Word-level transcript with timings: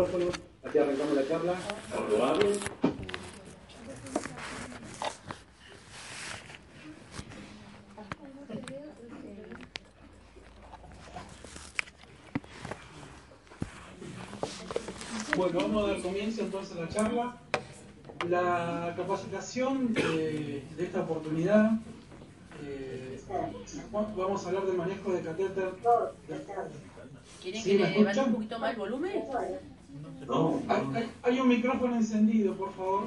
Así 0.00 0.78
arrancamos 0.78 1.14
la 1.14 1.26
charla. 1.26 1.54
Bueno, 15.36 15.60
vamos 15.60 15.84
a 15.84 15.92
dar 15.92 16.02
comienzo 16.02 16.42
entonces 16.42 16.76
a 16.76 16.80
la 16.80 16.88
charla. 16.88 17.36
La 18.28 18.94
capacitación 18.96 19.92
de, 19.92 20.64
de 20.76 20.84
esta 20.84 21.02
oportunidad, 21.02 21.72
eh, 22.64 23.20
vamos 23.92 24.44
a 24.44 24.48
hablar 24.48 24.64
del 24.66 24.76
manejo 24.76 25.12
de 25.12 25.20
catéter. 25.20 25.72
¿Quieren 27.42 27.62
Sí, 27.62 27.70
que 27.72 27.78
¿me 27.78 27.84
le 27.84 27.90
levante 27.90 28.10
escuchan? 28.10 28.28
un 28.28 28.34
poquito 28.34 28.58
más 28.58 28.70
el 28.72 28.78
volumen? 28.78 29.22
No, 30.26 30.60
Hay, 30.68 30.82
hay- 30.94 31.10
hay 31.22 31.40
un 31.40 31.48
micrófono 31.48 31.96
encendido, 31.96 32.54
por 32.54 32.72
favor. 32.74 33.04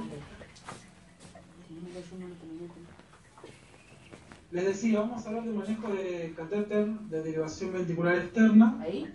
Les 4.52 4.66
decía, 4.66 5.02
vamos 5.02 5.24
a 5.24 5.30
hablar 5.30 5.44
del 5.44 5.54
manejo 5.54 5.88
de 5.94 6.34
catéter 6.36 6.88
de 6.88 7.22
derivación 7.24 7.72
ventricular 7.74 8.16
externa, 8.18 8.80
Ahí. 8.82 9.08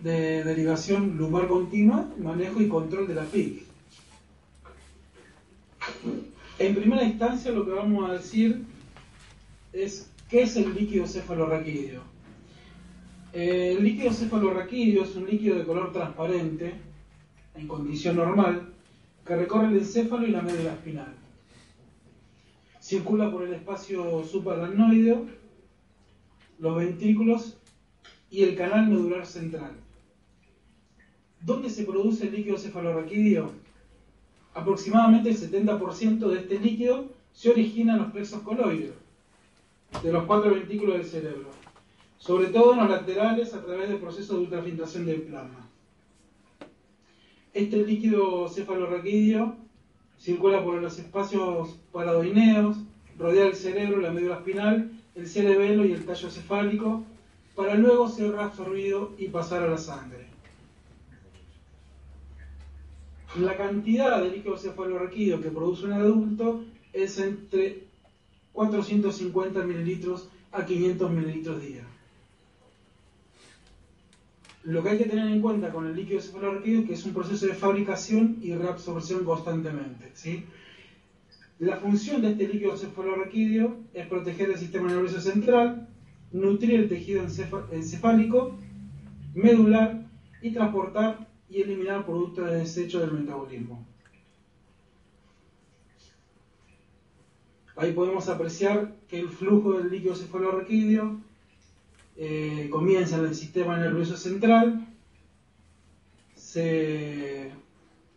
de 0.00 0.44
derivación 0.44 1.16
lumbar 1.18 1.46
continua, 1.48 2.08
manejo 2.18 2.60
y 2.62 2.68
control 2.68 3.06
de 3.06 3.14
la 3.14 3.24
PIC. 3.24 3.64
En 6.58 6.74
primera 6.74 7.02
instancia 7.04 7.50
lo 7.52 7.66
que 7.66 7.72
vamos 7.72 8.08
a 8.08 8.14
decir 8.14 8.64
es 9.74 10.08
qué 10.30 10.42
es 10.42 10.56
el 10.56 10.74
líquido 10.74 11.06
cefalorraquídeo. 11.06 12.00
Eh, 13.38 13.74
El 13.76 13.84
líquido 13.84 14.14
cefalorraquídeo 14.14 15.02
es 15.04 15.14
un 15.14 15.26
líquido 15.26 15.58
de 15.58 15.66
color 15.66 15.92
transparente, 15.92 16.72
en 17.54 17.68
condición 17.68 18.16
normal, 18.16 18.72
que 19.26 19.36
recorre 19.36 19.66
el 19.66 19.76
encéfalo 19.76 20.26
y 20.26 20.30
la 20.30 20.40
médula 20.40 20.72
espinal. 20.72 21.14
Circula 22.80 23.30
por 23.30 23.42
el 23.42 23.52
espacio 23.52 24.24
supraracnoideo, 24.24 25.26
los 26.60 26.76
ventrículos 26.78 27.58
y 28.30 28.42
el 28.42 28.56
canal 28.56 28.88
medular 28.88 29.26
central. 29.26 29.72
¿Dónde 31.42 31.68
se 31.68 31.84
produce 31.84 32.28
el 32.28 32.32
líquido 32.32 32.56
cefalorraquídeo? 32.56 33.50
Aproximadamente 34.54 35.28
el 35.28 35.36
70% 35.36 36.26
de 36.30 36.38
este 36.38 36.58
líquido 36.58 37.10
se 37.34 37.50
origina 37.50 37.96
en 37.96 37.98
los 37.98 38.12
plexos 38.12 38.40
coloides, 38.40 38.94
de 40.02 40.10
los 40.10 40.24
cuatro 40.24 40.54
ventrículos 40.54 40.96
del 40.96 41.04
cerebro, 41.04 41.50
sobre 42.18 42.48
todo 42.48 42.72
en 42.72 42.78
los 42.78 42.90
laterales 42.90 43.54
a 43.54 43.64
través 43.64 43.88
del 43.88 43.98
proceso 43.98 44.34
de 44.34 44.40
ultrafiltración 44.40 45.06
del 45.06 45.22
plasma. 45.22 45.68
Este 47.52 47.84
líquido 47.84 48.48
cefalorraquídeo 48.48 49.56
circula 50.18 50.62
por 50.62 50.80
los 50.80 50.98
espacios 50.98 51.78
paradoineos, 51.92 52.76
rodea 53.18 53.46
el 53.46 53.54
cerebro, 53.54 54.00
la 54.00 54.10
médula 54.10 54.36
espinal, 54.36 54.90
el 55.14 55.26
cerebelo 55.26 55.84
y 55.84 55.92
el 55.92 56.04
tallo 56.04 56.30
cefálico, 56.30 57.04
para 57.54 57.74
luego 57.74 58.08
ser 58.08 58.32
reabsorbido 58.32 59.12
y 59.16 59.28
pasar 59.28 59.62
a 59.62 59.70
la 59.70 59.78
sangre. 59.78 60.26
La 63.40 63.56
cantidad 63.56 64.22
de 64.22 64.30
líquido 64.30 64.56
cefalorraquídeo 64.56 65.40
que 65.40 65.50
produce 65.50 65.86
un 65.86 65.92
adulto 65.92 66.64
es 66.92 67.18
entre 67.18 67.84
450 68.52 69.62
mililitros 69.64 70.28
a 70.52 70.64
500 70.64 71.10
mililitros 71.10 71.62
día. 71.62 71.86
Lo 74.66 74.82
que 74.82 74.88
hay 74.88 74.98
que 74.98 75.04
tener 75.04 75.28
en 75.28 75.40
cuenta 75.40 75.70
con 75.70 75.86
el 75.86 75.94
líquido 75.94 76.20
cefalorraquídeo 76.20 76.80
es 76.80 76.86
que 76.86 76.94
es 76.94 77.06
un 77.06 77.14
proceso 77.14 77.46
de 77.46 77.54
fabricación 77.54 78.38
y 78.42 78.52
reabsorción 78.52 79.24
constantemente. 79.24 80.10
¿sí? 80.14 80.44
La 81.60 81.76
función 81.76 82.20
de 82.20 82.32
este 82.32 82.48
líquido 82.48 82.76
cefalorraquídeo 82.76 83.76
es 83.94 84.06
proteger 84.08 84.50
el 84.50 84.58
sistema 84.58 84.88
nervioso 84.88 85.20
central, 85.20 85.86
nutrir 86.32 86.80
el 86.80 86.88
tejido 86.88 87.22
encefálico, 87.70 88.58
medular 89.34 90.02
y 90.42 90.50
transportar 90.50 91.28
y 91.48 91.62
eliminar 91.62 92.04
productos 92.04 92.50
de 92.50 92.58
desecho 92.58 92.98
del 92.98 93.12
metabolismo. 93.12 93.86
Ahí 97.76 97.92
podemos 97.92 98.28
apreciar 98.28 98.96
que 99.06 99.20
el 99.20 99.28
flujo 99.28 99.74
del 99.74 99.90
líquido 99.90 100.16
cefalorraquídeo 100.16 101.20
eh, 102.16 102.68
comienza 102.70 103.18
en 103.18 103.26
el 103.26 103.34
sistema 103.34 103.76
nervioso 103.76 104.16
central, 104.16 104.86
se 106.34 107.50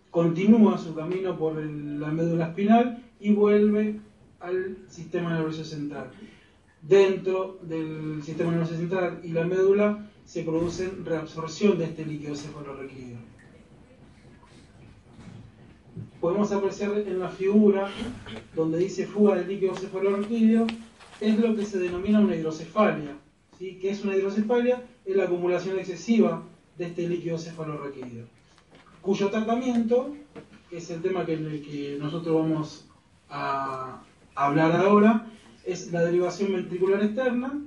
continúa 0.09 0.77
su 0.77 0.95
camino 0.95 1.37
por 1.37 1.55
la 1.55 2.07
médula 2.11 2.47
espinal 2.47 3.03
y 3.19 3.33
vuelve 3.33 3.99
al 4.39 4.77
sistema 4.87 5.33
nervioso 5.33 5.63
central. 5.63 6.11
Dentro 6.81 7.59
del 7.61 8.23
sistema 8.23 8.51
nervioso 8.51 8.75
central 8.75 9.19
y 9.23 9.29
la 9.29 9.43
médula 9.43 10.09
se 10.23 10.43
produce 10.43 10.89
reabsorción 11.03 11.77
de 11.77 11.85
este 11.85 12.05
líquido 12.05 12.35
cefalorraquídeo. 12.35 13.17
Podemos 16.21 16.51
apreciar 16.51 16.97
en 16.99 17.19
la 17.19 17.29
figura 17.29 17.89
donde 18.55 18.77
dice 18.77 19.07
fuga 19.07 19.35
del 19.35 19.47
líquido 19.47 19.75
cefalorraquídeo, 19.75 20.67
es 21.19 21.37
lo 21.37 21.55
que 21.55 21.65
se 21.65 21.79
denomina 21.79 22.19
una 22.19 22.35
hidrocefalia. 22.35 23.15
¿Sí? 23.59 23.77
¿Qué 23.79 23.91
es 23.91 24.03
una 24.03 24.15
hidrocefalia? 24.15 24.81
Es 25.05 25.15
la 25.15 25.25
acumulación 25.25 25.77
excesiva 25.77 26.41
de 26.77 26.85
este 26.85 27.07
líquido 27.07 27.37
cefalorraquídeo, 27.37 28.25
cuyo 29.01 29.29
tratamiento, 29.29 30.15
que 30.69 30.77
es 30.77 30.89
el 30.91 31.01
tema 31.01 31.25
que, 31.25 31.35
que 31.61 31.97
nosotros 31.99 32.33
vamos 32.35 32.85
a 33.29 34.01
hablar 34.35 34.75
ahora, 34.75 35.27
es 35.65 35.91
la 35.91 36.01
derivación 36.03 36.53
ventricular 36.53 37.03
externa, 37.03 37.61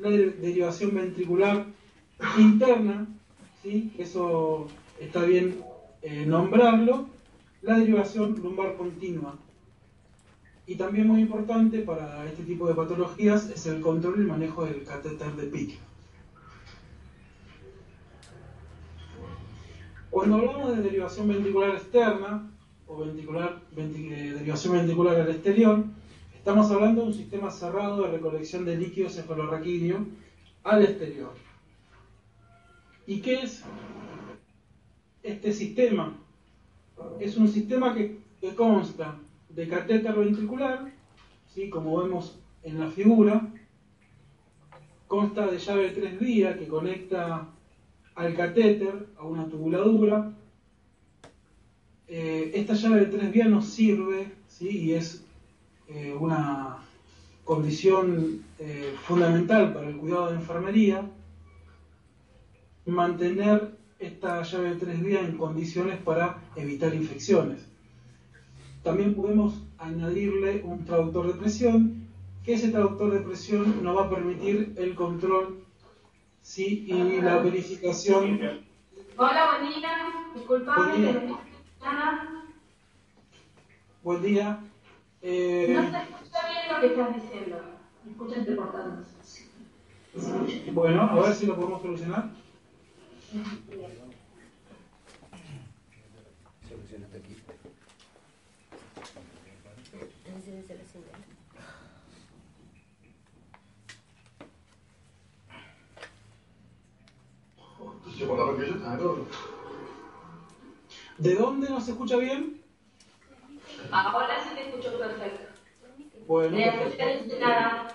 la 0.00 0.08
de- 0.08 0.30
derivación 0.30 0.94
ventricular 0.94 1.66
interna, 2.38 3.06
¿sí? 3.62 3.92
eso 3.98 4.68
está 4.98 5.22
bien 5.24 5.60
eh, 6.02 6.24
nombrarlo, 6.26 7.08
la 7.60 7.78
derivación 7.78 8.40
lumbar 8.42 8.76
continua. 8.76 9.36
Y 10.66 10.76
también 10.76 11.08
muy 11.08 11.20
importante 11.22 11.80
para 11.80 12.24
este 12.26 12.44
tipo 12.44 12.68
de 12.68 12.74
patologías 12.74 13.48
es 13.50 13.66
el 13.66 13.80
control 13.80 14.18
y 14.18 14.20
el 14.22 14.26
manejo 14.28 14.64
del 14.64 14.84
catéter 14.84 15.32
de 15.34 15.46
PIC. 15.48 15.78
Cuando 20.10 20.36
hablamos 20.36 20.76
de 20.76 20.82
derivación 20.82 21.28
ventricular 21.28 21.70
externa 21.70 22.50
o 22.86 22.98
ventricular, 22.98 23.60
ventri- 23.74 24.12
eh, 24.12 24.32
derivación 24.34 24.74
ventricular 24.74 25.20
al 25.20 25.30
exterior, 25.30 25.84
estamos 26.34 26.70
hablando 26.70 27.00
de 27.02 27.06
un 27.08 27.14
sistema 27.14 27.50
cerrado 27.50 28.02
de 28.02 28.10
recolección 28.12 28.64
de 28.64 28.76
líquido 28.76 29.08
cefalorraquídeo 29.08 30.06
al 30.64 30.82
exterior. 30.84 31.32
¿Y 33.06 33.20
qué 33.20 33.40
es 33.42 33.62
este 35.22 35.52
sistema? 35.52 36.16
Es 37.18 37.36
un 37.36 37.48
sistema 37.48 37.94
que 37.94 38.20
consta 38.54 39.16
de 39.54 39.68
catéter 39.68 40.14
ventricular, 40.14 40.90
¿sí? 41.54 41.68
como 41.68 42.02
vemos 42.02 42.38
en 42.62 42.80
la 42.80 42.88
figura, 42.88 43.48
consta 45.06 45.46
de 45.46 45.58
llave 45.58 45.82
de 45.82 46.00
tres 46.00 46.18
vías 46.18 46.56
que 46.56 46.68
conecta 46.68 47.48
al 48.14 48.34
catéter 48.34 49.08
a 49.18 49.24
una 49.24 49.46
tubuladura. 49.46 50.32
Eh, 52.08 52.52
esta 52.54 52.74
llave 52.74 53.00
de 53.00 53.06
tres 53.06 53.32
vías 53.32 53.48
nos 53.48 53.66
sirve 53.66 54.32
¿sí? 54.48 54.68
y 54.68 54.92
es 54.94 55.24
eh, 55.88 56.14
una 56.18 56.78
condición 57.44 58.44
eh, 58.58 58.94
fundamental 59.02 59.72
para 59.74 59.88
el 59.88 59.96
cuidado 59.96 60.30
de 60.30 60.36
enfermería, 60.36 61.10
mantener 62.86 63.76
esta 63.98 64.42
llave 64.42 64.70
de 64.70 64.76
tres 64.76 65.02
vías 65.02 65.24
en 65.24 65.36
condiciones 65.36 65.98
para 65.98 66.42
evitar 66.56 66.94
infecciones. 66.94 67.71
También 68.82 69.14
podemos 69.14 69.62
añadirle 69.78 70.62
un 70.64 70.84
traductor 70.84 71.28
de 71.28 71.34
presión, 71.34 72.08
que 72.44 72.54
ese 72.54 72.70
traductor 72.70 73.12
de 73.12 73.20
presión 73.20 73.84
nos 73.84 73.96
va 73.96 74.06
a 74.06 74.10
permitir 74.10 74.74
el 74.76 74.94
control 74.96 75.64
¿sí? 76.42 76.84
y 76.88 77.20
la 77.20 77.38
verificación. 77.38 78.40
Hola, 79.16 79.58
buen 79.60 79.72
día. 79.72 79.90
Disculpame, 80.34 80.82
Buen 80.82 81.02
día. 81.02 81.38
Buen 84.02 84.22
día. 84.22 84.60
Eh, 85.20 85.72
No 85.76 85.82
se 85.82 85.98
escucha 85.98 86.38
bien 86.48 86.74
lo 86.74 86.80
que 86.80 86.86
estás 86.86 87.22
diciendo. 87.22 87.56
Escucha 88.10 88.36
entrecortando. 88.36 89.04
bueno, 90.72 91.02
a 91.02 91.20
ver 91.20 91.34
si 91.34 91.46
lo 91.46 91.54
podemos 91.54 91.82
solucionar. 91.82 92.30
Solución 96.68 97.04
hasta 97.04 97.18
aquí. 97.18 97.41
Eso 100.68 100.98
está 108.76 108.98
todo. 108.98 109.26
¿De 111.18 111.34
dónde 111.34 111.68
nos 111.68 111.88
escucha 111.88 112.16
bien? 112.16 112.62
Ahora 113.90 114.42
sí 114.42 114.50
te 114.54 114.68
escucho 114.68 114.98
perfecto. 114.98 115.46
Bueno, 116.26 116.56
De 116.56 116.70
perfecto. 116.70 117.34
de 117.34 117.40
nada. 117.40 117.88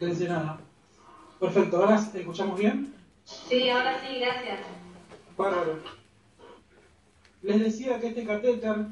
Ensenada. 0.00 0.60
Perfecto, 1.40 1.76
¿ahora 1.78 1.96
escuchamos 2.14 2.58
bien? 2.58 2.94
Sí, 3.24 3.68
ahora 3.68 4.00
sí, 4.00 4.20
gracias. 4.20 4.60
Bárbaro. 5.36 5.78
Les 7.42 7.60
decía 7.60 8.00
que 8.00 8.08
este 8.08 8.24
catéter 8.24 8.86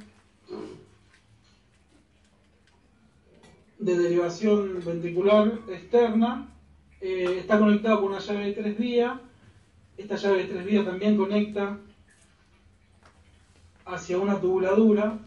de 3.83 3.99
derivación 3.99 4.81
ventricular 4.85 5.59
externa 5.69 6.49
eh, 7.01 7.39
está 7.41 7.59
conectado 7.59 8.01
con 8.01 8.11
una 8.13 8.21
llave 8.21 8.47
de 8.47 8.53
tres 8.53 8.79
vías. 8.79 9.19
Esta 9.97 10.15
llave 10.15 10.39
de 10.39 10.45
tres 10.45 10.65
vías 10.65 10.85
también 10.85 11.17
conecta 11.17 11.79
hacia 13.85 14.19
una 14.19 14.41
tubuladura. 14.41 15.19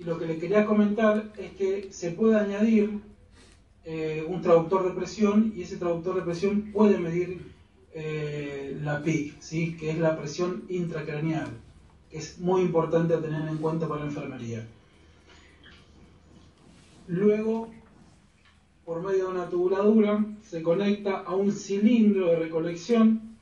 Y 0.00 0.04
lo 0.04 0.18
que 0.18 0.26
le 0.26 0.38
quería 0.38 0.66
comentar 0.66 1.32
es 1.38 1.52
que 1.52 1.92
se 1.92 2.10
puede 2.10 2.36
añadir 2.36 3.00
eh, 3.84 4.24
un 4.28 4.42
traductor 4.42 4.84
de 4.84 4.94
presión 4.94 5.52
y 5.56 5.62
ese 5.62 5.76
traductor 5.76 6.16
de 6.16 6.22
presión 6.22 6.72
puede 6.72 6.98
medir 6.98 7.52
eh, 7.94 8.76
la 8.82 9.02
PIC, 9.02 9.78
que 9.78 9.90
es 9.90 9.98
la 9.98 10.16
presión 10.18 10.64
intracraneal, 10.68 11.50
que 12.10 12.18
es 12.18 12.38
muy 12.40 12.62
importante 12.62 13.14
a 13.14 13.20
tener 13.20 13.48
en 13.48 13.56
cuenta 13.58 13.86
para 13.86 14.00
la 14.00 14.06
enfermería. 14.06 14.66
Luego, 17.08 17.70
por 18.84 19.02
medio 19.02 19.28
de 19.28 19.32
una 19.32 19.48
tubuladura, 19.48 20.22
se 20.42 20.62
conecta 20.62 21.20
a 21.20 21.34
un 21.34 21.50
cilindro 21.50 22.26
de 22.26 22.36
recolección. 22.36 23.38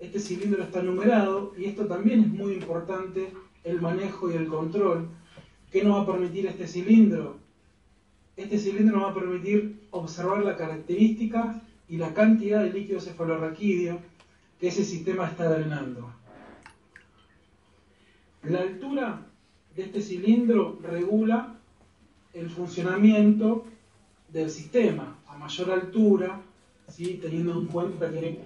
Este 0.00 0.18
cilindro 0.18 0.64
está 0.64 0.82
numerado 0.82 1.54
y 1.56 1.66
esto 1.66 1.86
también 1.86 2.20
es 2.20 2.28
muy 2.28 2.54
importante, 2.54 3.32
el 3.62 3.80
manejo 3.80 4.30
y 4.30 4.34
el 4.34 4.48
control. 4.48 5.08
¿Qué 5.70 5.84
nos 5.84 5.98
va 5.98 6.02
a 6.02 6.06
permitir 6.06 6.46
este 6.46 6.66
cilindro? 6.66 7.36
Este 8.36 8.58
cilindro 8.58 8.96
nos 8.96 9.06
va 9.06 9.10
a 9.12 9.14
permitir 9.14 9.86
observar 9.92 10.44
la 10.44 10.56
característica 10.56 11.62
y 11.88 11.98
la 11.98 12.12
cantidad 12.12 12.64
de 12.64 12.72
líquido 12.72 13.00
cefalorraquídeo 13.00 14.00
que 14.58 14.66
ese 14.66 14.84
sistema 14.84 15.28
está 15.28 15.48
drenando. 15.48 16.12
La 18.42 18.62
altura 18.62 19.26
de 19.76 19.82
este 19.84 20.02
cilindro 20.02 20.80
regula 20.82 21.55
el 22.38 22.50
funcionamiento 22.50 23.64
del 24.32 24.50
sistema. 24.50 25.16
A 25.28 25.36
mayor 25.38 25.70
altura, 25.70 26.40
¿sí? 26.88 27.18
teniendo 27.20 27.52
en 27.60 27.66
cuenta 27.66 28.10
que 28.10 28.38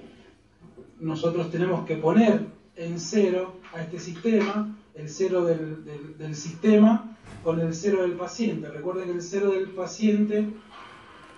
nosotros 1.01 1.51
tenemos 1.51 1.85
que 1.87 1.97
poner 1.97 2.47
en 2.77 2.99
cero 3.01 3.57
a 3.75 3.83
este 3.83 3.99
sistema, 3.99 4.77
el 4.95 5.09
cero 5.09 5.45
del, 5.45 5.85
del- 5.85 6.19
del 6.19 6.35
sistema 6.35 7.17
con 7.45 7.61
el 7.61 7.75
cero 7.75 8.03
del 8.03 8.13
paciente. 8.13 8.69
Recuerden 8.69 9.07
que 9.07 9.13
el 9.13 9.23
cero 9.23 9.51
del 9.53 9.69
paciente 9.71 10.47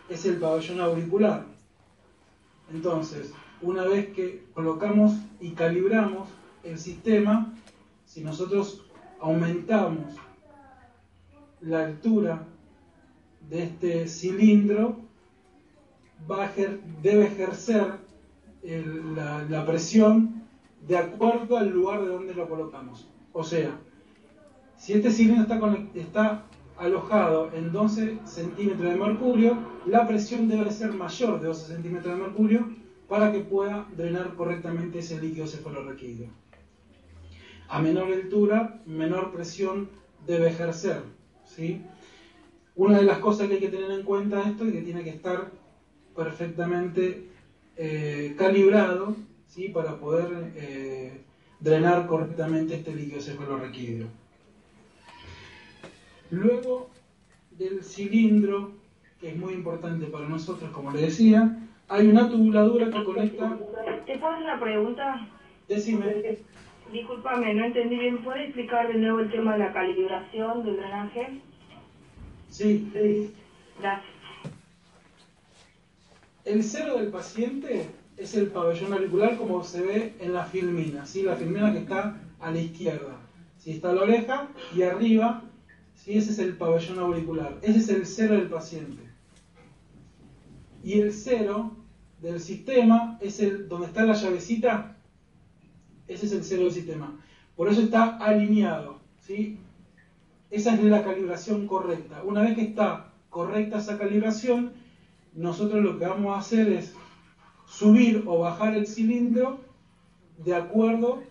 es 0.09 0.25
el 0.27 0.37
pabellón 0.37 0.81
auricular. 0.81 1.47
Entonces, 2.73 3.33
una 3.61 3.85
vez 3.85 4.09
que 4.15 4.45
colocamos 4.55 5.13
y 5.41 5.51
calibramos 5.51 6.29
el 6.65 6.79
sistema, 6.79 7.53
si 8.07 8.23
nosotros 8.23 8.83
aumentamos 9.21 10.15
la 11.63 11.87
altura 11.87 12.47
de 13.49 13.63
este 13.65 14.09
cilindro, 14.09 14.97
debe 17.03 17.27
ejercer 17.27 17.99
la, 19.49 19.67
presión 19.67 20.43
de 20.87 20.97
acuerdo 20.97 21.57
al 21.57 21.71
lugar 21.71 22.03
de 22.03 22.09
donde 22.09 22.35
lo 22.35 22.49
colocamos. 22.49 23.09
O 23.33 23.43
sea, 23.43 23.79
si 24.77 24.93
este 24.93 25.11
cilindro 25.11 25.43
está, 25.43 25.77
está 25.95 26.45
alojado 26.79 27.51
en 27.55 27.73
12 27.73 28.19
centímetros 28.25 28.91
de 28.91 28.97
mercurio, 28.97 29.59
la 29.87 30.07
presión 30.07 30.49
debe 30.49 30.71
ser 30.71 30.93
mayor 30.93 31.41
de 31.41 31.49
12 31.49 31.75
centímetros 31.75 32.17
de 32.17 32.23
mercurio 32.23 32.69
para 33.09 33.31
que 33.31 33.41
pueda 33.41 33.87
drenar 33.97 34.35
correctamente 34.35 35.01
ese 35.01 35.21
líquido 35.21 35.47
cefalorraquídeo. 35.47 36.31
A 37.69 37.81
menor 37.81 38.13
altura, 38.13 38.81
menor 38.87 39.33
presión 39.33 39.89
debe 40.27 40.49
ejercer. 40.49 41.03
¿Sí? 41.55 41.83
Una 42.77 42.99
de 42.99 43.05
las 43.05 43.19
cosas 43.19 43.49
que 43.49 43.55
hay 43.55 43.61
que 43.61 43.69
tener 43.69 43.91
en 43.91 44.05
cuenta 44.05 44.43
esto 44.49 44.65
es 44.65 44.73
que 44.73 44.83
tiene 44.83 45.05
que 45.05 45.11
estar 45.11 45.51
perfectamente 46.17 47.29
eh, 47.77 48.35
calibrado 48.39 49.17
¿sí? 49.47 49.69
para 49.69 49.97
poder 49.97 50.53
eh, 50.57 51.21
drenar 51.61 52.07
correctamente 52.07 52.75
este 52.75 52.95
líquido 52.95 53.21
cefalorraquídeo. 53.21 54.07
Luego 56.31 56.91
del 57.51 57.83
cilindro, 57.85 58.73
que 59.21 59.31
es 59.31 59.37
muy 59.37 59.53
importante 59.53 60.07
para 60.07 60.27
nosotros, 60.27 60.71
como 60.71 60.91
le 60.91 61.03
decía, 61.03 61.59
hay 61.89 62.07
una 62.07 62.31
tubuladura 62.31 62.91
que 62.91 63.05
conecta. 63.05 63.59
¿Te 64.07 64.19
puedo 64.19 64.33
hacer 64.33 64.45
una 64.45 64.61
pregunta? 64.61 65.29
Decime, 65.69 66.39
Discúlpame, 66.93 67.55
no 67.55 67.65
entendí 67.65 67.97
bien. 67.99 68.23
¿Puedes 68.23 68.45
explicar 68.45 68.89
de 68.89 68.95
nuevo 68.95 69.21
el 69.21 69.31
tema 69.31 69.53
de 69.55 69.59
la 69.61 69.73
calibración 69.73 70.65
del 70.65 70.77
drenaje? 70.77 71.41
sí, 72.51 73.33
Gracias. 73.81 74.13
el 76.45 76.63
cero 76.63 76.99
del 76.99 77.09
paciente 77.09 77.89
es 78.19 78.35
el 78.35 78.49
pabellón 78.49 78.93
auricular 78.93 79.39
como 79.39 79.65
se 79.65 79.81
ve 79.83 80.15
en 80.21 80.35
la 80.35 80.45
filmina, 80.45 81.07
¿sí? 81.07 81.23
la 81.23 81.37
filmina 81.37 81.73
que 81.73 81.79
está 81.79 82.21
a 82.41 82.51
la 82.51 82.59
izquierda. 82.59 83.17
Si 83.57 83.71
está 83.71 83.93
la 83.93 84.03
oreja 84.03 84.49
y 84.77 84.83
arriba, 84.83 85.45
¿sí? 85.95 86.19
ese 86.19 86.33
es 86.33 86.39
el 86.41 86.57
pabellón 86.57 86.99
auricular, 86.99 87.59
ese 87.63 87.79
es 87.79 87.89
el 87.89 88.07
cero 88.07 88.35
del 88.35 88.49
paciente. 88.49 89.03
Y 90.85 91.01
el 91.01 91.13
cero 91.13 91.73
del 92.21 92.39
sistema 92.41 93.19
es 93.23 93.41
el 93.41 93.69
donde 93.69 93.87
está 93.87 94.05
la 94.05 94.13
llavecita, 94.15 94.92
ese 96.13 96.27
es 96.27 96.33
el 96.33 96.45
cero 96.45 96.63
del 96.65 96.73
sistema. 96.73 97.19
Por 97.57 97.69
eso 97.69 97.81
está 97.83 98.17
alineado, 98.19 98.99
¿sí? 99.21 99.59
Esa 100.51 100.75
es 100.75 100.83
la 100.85 101.03
calibración 101.03 101.67
correcta. 101.67 102.23
Una 102.25 102.43
vez 102.43 102.55
que 102.55 102.63
está 102.63 103.13
correcta 103.31 103.79
esa 103.79 103.99
calibración, 103.99 104.73
nosotros 105.35 105.83
lo 105.83 105.99
que 105.99 106.07
vamos 106.07 106.35
a 106.37 106.41
hacer 106.41 106.71
es 106.73 106.95
subir 107.67 108.23
o 108.27 108.39
bajar 108.41 108.75
el 108.75 108.87
cilindro 108.87 109.61
de 110.45 110.55
acuerdo 110.55 111.23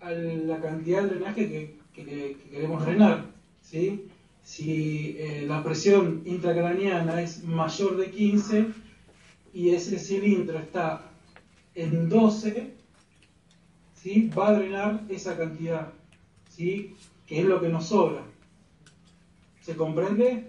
a 0.00 0.10
la 0.10 0.60
cantidad 0.60 1.02
de 1.02 1.08
drenaje 1.10 1.48
que, 1.48 1.78
que- 1.92 2.04
que 2.04 2.36
queremos 2.50 2.84
drenar. 2.84 3.26
¿sí? 3.62 4.06
Si 4.42 5.16
eh, 5.18 5.44
la 5.46 5.62
presión 5.62 6.22
intracraniana 6.26 7.20
es 7.22 7.44
mayor 7.44 7.96
de 7.96 8.10
15 8.10 8.66
y 9.54 9.70
ese 9.70 9.98
cilindro 9.98 10.58
está 10.58 11.10
en 11.74 12.08
12, 12.08 12.74
¿sí? 14.04 14.30
va 14.38 14.48
a 14.48 14.52
drenar 14.52 15.00
esa 15.08 15.34
cantidad, 15.34 15.88
¿sí? 16.50 16.94
que 17.26 17.40
es 17.40 17.46
lo 17.46 17.58
que 17.58 17.70
nos 17.70 17.86
sobra. 17.86 18.20
¿Se 19.62 19.74
comprende? 19.74 20.46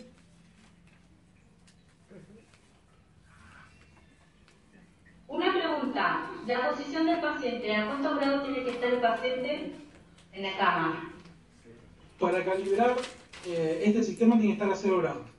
Una 5.30 5.54
pregunta. 5.54 6.30
La 6.46 6.70
posición 6.70 7.06
del 7.06 7.22
paciente. 7.22 7.74
¿A 7.74 7.88
cuántos 7.88 8.18
grados 8.18 8.44
tiene 8.44 8.64
que 8.66 8.72
estar 8.72 8.94
el 8.94 9.00
paciente 9.00 9.72
en 10.34 10.44
la 10.44 10.58
cama? 10.58 11.14
Para 12.20 12.44
calibrar 12.44 12.98
eh, 13.48 13.84
este 13.86 14.04
sistema 14.04 14.38
tiene 14.38 14.58
que 14.58 14.64
estar 14.64 14.70
a 14.70 14.76
0 14.76 14.98
grados. 14.98 15.35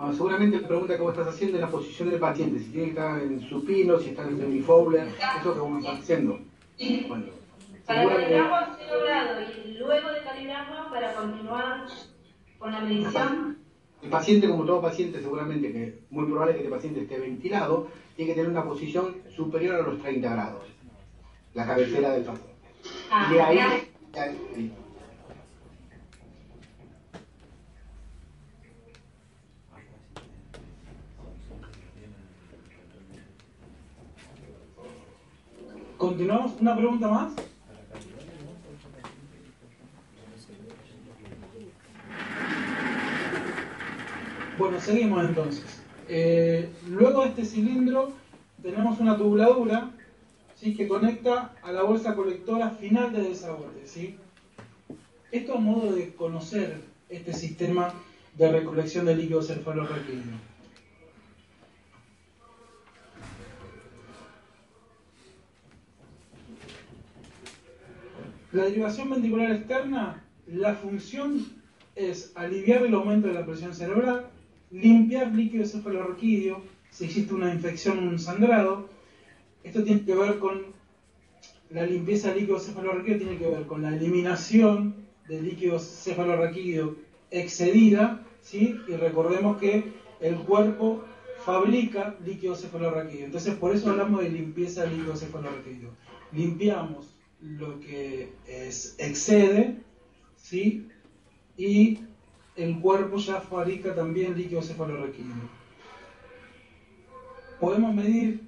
Ah, 0.00 0.12
seguramente 0.12 0.60
la 0.60 0.68
pregunta 0.68 0.94
que 0.96 1.02
vos 1.02 1.12
estás 1.12 1.34
haciendo 1.34 1.56
es 1.56 1.60
la 1.62 1.68
posición 1.70 2.10
del 2.10 2.20
paciente, 2.20 2.60
si 2.60 2.66
tiene 2.66 2.84
que 2.84 2.90
estar 2.90 3.18
en 3.20 3.40
supino, 3.40 3.98
si 3.98 4.10
está 4.10 4.22
en 4.22 4.38
semifowler, 4.38 5.08
eso 5.40 5.52
que 5.54 5.58
vos 5.58 5.70
me 5.70 5.78
estás 5.80 5.98
diciendo. 5.98 6.38
Bueno, 7.08 7.24
Para 7.84 8.04
calibrarlo 8.08 8.54
a 8.54 8.76
0 8.78 9.00
grados 9.02 9.48
y 9.66 9.72
luego 9.72 10.10
de 10.10 10.22
calibrarlo 10.22 10.90
para 10.90 11.14
continuar 11.14 11.86
con 12.60 12.70
la 12.72 12.80
medición. 12.80 13.58
el 14.00 14.10
paciente, 14.10 14.48
como 14.48 14.64
todo 14.64 14.80
paciente, 14.80 15.20
seguramente 15.20 15.72
que 15.72 15.98
muy 16.10 16.26
probable 16.26 16.52
que 16.52 16.58
este 16.58 16.70
paciente 16.70 17.00
esté 17.00 17.18
ventilado, 17.18 17.88
tiene 18.14 18.30
que 18.30 18.36
tener 18.36 18.50
una 18.52 18.64
posición 18.64 19.16
superior 19.34 19.74
a 19.74 19.82
los 19.82 20.00
30 20.00 20.30
grados, 20.32 20.62
la 21.54 21.66
cabecera 21.66 22.10
del 22.12 22.22
paciente. 22.22 22.54
Ah, 23.10 23.26
Y 23.28 23.34
de 23.34 23.40
ahí, 23.42 23.58
Continuamos. 36.08 36.52
¿Una 36.58 36.74
pregunta 36.74 37.06
más? 37.06 37.32
Bueno, 44.56 44.80
seguimos 44.80 45.22
entonces. 45.22 45.82
Eh, 46.08 46.70
luego 46.88 47.24
de 47.24 47.28
este 47.28 47.44
cilindro 47.44 48.12
tenemos 48.62 48.98
una 49.00 49.18
tubuladura, 49.18 49.90
¿sí? 50.54 50.74
que 50.74 50.88
conecta 50.88 51.54
a 51.62 51.72
la 51.72 51.82
bolsa 51.82 52.14
colectora 52.14 52.70
final 52.70 53.12
de 53.12 53.24
desaguaje. 53.24 53.82
¿sí? 53.84 54.16
Esto 55.30 55.58
a 55.58 55.60
modo 55.60 55.92
de 55.92 56.14
conocer 56.14 56.80
este 57.10 57.34
sistema 57.34 57.92
de 58.34 58.50
recolección 58.50 59.04
de 59.04 59.14
líquidos 59.14 59.48
cefalorraquídeos. 59.48 60.47
La 68.50 68.64
derivación 68.64 69.10
ventricular 69.10 69.50
externa, 69.50 70.24
la 70.46 70.74
función 70.74 71.44
es 71.94 72.32
aliviar 72.34 72.82
el 72.82 72.94
aumento 72.94 73.28
de 73.28 73.34
la 73.34 73.44
presión 73.44 73.74
cerebral, 73.74 74.30
limpiar 74.70 75.34
líquido 75.34 75.66
cefalorraquídeo, 75.66 76.62
si 76.90 77.04
existe 77.04 77.34
una 77.34 77.52
infección 77.52 77.98
o 77.98 78.10
un 78.10 78.18
sangrado. 78.18 78.88
Esto 79.64 79.84
tiene 79.84 80.02
que 80.02 80.14
ver 80.14 80.38
con 80.38 80.62
la 81.68 81.84
limpieza 81.84 82.28
del 82.28 82.38
líquido 82.38 82.58
cefalorraquídeo, 82.58 83.18
tiene 83.18 83.36
que 83.36 83.48
ver 83.48 83.66
con 83.66 83.82
la 83.82 83.94
eliminación 83.94 84.94
de 85.28 85.42
líquido 85.42 85.78
cefalorraquídeo 85.78 86.96
excedida, 87.30 88.24
¿sí? 88.40 88.80
y 88.88 88.92
recordemos 88.92 89.58
que 89.58 89.92
el 90.20 90.36
cuerpo 90.36 91.04
fabrica 91.44 92.16
líquido 92.24 92.56
cefalorraquídeo. 92.56 93.26
Entonces, 93.26 93.54
por 93.56 93.74
eso 93.74 93.90
hablamos 93.90 94.22
de 94.22 94.30
limpieza 94.30 94.84
del 94.84 94.96
líquido 94.96 95.16
cefalorraquídeo. 95.16 95.90
Limpiamos 96.32 97.17
lo 97.40 97.78
que 97.80 98.32
es, 98.46 98.96
excede, 98.98 99.76
¿sí? 100.36 100.88
y 101.56 102.00
el 102.56 102.80
cuerpo 102.80 103.16
ya 103.18 103.40
fabrica 103.40 103.94
también 103.94 104.36
líquido 104.36 104.62
cefalorraquídeo. 104.62 105.58
Podemos 107.60 107.94
medir 107.94 108.42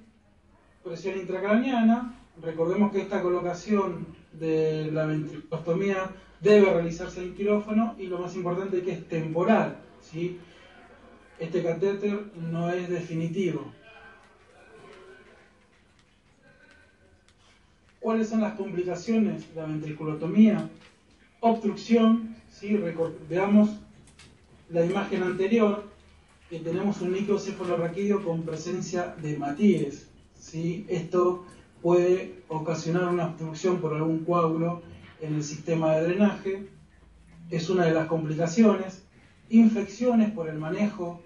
presión 0.83 1.19
intracraniana, 1.19 2.17
recordemos 2.41 2.91
que 2.91 3.01
esta 3.01 3.21
colocación 3.21 4.07
de 4.33 4.89
la 4.91 5.05
ventriculostomía 5.05 6.11
debe 6.39 6.73
realizarse 6.73 7.21
en 7.21 7.35
quirófano 7.35 7.95
y 7.99 8.07
lo 8.07 8.19
más 8.19 8.35
importante 8.35 8.79
es 8.79 8.83
que 8.83 8.91
es 8.91 9.07
temporal. 9.07 9.77
¿sí? 10.01 10.39
Este 11.39 11.63
catéter 11.63 12.31
no 12.35 12.71
es 12.71 12.89
definitivo. 12.89 13.71
¿Cuáles 18.01 18.29
son 18.29 18.41
las 18.41 18.55
complicaciones 18.55 19.53
de 19.53 19.61
la 19.61 19.67
ventriculotomía? 19.67 20.67
Obstrucción, 21.39 22.35
¿sí? 22.49 22.75
veamos 23.29 23.69
la 24.71 24.83
imagen 24.83 25.21
anterior, 25.21 25.83
que 26.49 26.59
tenemos 26.59 26.99
un 27.01 27.13
líquido 27.13 27.37
cefalorraquídeo 27.37 28.25
con 28.25 28.41
presencia 28.41 29.15
de 29.21 29.37
matíes. 29.37 30.09
¿sí? 30.35 30.83
Esto 30.89 31.45
puede 31.83 32.41
ocasionar 32.47 33.07
una 33.07 33.27
obstrucción 33.27 33.79
por 33.79 33.93
algún 33.93 34.25
coágulo 34.25 34.81
en 35.21 35.35
el 35.35 35.43
sistema 35.43 35.95
de 35.95 36.07
drenaje, 36.07 36.67
es 37.51 37.69
una 37.69 37.85
de 37.85 37.91
las 37.91 38.07
complicaciones. 38.07 39.03
Infecciones 39.49 40.31
por 40.31 40.49
el 40.49 40.57
manejo, 40.57 41.21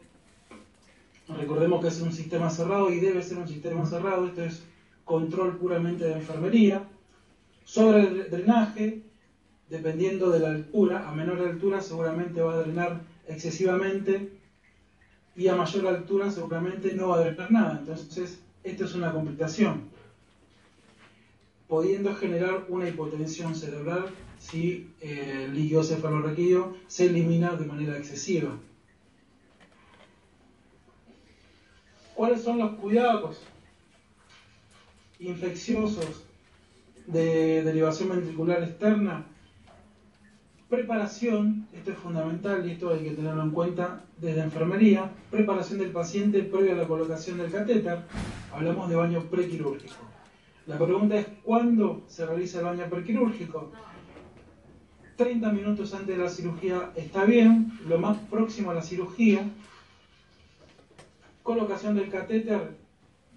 recordemos 1.38 1.82
que 1.82 1.88
es 1.88 2.02
un 2.02 2.12
sistema 2.12 2.50
cerrado 2.50 2.92
y 2.92 3.00
debe 3.00 3.24
ser 3.24 3.38
un 3.38 3.48
sistema 3.48 3.86
cerrado, 3.86 4.28
esto 4.28 4.44
es 4.44 4.64
control 5.06 5.58
puramente 5.58 6.04
de 6.06 6.14
enfermería. 6.14 6.84
Sobre 7.64 8.02
el 8.02 8.30
drenaje, 8.30 9.02
dependiendo 9.70 10.30
de 10.30 10.40
la 10.40 10.50
altura, 10.50 11.08
a 11.08 11.14
menor 11.14 11.40
altura 11.40 11.82
seguramente 11.82 12.42
va 12.42 12.56
a 12.56 12.60
drenar 12.60 13.02
excesivamente 13.28 14.32
y 15.36 15.48
a 15.48 15.56
mayor 15.56 15.88
altura 15.88 16.30
seguramente 16.30 16.94
no 16.94 17.10
va 17.10 17.18
a 17.18 17.20
drenar 17.22 17.52
nada. 17.52 17.78
Entonces, 17.80 18.40
esto 18.64 18.86
es 18.86 18.96
una 18.96 19.12
complicación 19.12 19.96
pudiendo 21.68 22.14
generar 22.16 22.66
una 22.70 22.88
hipotensión 22.88 23.56
cerebral 23.56 24.06
si 24.38 24.92
el 25.02 25.54
líquido 25.54 25.84
cefalorraquídeo 25.84 26.76
se 26.88 27.08
elimina 27.08 27.56
de 27.56 27.66
manera 27.66 27.98
excesiva. 27.98 28.52
¿Cuáles 32.14 32.44
son 32.44 32.60
los 32.60 32.76
cuidados 32.76 33.42
infecciosos 35.20 36.26
de 37.08 37.64
derivación 37.64 38.10
ventricular 38.10 38.64
externa? 38.64 39.26
Preparación, 40.70 41.68
esto 41.74 41.92
es 41.92 41.98
fundamental 41.98 42.68
y 42.68 42.72
esto 42.72 42.90
hay 42.92 43.04
que 43.04 43.12
tenerlo 43.12 43.44
en 43.44 43.52
cuenta 43.52 44.04
desde 44.18 44.42
enfermería, 44.42 45.12
preparación 45.30 45.80
del 45.80 45.92
paciente 45.92 46.44
previo 46.44 46.74
a 46.74 46.76
la 46.76 46.88
colocación 46.88 47.38
del 47.38 47.52
catéter, 47.52 48.00
hablamos 48.52 48.90
de 48.90 48.96
baño 48.96 49.22
prequirúrgico 49.30 50.16
la 50.68 50.78
pregunta 50.80 51.16
es, 51.16 51.28
¿cuándo 51.44 52.04
se 52.08 52.26
realiza 52.26 52.60
el 52.60 52.66
baño 52.66 52.90
prequirúrgico? 52.90 53.72
30 55.16 55.52
minutos 55.52 55.94
antes 55.94 56.18
de 56.18 56.24
la 56.24 56.30
cirugía 56.30 56.92
está 56.96 57.24
bien, 57.24 57.72
lo 57.88 58.00
más 58.00 58.18
próximo 58.32 58.72
a 58.72 58.74
la 58.74 58.82
cirugía. 58.82 59.48
Colocación 61.44 61.96
del 61.96 62.10
catéter, 62.10 62.78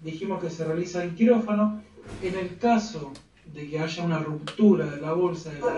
dijimos 0.03 0.43
que 0.43 0.51
se 0.51 0.65
realiza 0.65 1.05
en 1.05 1.15
quirófano. 1.15 1.83
En 2.23 2.35
el 2.37 2.59
caso 2.59 3.13
de 3.53 3.69
que 3.69 3.79
haya 3.79 4.05
una 4.05 4.19
ruptura 4.19 4.87
de 4.87 5.01
la 5.01 5.13
bolsa 5.13 5.51
de 5.51 5.61
la 5.61 5.77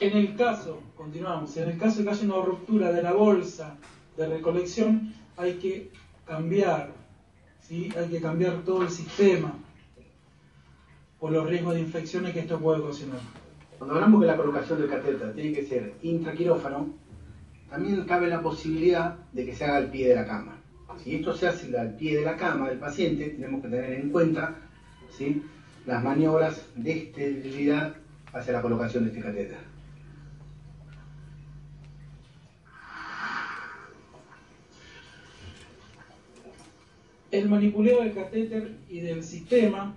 En 0.00 0.16
el 0.16 0.34
caso, 0.34 0.80
continuamos, 0.96 1.54
en 1.58 1.68
el 1.68 1.78
caso 1.78 1.98
de 1.98 2.04
que 2.04 2.10
haya 2.10 2.24
una 2.24 2.42
ruptura 2.44 2.90
de 2.90 3.02
la 3.02 3.12
bolsa 3.12 3.76
de 4.20 4.28
recolección, 4.28 5.14
hay 5.36 5.54
que 5.54 5.90
cambiar, 6.26 6.92
¿sí? 7.60 7.88
hay 7.96 8.08
que 8.08 8.20
cambiar 8.20 8.62
todo 8.64 8.82
el 8.82 8.90
sistema 8.90 9.54
por 11.18 11.32
los 11.32 11.48
riesgos 11.48 11.74
de 11.74 11.80
infecciones 11.80 12.32
que 12.32 12.40
esto 12.40 12.58
puede 12.58 12.80
ocasionar. 12.80 13.20
Cuando 13.78 13.94
hablamos 13.94 14.20
de 14.20 14.26
la 14.26 14.36
colocación 14.36 14.78
del 14.78 14.90
catéter 14.90 15.32
tiene 15.34 15.52
que 15.52 15.64
ser 15.64 15.94
intraquirófano, 16.02 16.90
también 17.70 18.04
cabe 18.04 18.28
la 18.28 18.42
posibilidad 18.42 19.16
de 19.32 19.46
que 19.46 19.54
se 19.54 19.64
haga 19.64 19.76
al 19.76 19.90
pie 19.90 20.08
de 20.08 20.16
la 20.16 20.26
cama. 20.26 20.56
Si 21.02 21.14
esto 21.14 21.34
se 21.34 21.46
hace 21.46 21.76
al 21.78 21.96
pie 21.96 22.18
de 22.18 22.24
la 22.24 22.36
cama 22.36 22.68
del 22.68 22.78
paciente, 22.78 23.30
tenemos 23.30 23.62
que 23.62 23.68
tener 23.68 23.92
en 23.92 24.10
cuenta 24.10 24.56
¿sí? 25.16 25.42
las 25.86 26.04
maniobras 26.04 26.66
de 26.74 26.92
esterilidad 26.92 27.94
hacia 28.32 28.52
la 28.52 28.62
colocación 28.62 29.04
de 29.04 29.10
este 29.10 29.22
catéter. 29.22 29.69
El 37.30 37.48
manipuleo 37.48 38.00
del 38.00 38.12
catéter 38.12 38.76
y 38.88 39.00
del 39.00 39.22
sistema, 39.22 39.94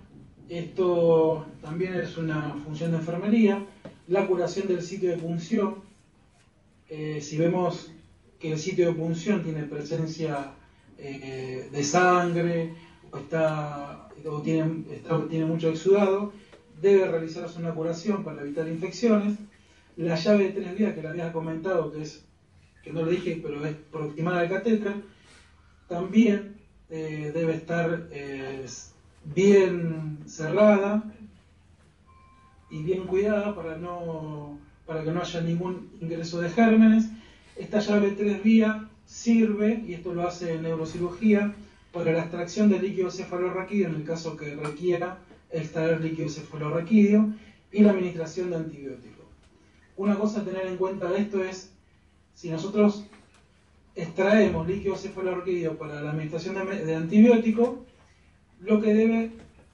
esto 0.48 1.44
también 1.60 1.94
es 1.94 2.16
una 2.16 2.54
función 2.64 2.92
de 2.92 2.98
enfermería. 2.98 3.66
La 4.06 4.24
curación 4.28 4.68
del 4.68 4.82
sitio 4.82 5.10
de 5.10 5.16
punción, 5.16 5.82
eh, 6.88 7.20
si 7.20 7.36
vemos 7.36 7.90
que 8.38 8.52
el 8.52 8.58
sitio 8.58 8.86
de 8.86 8.92
punción 8.92 9.42
tiene 9.42 9.64
presencia 9.64 10.52
eh, 10.96 11.68
de 11.72 11.82
sangre 11.82 12.74
o, 13.10 13.18
está, 13.18 14.08
tiene, 14.44 14.84
tiene 15.28 15.44
mucho 15.44 15.70
exudado, 15.70 16.32
debe 16.80 17.08
realizarse 17.08 17.58
una 17.58 17.74
curación 17.74 18.22
para 18.22 18.42
evitar 18.42 18.68
infecciones. 18.68 19.38
La 19.96 20.14
llave 20.14 20.44
de 20.44 20.50
tres 20.50 20.78
vías 20.78 20.94
que 20.94 21.02
le 21.02 21.08
había 21.08 21.32
comentado, 21.32 21.90
que 21.90 22.02
es 22.02 22.24
que 22.84 22.92
no 22.92 23.04
le 23.04 23.12
dije, 23.12 23.40
pero 23.42 23.64
es 23.64 23.74
proximada 23.90 24.40
al 24.40 24.48
catéter, 24.48 24.94
también 25.88 26.53
eh, 26.90 27.30
debe 27.34 27.54
estar 27.54 28.08
eh, 28.10 28.66
bien 29.24 30.18
cerrada 30.26 31.02
y 32.70 32.82
bien 32.82 33.04
cuidada 33.04 33.54
para, 33.54 33.76
no, 33.76 34.58
para 34.86 35.02
que 35.02 35.10
no 35.12 35.20
haya 35.20 35.40
ningún 35.40 35.90
ingreso 36.00 36.40
de 36.40 36.50
gérmenes. 36.50 37.06
Esta 37.56 37.80
llave 37.80 38.12
tres 38.12 38.42
vías 38.42 38.76
sirve, 39.06 39.82
y 39.86 39.94
esto 39.94 40.14
lo 40.14 40.26
hace 40.26 40.54
en 40.54 40.62
neurocirugía, 40.62 41.54
para 41.92 42.12
la 42.12 42.20
extracción 42.20 42.68
de 42.70 42.80
líquido 42.80 43.10
cefalorraquídeo 43.10 43.88
en 43.88 43.94
el 43.94 44.04
caso 44.04 44.36
que 44.36 44.56
requiera 44.56 45.18
extraer 45.50 46.00
líquido 46.00 46.28
cefalorraquídeo 46.28 47.32
y 47.70 47.82
la 47.82 47.92
administración 47.92 48.50
de 48.50 48.56
antibióticos. 48.56 49.24
Una 49.96 50.16
cosa 50.16 50.40
a 50.40 50.44
tener 50.44 50.66
en 50.66 50.76
cuenta 50.76 51.08
de 51.10 51.18
esto 51.18 51.44
es, 51.44 51.70
si 52.34 52.50
nosotros 52.50 53.04
extraemos 53.94 54.66
líquido 54.66 54.96
cefalorraquídeo 54.96 55.78
para 55.78 56.02
la 56.02 56.10
administración 56.10 56.54
de, 56.54 56.94
antibiótico, 56.94 57.84
lo 58.60 58.80
que 58.80 58.92
debe 58.92 59.30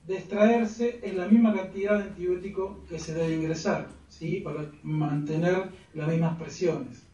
de 0.07 0.17
extraerse 0.17 1.01
es 1.03 1.15
la 1.15 1.27
misma 1.27 1.55
cantidad 1.55 1.99
de 1.99 2.05
antibiótico 2.05 2.85
que 2.89 2.99
se 2.99 3.15
debe 3.15 3.35
ingresar, 3.35 3.89
¿sí? 4.09 4.41
para 4.41 4.65
mantener 4.83 5.69
las 5.95 6.09
mismas 6.09 6.37
presiones. 6.39 7.07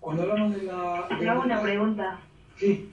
Cuando 0.00 0.22
hablamos 0.22 0.54
de 0.54 0.62
la... 0.62 1.08
Te 1.18 1.28
hago 1.28 1.42
una 1.42 1.60
pregunta. 1.60 2.20
Sí. 2.56 2.88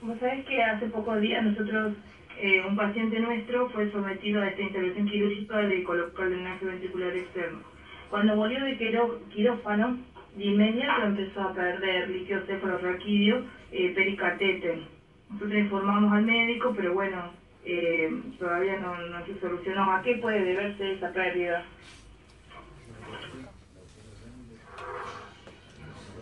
Vos 0.00 0.16
sabés 0.18 0.44
que 0.44 0.60
hace 0.62 0.86
pocos 0.86 1.20
días 1.20 1.42
nosotros, 1.42 1.92
eh, 2.40 2.62
un 2.64 2.74
paciente 2.74 3.20
nuestro 3.20 3.68
fue 3.70 3.90
sometido 3.90 4.40
a 4.40 4.48
esta 4.48 4.62
intervención 4.62 5.06
quirúrgica 5.06 5.58
de 5.66 5.82
colocar 5.82 6.28
drenaje 6.28 6.64
ventricular 6.64 7.14
externo. 7.14 7.60
Cuando 8.08 8.36
volvió 8.36 8.62
de 8.64 8.76
quiró- 8.78 9.18
quirófano, 9.30 9.98
de 10.36 10.44
inmediato 10.44 11.06
empezó 11.06 11.42
a 11.42 11.54
perder 11.54 12.08
líquido 12.08 12.40
cefalorraquídeo, 12.46 13.44
eh, 13.70 13.92
pericatéter. 13.94 14.82
Nosotros 15.30 15.58
informamos 15.58 16.12
al 16.12 16.24
médico, 16.24 16.72
pero 16.76 16.94
bueno, 16.94 17.32
eh, 17.64 18.10
todavía 18.38 18.78
no, 18.78 18.96
no 19.08 19.26
se 19.26 19.38
solucionó. 19.40 19.92
¿A 19.92 20.02
qué 20.02 20.16
puede 20.16 20.42
deberse 20.42 20.92
esa 20.92 21.12
pérdida? 21.12 21.64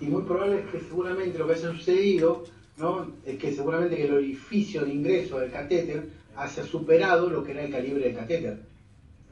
Y 0.00 0.06
muy 0.06 0.22
probable 0.22 0.60
es 0.60 0.66
que 0.66 0.80
seguramente 0.80 1.38
lo 1.38 1.46
que 1.46 1.52
haya 1.52 1.70
sucedido, 1.72 2.44
¿no? 2.78 3.12
Es 3.24 3.38
que 3.38 3.52
seguramente 3.52 3.96
que 3.96 4.06
el 4.06 4.14
orificio 4.14 4.84
de 4.84 4.92
ingreso 4.92 5.38
del 5.38 5.50
catéter 5.50 6.08
haya 6.36 6.62
superado 6.64 7.28
lo 7.28 7.44
que 7.44 7.52
era 7.52 7.62
el 7.62 7.70
calibre 7.70 8.04
del 8.04 8.16
catéter. 8.16 8.60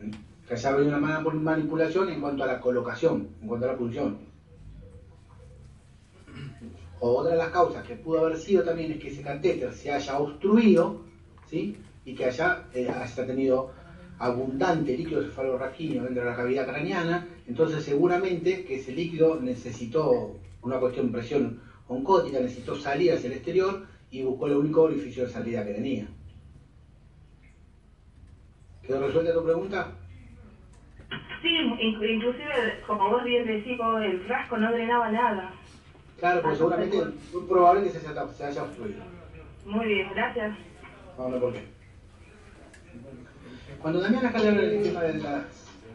¿sí? 0.01 0.11
Que 0.47 0.55
haya 0.55 0.71
habido 0.71 0.89
una 0.89 0.99
mala 0.99 1.21
manipulación 1.21 2.11
en 2.11 2.21
cuanto 2.21 2.45
a 2.45 2.47
la 2.47 2.61
colocación, 2.61 3.29
en 3.41 3.49
cuanto 3.49 3.67
a 3.67 3.73
la 3.73 3.79
punción. 3.79 4.19
O 7.01 7.17
otra 7.19 7.33
de 7.33 7.39
las 7.39 7.51
causas 7.51 7.83
que 7.83 7.95
pudo 7.97 8.21
haber 8.25 8.37
sido 8.37 8.63
también 8.65 8.91
es 8.93 8.99
que 8.99 9.09
ese 9.09 9.23
catéter 9.23 9.73
se 9.73 9.91
haya 9.93 10.19
obstruido, 10.19 10.97
¿sí? 11.47 11.77
Y 12.05 12.15
que 12.15 12.25
haya, 12.27 12.65
eh, 12.73 12.89
haya 12.91 13.27
tenido 13.27 13.71
abundante 14.19 14.97
líquido 14.97 15.23
cefalorraquíneo 15.23 16.03
dentro 16.03 16.23
de 16.25 16.31
la 16.31 16.35
cavidad 16.37 16.67
craneana, 16.67 17.25
entonces 17.47 17.85
seguramente 17.85 18.65
que 18.65 18.75
ese 18.77 18.93
líquido 18.93 19.37
necesitó 19.37 20.33
una 20.63 20.79
cuestión 20.79 21.07
de 21.07 21.13
presión 21.13 21.61
oncótica, 21.87 22.41
necesitó 22.41 22.75
salir 22.75 23.13
hacia 23.13 23.29
el 23.29 23.35
exterior 23.35 23.83
y 24.11 24.23
buscó 24.23 24.47
el 24.49 24.55
único 24.57 24.83
orificio 24.83 25.25
de 25.25 25.31
salida 25.31 25.65
que 25.65 25.73
tenía. 25.73 26.09
¿Quedó 28.83 29.01
resuelta 29.01 29.33
tu 29.33 29.43
pregunta? 29.45 29.93
Sí, 31.43 31.49
inc- 31.49 32.11
inclusive, 32.11 32.81
como 32.87 33.09
vos 33.11 33.23
bien 33.23 33.47
decís, 33.47 33.79
el 34.03 34.21
frasco 34.23 34.57
no 34.57 34.73
drenaba 34.73 35.09
nada. 35.11 35.53
Claro, 36.19 36.43
porque 36.43 36.57
seguramente 36.57 36.99
es 36.99 37.33
muy 37.33 37.43
probable 37.49 37.85
que 37.85 37.99
se 37.99 38.09
haya, 38.09 38.27
se 38.37 38.45
haya 38.45 38.63
obstruido. 38.63 39.03
Muy 39.65 39.87
bien, 39.87 40.09
gracias. 40.15 40.57
Vamos 41.17 41.31
a 41.31 41.35
ver 41.35 41.41
por 41.41 41.53
qué. 41.53 41.63
Cuando 43.81 44.01
Damián 44.01 44.27
acá 44.27 44.39
le 44.39 44.49
habla 44.49 44.63
del 44.63 44.83
tema 44.83 45.03
de 45.03 45.15
las 45.15 45.45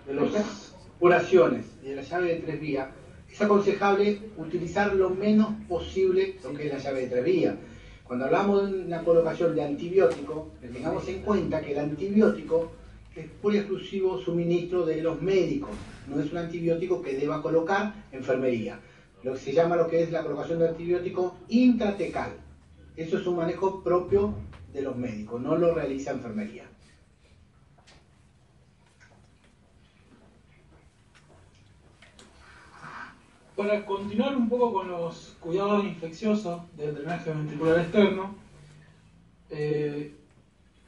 de 0.08 0.14
las 0.14 1.34
y 1.34 1.90
de 1.90 1.96
la 1.96 2.02
llave 2.02 2.28
de 2.28 2.36
tres 2.36 2.62
vías, 2.62 2.90
es 3.30 3.42
aconsejable 3.42 4.20
utilizar 4.38 4.96
lo 4.96 5.10
menos 5.10 5.50
posible 5.68 6.36
lo 6.44 6.54
que 6.54 6.68
es 6.68 6.74
la 6.74 6.80
llave 6.80 7.02
de 7.02 7.08
tres 7.08 7.26
vías. 7.26 7.56
Cuando 8.06 8.26
hablamos 8.26 8.72
de 8.72 8.86
una 8.86 9.04
colocación 9.04 9.56
de 9.56 9.64
antibiótico, 9.64 10.52
tengamos 10.62 11.08
en 11.08 11.22
cuenta 11.22 11.62
que 11.62 11.74
el 11.74 11.80
antibiótico 11.80 12.72
es 13.16 13.26
y 13.26 13.58
exclusivo 13.58 14.18
suministro 14.18 14.86
de 14.86 15.02
los 15.02 15.22
médicos, 15.22 15.72
no 16.08 16.20
es 16.22 16.32
un 16.32 16.38
antibiótico 16.38 17.02
que 17.02 17.18
deba 17.18 17.42
colocar 17.42 17.94
enfermería. 18.12 18.80
Lo 19.24 19.34
que 19.34 19.40
se 19.40 19.54
llama 19.54 19.78
lo 19.78 19.88
que 19.88 20.04
es 20.04 20.12
la 20.12 20.22
colocación 20.22 20.60
de 20.60 20.70
antibiótico 20.70 21.38
intratecal. 21.48 22.34
Eso 22.96 23.18
es 23.18 23.26
un 23.26 23.38
manejo 23.38 23.82
propio 23.82 24.36
de 24.74 24.82
los 24.82 24.96
médicos, 24.96 25.42
no 25.42 25.56
lo 25.56 25.74
realiza 25.74 26.12
enfermería. 26.12 26.66
Para 33.56 33.86
continuar 33.86 34.36
un 34.36 34.50
poco 34.50 34.74
con 34.74 34.90
los 34.90 35.36
cuidados 35.40 35.86
infecciosos 35.86 36.62
del 36.76 36.96
drenaje 36.96 37.30
ventricular 37.32 37.80
externo, 37.80 38.36
eh, 39.52 40.16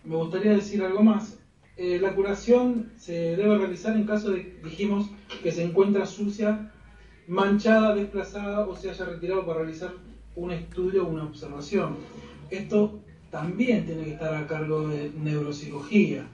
me 0.03 0.15
gustaría 0.15 0.53
decir 0.53 0.83
algo 0.83 1.03
más. 1.03 1.37
Eh, 1.77 1.99
la 1.99 2.15
curación 2.15 2.91
se 2.97 3.35
debe 3.35 3.57
realizar 3.57 3.95
en 3.95 4.05
caso 4.05 4.31
de, 4.31 4.59
dijimos, 4.63 5.09
que 5.43 5.51
se 5.51 5.63
encuentra 5.63 6.05
sucia, 6.05 6.71
manchada, 7.27 7.95
desplazada 7.95 8.67
o 8.67 8.75
se 8.75 8.89
haya 8.89 9.05
retirado 9.05 9.45
para 9.45 9.59
realizar 9.59 9.93
un 10.35 10.51
estudio 10.51 11.05
o 11.05 11.09
una 11.09 11.23
observación. 11.23 11.97
Esto 12.49 12.99
también 13.31 13.85
tiene 13.85 14.03
que 14.03 14.13
estar 14.13 14.33
a 14.33 14.47
cargo 14.47 14.87
de 14.87 15.11
neurocirugía. 15.15 16.27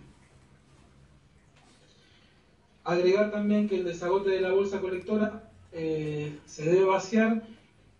Agregar 2.84 3.32
también 3.32 3.70
que 3.70 3.78
el 3.78 3.86
desagote 3.86 4.32
de 4.32 4.42
la 4.42 4.52
bolsa 4.52 4.82
colectora 4.82 5.50
eh, 5.72 6.38
se 6.46 6.66
debe 6.66 6.86
vaciar 6.86 7.44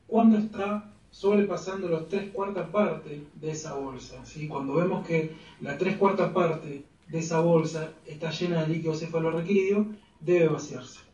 cuando 0.08 0.38
está 0.38 0.92
sobrepasando 1.12 1.88
los 1.88 2.10
tres 2.10 2.32
cuartas 2.32 2.70
partes 2.70 3.22
de 3.36 3.52
esa 3.52 3.76
bolsa. 3.76 4.26
¿sí? 4.26 4.48
Cuando 4.48 4.76
vemos 4.76 5.06
que 5.06 5.32
la 5.62 5.78
tres 5.78 5.98
cuartas 5.98 6.32
parte 6.32 6.84
de 7.08 7.20
esa 7.20 7.42
bolsa 7.42 7.92
está 8.06 8.32
llena 8.32 8.64
de 8.64 8.74
líquido 8.74 8.96
cefalorraquídeo, 8.96 9.86
debe 10.20 10.48
vaciarse. 10.48 11.11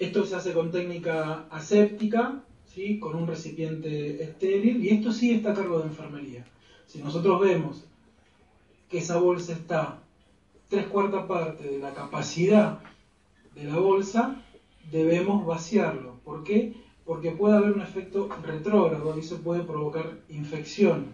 Esto 0.00 0.24
se 0.24 0.34
hace 0.34 0.54
con 0.54 0.70
técnica 0.70 1.44
aséptica, 1.50 2.42
¿sí? 2.64 2.98
con 2.98 3.14
un 3.16 3.26
recipiente 3.26 4.22
estéril, 4.22 4.82
y 4.82 4.88
esto 4.88 5.12
sí 5.12 5.30
está 5.32 5.52
a 5.52 5.54
cargo 5.54 5.78
de 5.78 5.88
enfermería. 5.88 6.46
Si 6.86 7.02
nosotros 7.02 7.38
vemos 7.38 7.84
que 8.88 8.98
esa 8.98 9.18
bolsa 9.18 9.52
está 9.52 10.02
tres 10.70 10.86
cuartas 10.86 11.26
parte 11.26 11.68
de 11.68 11.78
la 11.78 11.92
capacidad 11.92 12.78
de 13.54 13.64
la 13.64 13.76
bolsa, 13.76 14.42
debemos 14.90 15.44
vaciarlo. 15.44 16.18
¿Por 16.24 16.44
qué? 16.44 16.72
Porque 17.04 17.32
puede 17.32 17.58
haber 17.58 17.72
un 17.72 17.82
efecto 17.82 18.30
retrógrado 18.42 19.14
y 19.18 19.20
eso 19.20 19.42
puede 19.42 19.64
provocar 19.64 20.18
infección. 20.30 21.08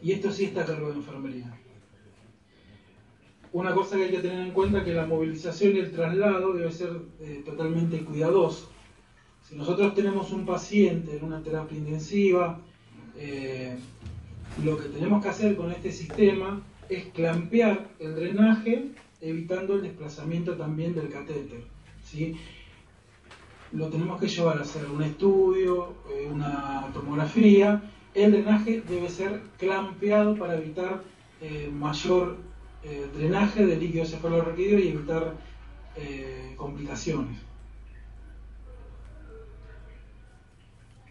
Y 0.00 0.12
esto 0.12 0.32
sí 0.32 0.44
está 0.44 0.62
a 0.62 0.66
cargo 0.66 0.88
de 0.88 0.94
enfermería. 0.94 1.61
Una 3.52 3.74
cosa 3.74 3.96
que 3.96 4.04
hay 4.04 4.10
que 4.10 4.20
tener 4.20 4.46
en 4.46 4.52
cuenta 4.52 4.78
es 4.78 4.84
que 4.84 4.94
la 4.94 5.04
movilización 5.04 5.76
y 5.76 5.80
el 5.80 5.92
traslado 5.92 6.54
debe 6.54 6.72
ser 6.72 6.90
eh, 7.20 7.42
totalmente 7.44 8.02
cuidadoso. 8.02 8.70
Si 9.42 9.56
nosotros 9.56 9.94
tenemos 9.94 10.32
un 10.32 10.46
paciente 10.46 11.18
en 11.18 11.24
una 11.24 11.42
terapia 11.42 11.76
intensiva, 11.76 12.58
eh, 13.14 13.76
lo 14.64 14.78
que 14.78 14.88
tenemos 14.88 15.22
que 15.22 15.28
hacer 15.28 15.54
con 15.56 15.70
este 15.70 15.92
sistema 15.92 16.62
es 16.88 17.04
clampear 17.08 17.90
el 17.98 18.14
drenaje 18.14 18.92
evitando 19.20 19.74
el 19.74 19.82
desplazamiento 19.82 20.56
también 20.56 20.94
del 20.94 21.10
catéter. 21.10 21.62
¿sí? 22.02 22.34
Lo 23.72 23.88
tenemos 23.90 24.18
que 24.18 24.28
llevar 24.28 24.58
a 24.58 24.62
hacer 24.62 24.86
un 24.86 25.02
estudio, 25.02 25.92
eh, 26.10 26.26
una 26.32 26.88
tomografía. 26.94 27.82
El 28.14 28.32
drenaje 28.32 28.82
debe 28.88 29.10
ser 29.10 29.42
clampeado 29.58 30.36
para 30.36 30.56
evitar 30.56 31.02
mayor 31.72 32.36
eh, 32.84 33.08
drenaje 33.14 33.64
de 33.64 33.76
líquido 33.76 34.04
cefalorraquídeo 34.04 34.78
y 34.78 34.88
evitar 34.88 35.34
eh, 35.96 36.54
complicaciones. 36.56 37.38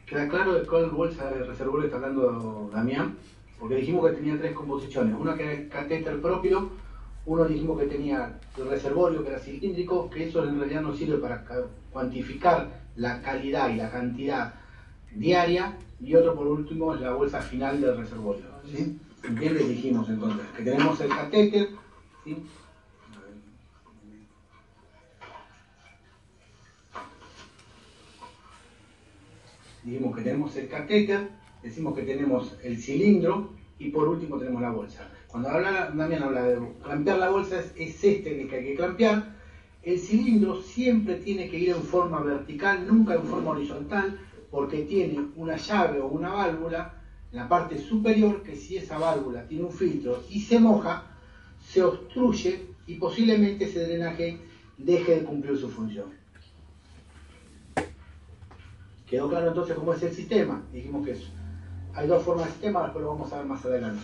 ¿Queda 0.05 0.27
claro 0.27 0.53
de 0.53 0.65
cuál 0.65 0.89
bolsa 0.89 1.29
de 1.29 1.43
reservorio 1.43 1.85
está 1.85 1.95
hablando 1.97 2.69
Damián? 2.73 3.15
Porque 3.59 3.75
dijimos 3.75 4.05
que 4.05 4.15
tenía 4.15 4.37
tres 4.37 4.53
composiciones. 4.53 5.13
Una 5.15 5.35
que 5.35 5.43
era 5.43 5.53
el 5.53 5.69
catéter 5.69 6.19
propio, 6.19 6.67
uno 7.25 7.45
dijimos 7.45 7.77
que 7.79 7.85
tenía 7.85 8.39
el 8.57 8.67
reservorio 8.67 9.23
que 9.23 9.29
era 9.29 9.39
cilíndrico, 9.39 10.09
que 10.09 10.23
eso 10.23 10.43
en 10.43 10.57
realidad 10.57 10.81
no 10.81 10.93
sirve 10.93 11.17
para 11.17 11.43
ca- 11.43 11.63
cuantificar 11.91 12.67
la 12.95 13.21
calidad 13.21 13.69
y 13.69 13.75
la 13.75 13.89
cantidad 13.89 14.53
diaria, 15.11 15.77
y 15.99 16.15
otro 16.15 16.33
por 16.35 16.47
último 16.47 16.93
es 16.93 16.99
la 17.01 17.11
bolsa 17.11 17.41
final 17.41 17.79
del 17.79 17.95
reservorio. 17.95 18.45
¿sí? 18.65 18.97
¿Entiendes? 19.23 19.69
Dijimos 19.69 20.09
entonces 20.09 20.47
que 20.57 20.63
tenemos 20.63 20.99
el 20.99 21.09
catéter, 21.09 21.69
dijimos 29.83 30.15
que 30.15 30.21
tenemos 30.23 30.55
el 30.55 30.67
catéter, 30.67 31.29
decimos 31.61 31.95
que 31.95 32.01
tenemos 32.01 32.57
el 32.63 32.81
cilindro 32.81 33.53
y 33.77 33.89
por 33.89 34.07
último 34.07 34.37
tenemos 34.39 34.61
la 34.61 34.71
bolsa. 34.71 35.07
Cuando 35.27 35.49
habla, 35.49 35.91
Damián 35.93 36.23
habla 36.23 36.43
de 36.43 36.59
clampear 36.83 37.19
la 37.19 37.29
bolsa, 37.29 37.59
es, 37.59 37.73
es 37.77 38.03
este 38.03 38.41
el 38.41 38.49
que 38.49 38.55
hay 38.55 38.65
que 38.65 38.75
clampear. 38.75 39.35
El 39.83 39.99
cilindro 39.99 40.61
siempre 40.61 41.15
tiene 41.15 41.49
que 41.49 41.59
ir 41.59 41.69
en 41.69 41.83
forma 41.83 42.21
vertical, 42.21 42.87
nunca 42.87 43.15
en 43.15 43.23
forma 43.23 43.51
horizontal, 43.51 44.19
porque 44.49 44.83
tiene 44.83 45.27
una 45.35 45.57
llave 45.57 45.99
o 45.99 46.07
una 46.07 46.29
válvula 46.29 47.00
la 47.31 47.47
parte 47.47 47.77
superior 47.77 48.43
que 48.43 48.55
si 48.55 48.77
esa 48.77 48.97
válvula 48.97 49.47
tiene 49.47 49.63
un 49.63 49.71
filtro 49.71 50.23
y 50.29 50.41
se 50.41 50.59
moja, 50.59 51.03
se 51.65 51.81
obstruye 51.81 52.67
y 52.87 52.95
posiblemente 52.95 53.65
ese 53.65 53.85
drenaje 53.85 54.39
deje 54.77 55.15
de 55.15 55.23
cumplir 55.23 55.57
su 55.57 55.69
función. 55.69 56.11
¿Quedó 59.07 59.29
claro 59.29 59.49
entonces 59.49 59.75
cómo 59.75 59.93
es 59.93 60.03
el 60.03 60.13
sistema? 60.13 60.61
Dijimos 60.71 61.05
que 61.05 61.17
hay 61.93 62.07
dos 62.07 62.23
formas 62.23 62.45
de 62.45 62.51
sistema, 62.53 62.83
después 62.83 63.03
lo 63.03 63.11
vamos 63.11 63.31
a 63.33 63.37
ver 63.37 63.45
más 63.45 63.65
adelante. 63.65 64.01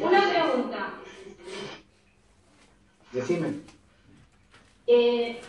Una 0.00 0.30
pregunta. 0.30 0.92
Decime. 3.12 3.60
Eh, 4.86 5.40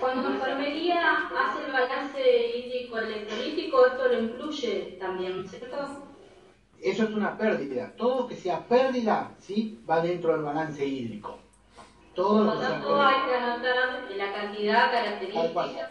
cuando 0.00 0.30
enfermería 0.30 1.28
hace 1.28 1.64
el 1.64 1.72
balance 1.72 2.56
hídrico 2.56 2.98
electrolítico, 2.98 3.86
esto 3.86 4.01
lo 4.12 4.22
incluye 4.22 4.96
también, 5.00 5.46
¿cierto? 5.48 5.76
Eso 6.80 7.04
es 7.04 7.14
una 7.14 7.36
pérdida. 7.36 7.92
Todo 7.96 8.26
que 8.26 8.36
sea 8.36 8.60
pérdida, 8.66 9.34
¿sí? 9.38 9.78
Va 9.88 10.00
dentro 10.00 10.32
del 10.32 10.42
balance 10.42 10.84
hídrico. 10.84 11.36
Todo 12.14 12.38
Por 12.38 12.46
lo 12.46 12.54
lo 12.54 12.60
tanto, 12.60 13.00
hay 13.02 13.16
que 13.26 13.34
anotar 13.34 13.76
la 14.16 14.32
cantidad 14.32 14.90
característica. 14.90 15.90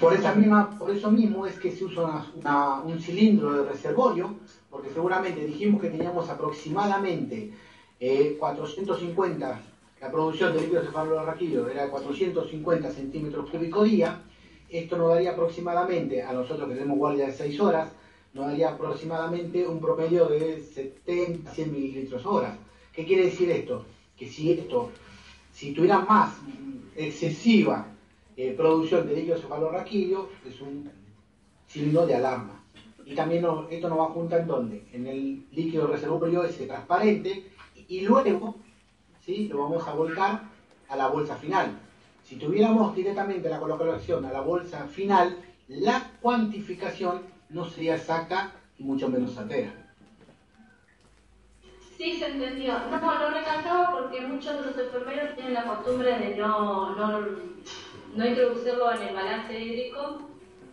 Por, 0.00 0.12
esa 0.14 0.32
misma, 0.34 0.70
por 0.78 0.90
eso 0.90 1.10
mismo 1.10 1.46
es 1.46 1.58
que 1.58 1.70
se 1.70 1.84
usa 1.84 2.02
una- 2.04 2.30
una- 2.34 2.80
un 2.80 2.98
cilindro 2.98 3.52
de 3.52 3.68
reservorio, 3.68 4.34
porque 4.70 4.90
seguramente 4.90 5.44
dijimos 5.44 5.80
que 5.80 5.90
teníamos 5.90 6.28
aproximadamente 6.28 7.52
eh, 7.98 8.36
450, 8.38 9.58
la 10.00 10.10
producción 10.10 10.52
de 10.52 10.60
líquido 10.60 10.82
cefalorraquídeo 10.82 11.68
era 11.68 11.88
450 11.88 12.90
centímetros 12.90 13.48
cúbicos 13.48 13.84
día, 13.84 14.20
esto 14.68 14.96
nos 14.96 15.10
daría 15.10 15.32
aproximadamente, 15.32 16.22
a 16.22 16.32
nosotros 16.32 16.68
que 16.68 16.74
tenemos 16.74 16.98
guardia 16.98 17.26
de 17.26 17.32
6 17.32 17.60
horas, 17.60 17.92
nos 18.34 18.46
daría 18.46 18.70
aproximadamente 18.70 19.66
un 19.66 19.80
promedio 19.80 20.26
de 20.26 20.60
70, 20.60 21.50
100 21.50 21.72
mililitros 21.72 22.26
horas. 22.26 22.56
¿Qué 22.92 23.04
quiere 23.04 23.26
decir 23.26 23.50
esto? 23.50 23.84
Que 24.16 24.26
si 24.26 24.52
esto, 24.52 24.90
si 25.52 25.72
tuviera 25.72 26.00
más 26.00 26.34
excesiva 26.94 27.86
eh, 28.36 28.52
producción 28.56 29.06
de 29.06 29.16
líquido 29.16 29.38
cefalorraquídeo, 29.38 30.28
es 30.46 30.60
un 30.60 30.90
signo 31.66 32.06
de 32.06 32.14
alarma. 32.14 32.62
Y 33.04 33.14
también 33.14 33.46
esto 33.70 33.88
nos 33.88 33.98
va 33.98 34.06
junto 34.06 34.36
en 34.36 34.46
dónde? 34.46 34.84
En 34.92 35.06
el 35.06 35.46
líquido 35.52 35.86
reservorio 35.86 36.44
ese 36.44 36.66
transparente 36.66 37.50
y 37.88 38.00
luego 38.00 38.56
¿sí? 39.24 39.48
lo 39.48 39.58
vamos 39.58 39.86
a 39.86 39.94
volcar 39.94 40.42
a 40.88 40.96
la 40.96 41.08
bolsa 41.08 41.36
final. 41.36 41.78
Si 42.26 42.34
tuviéramos 42.34 42.92
directamente 42.96 43.48
la 43.48 43.60
colocación 43.60 44.24
a 44.24 44.32
la 44.32 44.40
bolsa 44.40 44.88
final, 44.88 45.36
la 45.68 46.10
cuantificación 46.20 47.22
no 47.50 47.64
sería 47.64 47.94
exacta 47.94 48.50
y 48.78 48.82
mucho 48.82 49.08
menos 49.08 49.32
certera. 49.32 49.72
Sí, 51.96 52.14
se 52.18 52.26
entendió. 52.26 52.72
No, 52.90 53.18
lo 53.20 53.30
recalcaba 53.30 53.92
porque 53.92 54.22
muchos 54.22 54.58
de 54.58 54.66
los 54.72 54.76
enfermeros 54.78 55.36
tienen 55.36 55.54
la 55.54 55.64
costumbre 55.66 56.18
de 56.18 56.36
no, 56.36 56.96
no, 56.96 57.20
no 58.16 58.26
introducirlo 58.26 58.92
en 58.92 59.02
el 59.02 59.14
balance 59.14 59.60
hídrico 59.64 60.28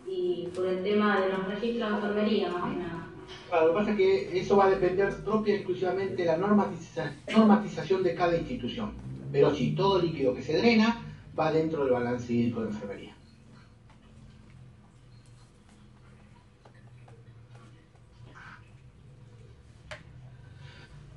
y 0.08 0.48
por 0.56 0.66
el 0.66 0.82
tema 0.82 1.20
de 1.20 1.28
los 1.28 1.46
registros 1.46 1.88
de 1.88 1.96
enfermería, 1.96 2.50
más 2.50 2.70
que 2.72 2.76
nada. 2.80 3.06
Claro, 3.48 3.66
lo 3.68 3.72
que 3.72 3.78
pasa 3.78 3.90
es 3.92 3.96
que 3.96 4.40
eso 4.40 4.56
va 4.56 4.64
a 4.64 4.70
depender 4.70 5.14
propia 5.24 5.54
y 5.54 5.56
exclusivamente 5.58 6.16
de 6.16 6.24
la 6.24 6.36
normatiza- 6.36 7.12
normatización 7.32 8.02
de 8.02 8.14
cada 8.16 8.36
institución. 8.36 8.92
Pero 9.30 9.54
sí, 9.54 9.72
todo 9.76 10.02
líquido 10.02 10.34
que 10.34 10.42
se 10.42 10.58
drena 10.58 11.00
va 11.38 11.52
dentro 11.52 11.84
del 11.84 11.92
balance 11.92 12.32
hídrico 12.32 12.62
de 12.62 12.68
enfermería. 12.70 13.14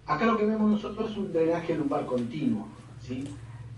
Acá 0.05 0.25
lo 0.25 0.37
que 0.37 0.45
vemos 0.45 0.71
nosotros 0.71 1.11
es 1.11 1.17
un 1.17 1.33
drenaje 1.33 1.75
lumbar 1.75 2.05
continuo. 2.05 2.67
¿sí? 3.01 3.25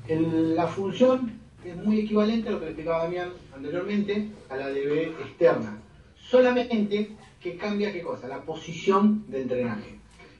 El- 0.07 0.55
la 0.55 0.67
función 0.67 1.31
es 1.65 1.75
muy 1.75 1.99
equivalente 2.01 2.49
a 2.49 2.51
lo 2.53 2.59
que 2.59 2.67
explicaba 2.67 3.03
Damián 3.03 3.29
anteriormente, 3.55 4.29
a 4.49 4.55
la 4.55 4.69
DB 4.69 5.11
externa. 5.21 5.77
Solamente 6.15 7.15
que 7.41 7.57
cambia 7.57 7.91
qué 7.91 8.01
cosa, 8.01 8.27
la 8.27 8.41
posición 8.43 9.23
del 9.27 9.47
drenaje. 9.47 9.99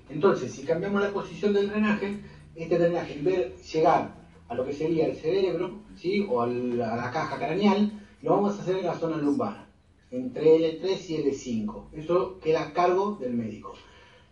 Entonces, 0.09 0.51
si 0.51 0.63
cambiamos 0.63 1.01
la 1.01 1.11
posición 1.11 1.53
del 1.53 1.69
drenaje, 1.69 2.19
este 2.55 2.77
drenaje, 2.77 3.13
en 3.13 3.23
vez 3.23 3.71
llegar 3.73 4.18
a 4.49 4.55
lo 4.55 4.65
que 4.65 4.73
sería 4.73 5.05
el 5.05 5.15
cerebro, 5.15 5.79
¿sí? 5.95 6.25
o 6.27 6.41
a 6.41 6.47
la 6.47 7.11
caja 7.11 7.37
craneal, 7.37 7.91
lo 8.21 8.31
vamos 8.31 8.57
a 8.57 8.61
hacer 8.61 8.77
en 8.77 8.85
la 8.87 8.97
zona 8.97 9.17
lumbar, 9.17 9.67
entre 10.11 10.81
L3 10.81 11.09
y 11.09 11.17
L5. 11.23 11.83
Eso 11.93 12.39
queda 12.39 12.63
a 12.63 12.73
cargo 12.73 13.17
del 13.21 13.33
médico. 13.33 13.75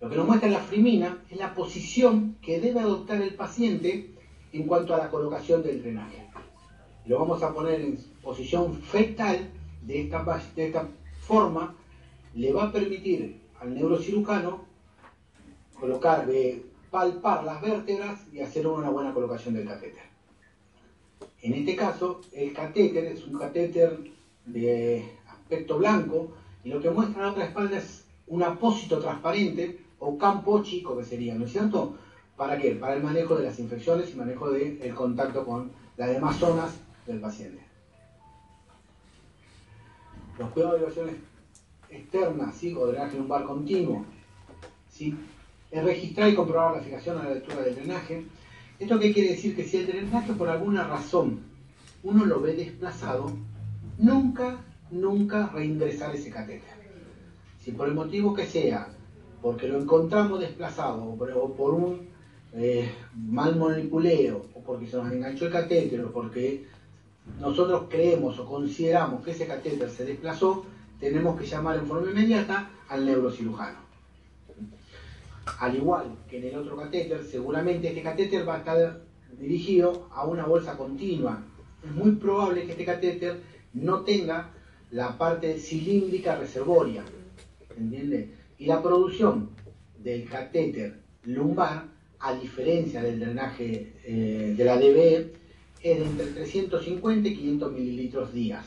Lo 0.02 0.10
que 0.10 0.16
nos 0.16 0.28
muestra 0.28 0.50
la 0.50 0.60
frimina 0.60 1.24
es 1.30 1.38
la 1.38 1.54
posición 1.54 2.38
que 2.42 2.60
debe 2.60 2.80
adoptar 2.80 3.22
el 3.22 3.36
paciente 3.36 4.14
en 4.54 4.64
cuanto 4.68 4.94
a 4.94 4.98
la 4.98 5.10
colocación 5.10 5.64
del 5.64 5.82
drenaje. 5.82 6.28
Lo 7.06 7.20
vamos 7.20 7.42
a 7.42 7.54
poner 7.54 7.80
en 7.82 7.98
posición 8.22 8.76
fetal 8.76 9.50
de 9.84 10.02
esta, 10.02 10.90
forma, 11.22 11.76
le 12.36 12.52
va 12.54 12.66
a 12.66 12.72
permitir 12.72 13.42
al 13.60 13.74
neurocirujano 13.74 14.66
colocar, 15.80 16.28
de 16.28 16.64
palpar 16.92 17.44
las 17.44 17.62
vértebras 17.62 18.22
y 18.32 18.40
hacer 18.42 18.68
una 18.68 18.90
buena 18.90 19.14
colocación 19.14 19.54
del 19.56 19.68
catéter. 19.68 20.07
En 21.42 21.54
este 21.54 21.76
caso, 21.76 22.22
el 22.32 22.54
catéter 22.54 23.06
es 23.06 23.26
un 23.26 23.38
catéter 23.38 24.00
de 24.46 25.18
aspecto 25.28 25.78
blanco 25.78 26.32
y 26.64 26.70
lo 26.70 26.82
que 26.82 26.90
muestra 26.90 27.24
la 27.24 27.32
otra 27.32 27.46
espalda 27.46 27.78
es 27.78 28.06
un 28.28 28.44
apósito 28.44 29.00
transparente 29.00 29.80
o 30.00 30.18
campo 30.18 30.62
chico 30.64 30.98
que 30.98 31.06
sería, 31.06 31.36
¿no 31.36 31.46
es 31.46 31.52
cierto? 31.52 31.96
¿Para 32.36 32.58
qué? 32.58 32.72
Para 32.72 32.94
el 32.94 33.04
manejo 33.04 33.36
de 33.36 33.46
las 33.46 33.60
infecciones 33.60 34.12
y 34.12 34.16
manejo 34.16 34.50
del 34.52 34.94
contacto 34.94 35.46
con 35.46 35.72
las 35.98 36.10
demás 36.10 36.38
zonas 36.38 36.72
del 37.06 37.20
paciente. 37.20 37.62
Los 40.38 40.50
cuidados 40.50 40.74
de 40.74 40.86
evaluaciones 40.86 41.16
externas, 41.90 42.56
¿sí? 42.56 42.76
o 42.76 42.86
drenaje 42.88 43.18
lumbar 43.18 43.44
continuo, 43.46 44.06
¿sí? 44.92 45.16
es 45.72 45.84
registrar 45.84 46.30
y 46.30 46.36
comprobar 46.36 46.76
la 46.76 46.84
fijación 46.84 47.18
a 47.18 47.24
la 47.24 47.32
altura 47.32 47.62
del 47.62 47.76
drenaje. 47.76 48.26
¿Esto 48.80 49.00
qué 49.00 49.12
quiere 49.12 49.30
decir? 49.30 49.56
Que 49.56 49.64
si 49.64 49.78
el 49.78 49.88
drenaje 49.88 50.34
por 50.34 50.50
alguna 50.50 50.88
razón 50.88 51.42
uno 52.04 52.26
lo 52.26 52.42
ve 52.42 52.54
desplazado, 52.54 53.32
nunca, 53.98 54.58
nunca 54.92 55.48
reingresar 55.48 56.16
ese 56.16 56.30
catéter. 56.30 56.78
Si 57.60 57.72
por 57.72 57.88
el 57.88 57.96
motivo 57.96 58.36
que 58.36 58.46
sea, 58.46 58.88
porque 59.42 59.68
lo 59.68 59.82
encontramos 59.82 60.40
desplazado 60.40 61.04
o 61.04 61.54
por, 61.56 61.74
un 61.74 62.08
eh, 62.54 62.92
mal 63.16 63.56
manipuleo, 63.56 64.46
o 64.54 64.62
porque 64.62 64.88
se 64.88 64.98
nos 64.98 65.12
enganchó 65.12 65.46
el 65.48 65.52
catéter, 65.52 66.02
o 66.02 66.12
porque 66.12 66.66
nosotros 67.40 67.86
creemos 67.90 68.38
o 68.40 68.46
consideramos 68.46 69.24
que 69.24 69.32
ese 69.32 69.48
catéter 69.48 69.90
se 69.90 70.06
desplazó, 70.06 70.66
tenemos 71.00 71.40
que 71.40 71.48
llamar 71.48 71.78
en 71.78 71.88
forma 71.88 72.12
inmediata 72.12 72.70
al 72.90 73.06
neurocirujano. 73.06 73.87
Al 75.60 75.76
igual 75.76 76.16
que 76.30 76.38
en 76.38 76.46
el 76.46 76.56
otro 76.58 76.78
catéter, 76.78 77.24
seguramente 77.24 77.88
este 77.90 78.02
catéter 78.02 78.48
va 78.48 78.56
a 78.56 78.60
estar 78.60 79.02
dirigido 79.40 80.10
a 80.12 80.26
una 80.26 80.46
bolsa 80.46 80.78
continua. 80.78 81.44
Es 81.84 81.92
muy 81.92 82.12
probable 82.12 82.66
que 82.66 82.72
este 82.72 82.86
catéter 82.86 83.40
no 83.74 84.02
tenga 84.02 84.52
la 84.92 85.18
parte 85.18 85.58
cilíndrica 85.60 86.36
reservoria. 86.36 87.04
¿Entiende? 87.78 88.30
Y 88.58 88.66
la 88.66 88.82
producción 88.82 89.50
del 90.00 90.28
catéter 90.28 91.00
lumbar, 91.24 91.86
a 92.20 92.34
diferencia 92.34 93.02
del 93.04 93.20
drenaje 93.20 93.94
eh, 94.04 94.54
de 94.58 94.66
la 94.66 94.78
DBE, 94.78 95.34
es 95.84 96.00
de 96.00 96.06
entre 96.06 96.26
350 96.28 97.30
y 97.30 97.36
500 97.36 97.72
mililitros 97.72 98.34
días. 98.34 98.66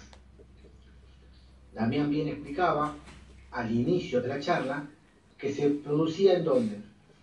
Damián 1.75 2.11
bien 2.11 2.29
explicaba 2.29 2.95
al 3.51 3.71
inicio 3.75 4.21
de 4.21 4.29
la 4.29 4.41
charla 4.41 4.89
que 5.41 5.53
se 5.53 5.71
producía 5.71 6.35
en 6.37 6.45
dónde? 6.45 6.77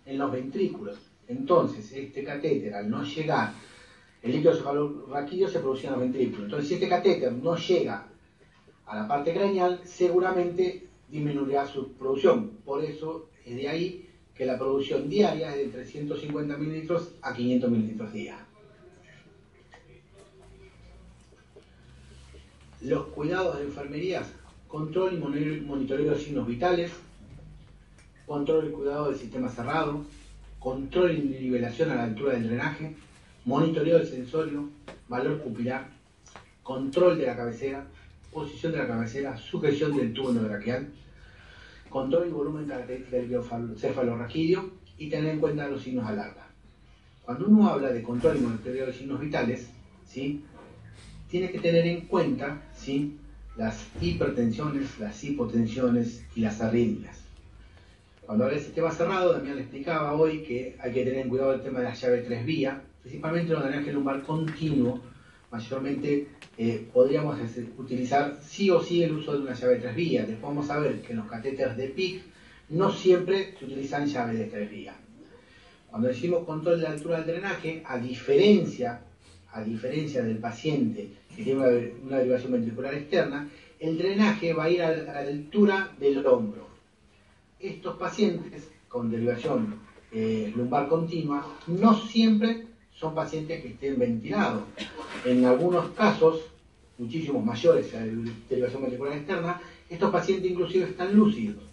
En 0.06 0.18
los 0.18 0.32
ventrículos. 0.32 0.98
Entonces, 1.28 1.92
este 1.92 2.24
catéter 2.24 2.74
al 2.74 2.90
no 2.90 3.04
llegar, 3.04 3.52
el 4.24 4.32
líquido 4.32 4.56
cefalorraquídeo 4.56 5.48
se 5.50 5.60
producía 5.60 5.90
en 5.90 5.94
los 5.94 6.02
ventrículos. 6.02 6.46
Entonces, 6.46 6.68
si 6.70 6.74
este 6.76 6.88
catéter 6.88 7.32
no 7.34 7.56
llega 7.56 8.08
a 8.86 8.96
la 8.96 9.08
parte 9.08 9.34
craneal, 9.34 9.82
seguramente 9.84 10.84
disminuirá 11.10 11.68
su 11.68 11.92
producción. 11.94 12.52
Por 12.66 12.84
eso 12.84 13.28
es 13.46 13.56
de 13.56 13.68
ahí 13.68 14.10
que 14.34 14.46
la 14.46 14.58
producción 14.58 15.10
diaria 15.10 15.52
es 15.56 15.58
de 15.58 15.72
350 15.72 16.58
mililitros 16.58 17.10
a 17.22 17.34
500 17.34 17.70
mililitros 17.70 18.14
día. 18.14 18.44
Los 22.82 23.08
cuidados 23.08 23.58
de 23.58 23.64
enfermerías, 23.64 24.28
control 24.68 25.14
y 25.16 25.18
moni- 25.18 25.62
monitoreo 25.62 26.12
de 26.14 26.20
signos 26.20 26.48
vitales, 26.48 26.92
control 28.28 28.68
y 28.68 28.72
cuidado 28.72 29.10
del 29.10 29.18
sistema 29.18 29.50
cerrado, 29.50 30.04
control 30.60 31.18
y 31.18 31.22
nivelación 31.22 31.92
a 31.92 31.96
la 31.96 32.04
altura 32.04 32.34
del 32.34 32.50
drenaje, 32.50 32.94
monitoreo 33.46 33.98
del 33.98 34.08
sensorio, 34.08 34.70
valor 35.08 35.42
pupilar, 35.42 35.88
control 36.62 37.18
de 37.18 37.26
la 37.26 37.38
cabecera, 37.38 37.88
posición 38.34 38.74
de 38.74 38.80
la 38.80 38.88
cabecera, 38.88 39.38
sujeción 39.38 39.96
del 39.96 40.14
tubo 40.14 40.32
endotraqueal, 40.32 40.90
control 41.90 42.28
y 42.28 42.32
volumen 42.32 42.68
característico 42.68 43.16
del 43.16 43.78
cefalorraquídeo 43.78 44.72
y 44.98 45.10
tener 45.10 45.36
en 45.36 45.40
cuenta 45.40 45.70
los 45.70 45.82
signos 45.82 46.06
de 46.06 46.14
alarma. 46.14 46.48
Cuando 47.24 47.48
uno 47.48 47.70
habla 47.70 47.94
de 47.94 48.04
control 48.04 48.38
y 48.38 48.42
monitoreo 48.42 48.88
de 48.88 48.94
signos 48.94 49.22
vitales, 49.22 49.70
¿sí? 50.06 50.44
tiene 51.30 51.50
que 51.50 51.60
tener 51.60 51.88
en 51.88 52.02
cuenta 52.02 52.62
¿sí? 52.76 53.18
las 53.56 53.88
hipertensiones, 54.02 55.00
las 55.00 55.24
hipotensiones 55.24 56.26
y 56.36 56.42
las 56.42 56.60
arritmias. 56.60 57.17
Cuando 58.28 58.44
habla 58.44 58.58
del 58.58 58.66
sistema 58.66 58.92
cerrado, 58.92 59.32
Damián 59.32 59.56
le 59.56 59.62
explicaba 59.62 60.14
hoy 60.14 60.44
que 60.44 60.76
hay 60.80 60.92
que 60.92 61.06
tener 61.06 61.30
cuidado 61.30 61.54
el 61.54 61.62
tema 61.62 61.80
de 61.80 61.86
la 61.86 61.94
llave 61.94 62.24
tres 62.24 62.46
vías, 62.46 62.78
principalmente 63.02 63.54
en 63.54 63.54
los 63.54 63.64
drenajes 63.64 63.94
lumbar 63.94 64.22
continuo, 64.24 65.00
mayormente 65.50 66.28
eh, 66.58 66.86
podríamos 66.92 67.40
utilizar 67.78 68.38
sí 68.46 68.70
o 68.70 68.84
sí 68.84 69.02
el 69.02 69.14
uso 69.14 69.32
de 69.32 69.44
una 69.44 69.54
llave 69.54 69.76
de 69.76 69.80
tres 69.80 69.96
vías. 69.96 70.28
Después 70.28 70.54
vamos 70.54 70.70
a 70.70 70.78
ver 70.78 71.02
que 71.02 71.14
en 71.14 71.20
los 71.20 71.28
catéteres 71.28 71.78
de 71.78 71.88
PIC 71.88 72.22
no 72.72 72.92
siempre 72.92 73.56
se 73.58 73.64
utilizan 73.64 74.06
llaves 74.06 74.40
de 74.40 74.46
tres 74.48 74.70
vías. 74.70 74.98
Cuando 75.90 76.10
decimos 76.10 76.44
control 76.44 76.82
de 76.82 76.84
la 76.84 76.90
altura 76.90 77.22
del 77.22 77.28
drenaje, 77.28 77.82
a 77.86 77.98
diferencia, 77.98 79.04
a 79.54 79.64
diferencia 79.64 80.22
del 80.22 80.40
paciente 80.40 81.12
que 81.34 81.44
tiene 81.44 81.62
una, 82.04 82.18
derivación 82.18 82.52
ventricular 82.52 82.94
externa, 82.94 83.48
el 83.80 83.98
drenaje 83.98 84.52
va 84.52 84.66
a 84.66 84.70
ir 84.70 84.82
a 84.82 84.98
la 84.98 85.20
altura 85.20 85.94
del 85.98 86.26
hombro. 86.26 86.67
Estos 87.60 87.98
pacientes 87.98 88.70
con 88.88 89.10
derivación 89.10 89.80
eh, 90.12 90.54
lumbar 90.56 90.88
continua 90.88 91.46
no 91.68 91.96
siempre 91.96 92.68
son 92.94 93.14
pacientes 93.14 93.62
que 93.62 93.70
estén 93.70 94.00
ventilados. 94.00 94.64
En 95.26 95.46
algunos 95.46 95.90
casos, 95.92 96.42
muchísimos 96.98 97.44
mayores 97.44 97.94
a 97.94 98.00
derivación 98.50 98.82
ventricular 98.82 99.18
externa, 99.18 99.62
estos 99.90 100.12
pacientes 100.12 100.52
inclusive 100.52 100.86
están 100.86 101.16
lúcidos. 101.16 101.64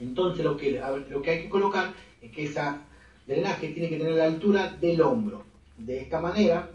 Entonces 0.00 0.44
lo 0.44 0.56
que, 0.56 0.80
lo 1.10 1.22
que 1.22 1.30
hay 1.30 1.42
que 1.42 1.48
colocar 1.48 1.92
es 2.20 2.30
que 2.30 2.44
esa 2.44 2.82
drenaje 3.26 3.68
tiene 3.68 3.88
que 3.88 3.98
tener 3.98 4.14
la 4.14 4.24
altura 4.24 4.76
del 4.80 5.00
hombro. 5.00 5.44
De 5.78 6.00
esta 6.00 6.20
manera 6.20 6.70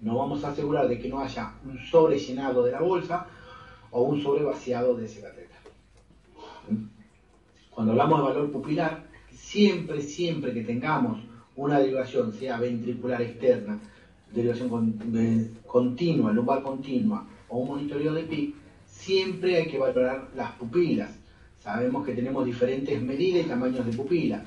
nos 0.00 0.16
vamos 0.16 0.44
a 0.44 0.48
asegurar 0.48 0.88
de 0.88 0.98
que 0.98 1.08
no 1.08 1.20
haya 1.20 1.54
un 1.64 1.78
sobrellenado 1.78 2.64
de 2.64 2.72
la 2.72 2.80
bolsa 2.80 3.26
o 3.90 4.02
un 4.02 4.22
sobrevaciado 4.22 4.94
de 4.96 5.06
ese 5.06 5.20
catéter. 5.20 5.51
Cuando 7.74 7.92
hablamos 7.92 8.18
de 8.18 8.24
valor 8.24 8.52
pupilar, 8.52 9.04
siempre, 9.32 10.02
siempre 10.02 10.52
que 10.52 10.62
tengamos 10.62 11.20
una 11.56 11.78
derivación, 11.78 12.32
sea 12.32 12.58
ventricular 12.58 13.22
externa, 13.22 13.78
derivación 14.34 14.68
continua, 15.66 16.32
lumbar 16.32 16.62
continua 16.62 17.26
o 17.48 17.58
un 17.58 17.68
monitoreo 17.68 18.12
de 18.14 18.22
PIC, 18.24 18.54
siempre 18.86 19.56
hay 19.56 19.68
que 19.68 19.78
valorar 19.78 20.28
las 20.36 20.52
pupilas. 20.52 21.10
Sabemos 21.60 22.04
que 22.04 22.14
tenemos 22.14 22.44
diferentes 22.44 23.00
medidas 23.00 23.46
y 23.46 23.48
tamaños 23.48 23.86
de 23.86 23.92
pupila. 23.92 24.44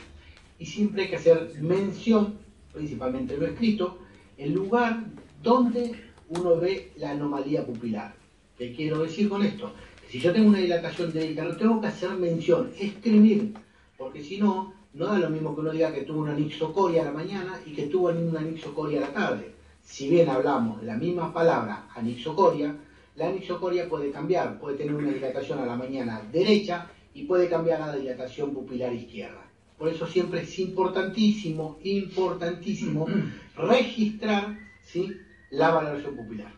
Y 0.60 0.66
siempre 0.66 1.04
hay 1.04 1.10
que 1.10 1.16
hacer 1.16 1.52
mención, 1.62 2.36
principalmente 2.74 3.38
lo 3.38 3.46
escrito, 3.48 4.00
el 4.38 4.54
lugar 4.54 5.04
donde 5.42 5.94
uno 6.30 6.58
ve 6.58 6.92
la 6.98 7.12
anomalía 7.12 7.66
pupilar. 7.66 8.14
¿Qué 8.58 8.74
quiero 8.74 9.00
decir 9.04 9.30
con 9.30 9.44
esto? 9.44 9.72
Si 10.10 10.20
yo 10.20 10.32
tengo 10.32 10.50
una 10.50 10.60
dilatación 10.60 11.12
de 11.12 11.34
no 11.36 11.56
tengo 11.58 11.82
que 11.82 11.88
hacer 11.88 12.12
mención, 12.12 12.72
escribir, 12.80 13.54
porque 13.98 14.24
si 14.24 14.38
no, 14.38 14.74
no 14.94 15.08
da 15.08 15.20
lo 15.20 15.30
mismo 15.30 15.54
que 15.54 15.62
uno 15.62 15.72
diga 15.72 15.94
que 15.94 16.02
tuvo 16.02 16.22
una 16.22 16.34
anixocoria 16.34 17.02
a 17.02 17.06
la 17.06 17.12
mañana 17.12 17.60
y 17.66 17.74
que 17.74 17.88
tuvo 17.88 18.10
una 18.10 18.40
anixocoria 18.40 19.00
a 19.00 19.02
la 19.02 19.14
tarde. 19.14 19.52
Si 19.84 20.10
bien 20.10 20.30
hablamos 20.30 20.82
de 20.82 20.88
la 20.88 20.96
misma 20.96 21.34
palabra, 21.34 21.88
anixocoria, 21.96 22.76
la 23.16 23.28
anixocoria 23.28 23.88
puede 23.88 24.12
cambiar, 24.12 24.60
puede 24.60 24.78
tener 24.78 24.96
una 24.96 25.12
dilatación 25.12 25.60
a 25.60 25.66
la 25.66 25.76
mañana 25.76 26.22
derecha 26.32 26.90
y 27.14 27.24
puede 27.24 27.50
cambiar 27.50 27.82
a 27.82 27.88
la 27.88 27.96
dilatación 27.96 28.54
pupilar 28.54 28.94
izquierda. 28.94 29.42
Por 29.78 29.90
eso 29.90 30.08
siempre 30.08 30.42
es 30.42 30.60
importantísimo, 30.60 31.78
importantísimo 31.84 33.06
registrar 33.56 34.58
¿sí? 34.82 35.12
la 35.52 35.72
valoración 35.72 36.16
pupilar. 36.16 36.52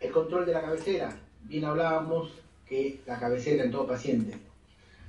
El 0.00 0.10
control 0.10 0.46
de 0.46 0.52
la 0.52 0.62
cabecera. 0.62 1.16
Bien 1.52 1.66
hablábamos 1.66 2.30
que 2.66 3.00
la 3.04 3.20
cabecera 3.20 3.64
en 3.64 3.70
todo 3.70 3.86
paciente 3.86 4.38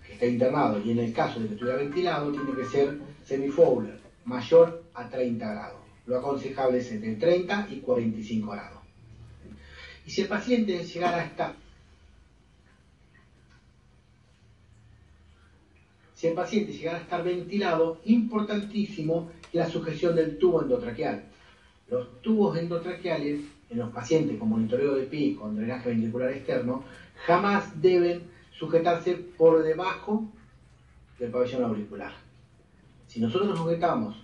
que 0.05 0.11
está 0.11 0.25
internado 0.25 0.77
y 0.83 0.91
en 0.91 0.99
el 0.99 1.13
caso 1.13 1.39
de 1.39 1.47
que 1.47 1.53
estuviera 1.53 1.79
ventilado 1.79 2.33
tiene 2.33 2.53
que 2.53 2.65
ser 2.65 2.99
semifowler, 3.23 3.97
mayor 4.25 4.83
a 4.93 5.07
30 5.07 5.53
grados. 5.53 5.79
Lo 6.05 6.17
aconsejable 6.17 6.79
es 6.79 6.91
entre 6.91 7.15
30 7.15 7.69
y 7.71 7.77
45 7.77 8.51
grados. 8.51 8.81
Y 10.05 10.11
si 10.11 10.23
el 10.23 10.27
paciente 10.27 10.83
llegara 10.83 11.21
a 11.21 11.23
estar 11.23 11.55
si 16.13 16.27
el 16.27 16.33
paciente 16.33 16.73
llegara 16.73 16.97
a 16.97 17.01
estar 17.03 17.23
ventilado, 17.23 18.01
importantísimo 18.03 19.31
la 19.53 19.69
sujeción 19.69 20.13
del 20.13 20.37
tubo 20.37 20.61
endotraqueal. 20.61 21.23
Los 21.89 22.21
tubos 22.21 22.57
endotraqueales 22.57 23.39
en 23.73 23.79
los 23.79 23.91
pacientes 23.91 24.37
con 24.37 24.49
monitoreo 24.49 24.95
de 24.95 25.05
PI 25.05 25.35
con 25.35 25.55
drenaje 25.55 25.89
ventricular 25.89 26.29
externo 26.29 26.83
jamás 27.25 27.81
deben 27.81 28.21
sujetarse 28.51 29.15
por 29.15 29.63
debajo 29.63 30.25
del 31.17 31.31
pabellón 31.31 31.63
auricular. 31.63 32.13
Si 33.07 33.19
nosotros 33.19 33.57
sujetamos 33.57 34.15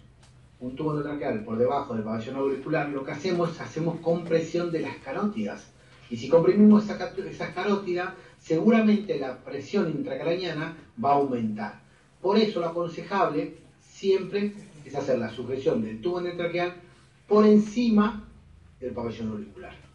un 0.60 0.76
tubo 0.76 0.92
endotraqueal 0.92 1.44
por 1.44 1.58
debajo 1.58 1.96
del 1.96 2.04
pabellón 2.04 2.36
auricular, 2.36 2.90
lo 2.90 3.04
que 3.04 3.12
hacemos 3.12 3.52
es 3.52 3.62
hacemos 3.62 4.00
compresión 4.02 4.72
de 4.72 4.82
las 4.82 4.98
carótidas. 4.98 5.72
Y 6.12 6.18
si 6.18 6.30
comprimimos 6.30 6.86
esa, 6.86 7.54
carótida, 7.54 8.16
seguramente 8.40 9.20
la 9.20 9.38
presión 9.38 9.90
intracraniana 9.90 10.76
va 11.04 11.12
a 11.12 11.16
aumentar. 11.16 11.80
Por 12.22 12.38
eso 12.38 12.60
lo 12.60 12.68
aconsejable 12.68 13.56
siempre 13.82 14.54
es 14.86 14.96
hacer 14.96 15.18
la 15.18 15.30
sujeción 15.30 15.82
del 15.82 16.02
tubo 16.02 16.20
endotraqueal 16.20 16.74
por 17.28 17.46
encima 17.46 18.29
del 18.80 18.94
pabellón 18.94 19.32
auricular 19.32 19.90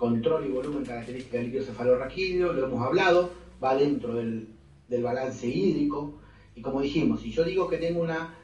control 0.00 0.46
y 0.46 0.48
volumen 0.48 0.82
característica 0.82 1.36
del 1.36 1.46
líquido 1.46 1.64
cefalorraquídeo, 1.66 2.54
lo 2.54 2.66
hemos 2.66 2.82
hablado, 2.82 3.30
va 3.62 3.76
dentro 3.76 4.14
del, 4.14 4.48
balance 4.88 5.46
hídrico. 5.46 6.14
Y 6.56 6.62
como 6.62 6.80
dijimos, 6.80 7.20
si 7.20 7.30
yo 7.30 7.44
digo 7.44 7.68
que 7.68 7.76
tengo 7.76 8.00
una, 8.00 8.34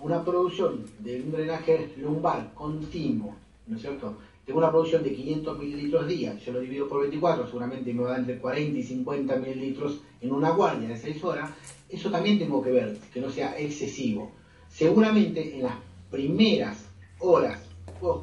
una 0.00 0.24
producción 0.24 0.86
de 0.98 1.20
un 1.20 1.30
drenaje 1.30 1.92
lumbar 1.98 2.52
continuo, 2.54 3.36
¿no 3.66 3.76
es 3.76 3.82
cierto? 3.82 4.16
Tengo 4.46 4.58
una 4.58 4.70
producción 4.70 5.02
de 5.02 5.14
500 5.14 5.58
mililitros 5.58 6.08
día, 6.08 6.38
yo 6.38 6.52
lo 6.52 6.60
divido 6.60 6.88
por 6.88 7.02
24, 7.02 7.46
seguramente 7.46 7.92
me 7.92 8.02
va 8.02 8.08
a 8.08 8.10
dar 8.12 8.20
entre 8.20 8.38
40 8.38 8.78
y 8.78 8.82
50 8.82 9.36
mililitros 9.36 10.00
en 10.22 10.32
una 10.32 10.50
guardia 10.50 10.88
de 10.88 10.96
6 10.96 11.22
horas, 11.22 11.50
eso 11.88 12.10
también 12.10 12.38
tengo 12.38 12.62
que 12.62 12.72
ver, 12.72 12.98
que 13.12 13.20
no 13.20 13.30
sea 13.30 13.58
excesivo. 13.58 14.32
Seguramente 14.70 15.54
en 15.54 15.64
las 15.64 15.74
primeras 16.10 16.83
horas 17.18 17.60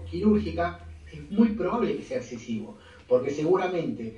quirúrgica 0.10 0.80
es 1.12 1.32
muy 1.32 1.50
probable 1.50 1.98
que 1.98 2.04
sea 2.04 2.18
excesivo, 2.18 2.78
porque 3.08 3.32
seguramente 3.32 4.18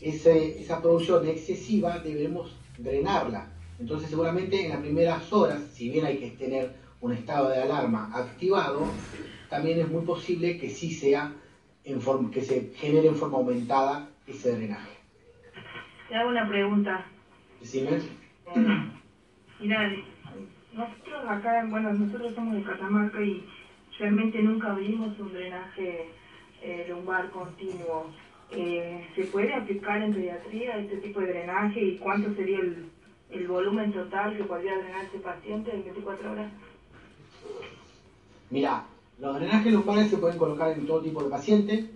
esa 0.00 0.80
producción 0.80 1.26
excesiva 1.26 1.98
debemos 1.98 2.56
drenarla. 2.78 3.48
Entonces 3.78 4.10
seguramente 4.10 4.64
en 4.64 4.70
las 4.70 4.80
primeras 4.80 5.32
horas, 5.32 5.60
si 5.72 5.90
bien 5.90 6.06
hay 6.06 6.18
que 6.18 6.30
tener 6.30 6.74
un 7.00 7.12
estado 7.12 7.50
de 7.50 7.62
alarma 7.62 8.10
activado, 8.14 8.86
también 9.50 9.80
es 9.80 9.88
muy 9.88 10.04
posible 10.04 10.58
que 10.58 10.70
sí 10.70 10.92
sea 10.92 11.32
en 11.84 12.00
forma, 12.00 12.30
que 12.30 12.42
se 12.42 12.72
genere 12.76 13.08
en 13.08 13.16
forma 13.16 13.38
aumentada 13.38 14.08
ese 14.26 14.56
drenaje. 14.56 14.92
Te 16.08 16.14
hago 16.14 16.30
una 16.30 16.48
pregunta. 16.48 17.04
Decime. 17.60 18.00
mira, 19.60 19.92
nosotros 20.72 21.24
acá, 21.28 21.66
bueno, 21.68 21.92
nosotros 21.92 22.34
somos 22.34 22.54
de 22.54 22.62
Catamarca 22.62 23.20
y 23.22 23.44
realmente 24.02 24.42
nunca 24.42 24.74
vimos 24.74 25.16
un 25.20 25.32
drenaje 25.32 26.06
eh, 26.60 26.86
lumbar 26.88 27.30
continuo. 27.30 28.06
Eh, 28.50 29.06
¿Se 29.14 29.24
puede 29.26 29.54
aplicar 29.54 30.02
en 30.02 30.12
pediatría 30.12 30.78
este 30.78 30.96
tipo 30.96 31.20
de 31.20 31.28
drenaje 31.28 31.80
y 31.80 31.98
cuánto 31.98 32.34
sería 32.34 32.58
el, 32.58 32.86
el 33.30 33.46
volumen 33.46 33.92
total 33.92 34.36
que 34.36 34.42
podría 34.42 34.76
drenar 34.76 35.04
este 35.04 35.18
paciente 35.18 35.72
en 35.72 35.84
24 35.84 36.32
horas? 36.32 36.50
Mira, 38.50 38.84
los 39.20 39.36
drenajes 39.36 39.72
lumbares 39.72 40.10
se 40.10 40.18
pueden 40.18 40.36
colocar 40.36 40.72
en 40.72 40.84
todo 40.84 41.00
tipo 41.00 41.22
de 41.22 41.30
pacientes. 41.30 41.86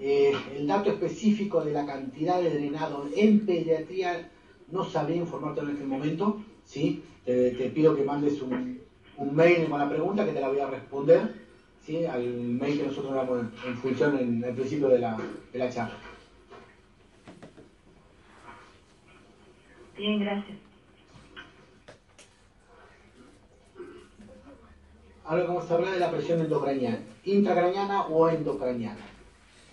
Eh, 0.00 0.32
el 0.54 0.66
dato 0.66 0.90
específico 0.90 1.62
de 1.62 1.72
la 1.72 1.84
cantidad 1.84 2.40
de 2.40 2.48
drenado 2.48 3.06
en 3.14 3.44
pediatría 3.44 4.30
no 4.68 4.84
sabría 4.84 5.16
informarte 5.16 5.60
en 5.60 5.68
este 5.68 5.84
momento. 5.84 6.40
¿sí? 6.64 7.02
Te, 7.26 7.70
pido 7.74 7.94
que 7.94 8.04
mandes 8.04 8.40
un, 8.40 8.80
un 9.18 9.34
mail 9.34 9.68
con 9.68 9.78
la 9.78 9.88
pregunta 9.88 10.24
que 10.24 10.32
te 10.32 10.40
la 10.40 10.48
voy 10.48 10.58
a 10.58 10.66
responder 10.66 11.41
¿sí? 11.84 12.04
al 12.06 12.22
mail 12.22 12.78
que 12.78 12.86
nosotros 12.86 13.14
damos 13.14 13.40
en, 13.66 13.76
función 13.76 14.18
en 14.18 14.44
el 14.44 14.54
principio 14.54 14.88
de 14.88 14.98
la, 14.98 15.18
de 15.52 15.58
la 15.58 15.70
charla. 15.70 15.96
Bien, 19.96 20.20
gracias. 20.20 20.58
Ahora 25.24 25.44
vamos 25.44 25.70
a 25.70 25.74
hablar 25.74 25.92
de 25.92 26.00
la 26.00 26.10
presión 26.10 26.40
endocraniana, 26.40 26.98
intracraniana 27.24 28.06
o 28.06 28.28
endocraniana. 28.28 29.00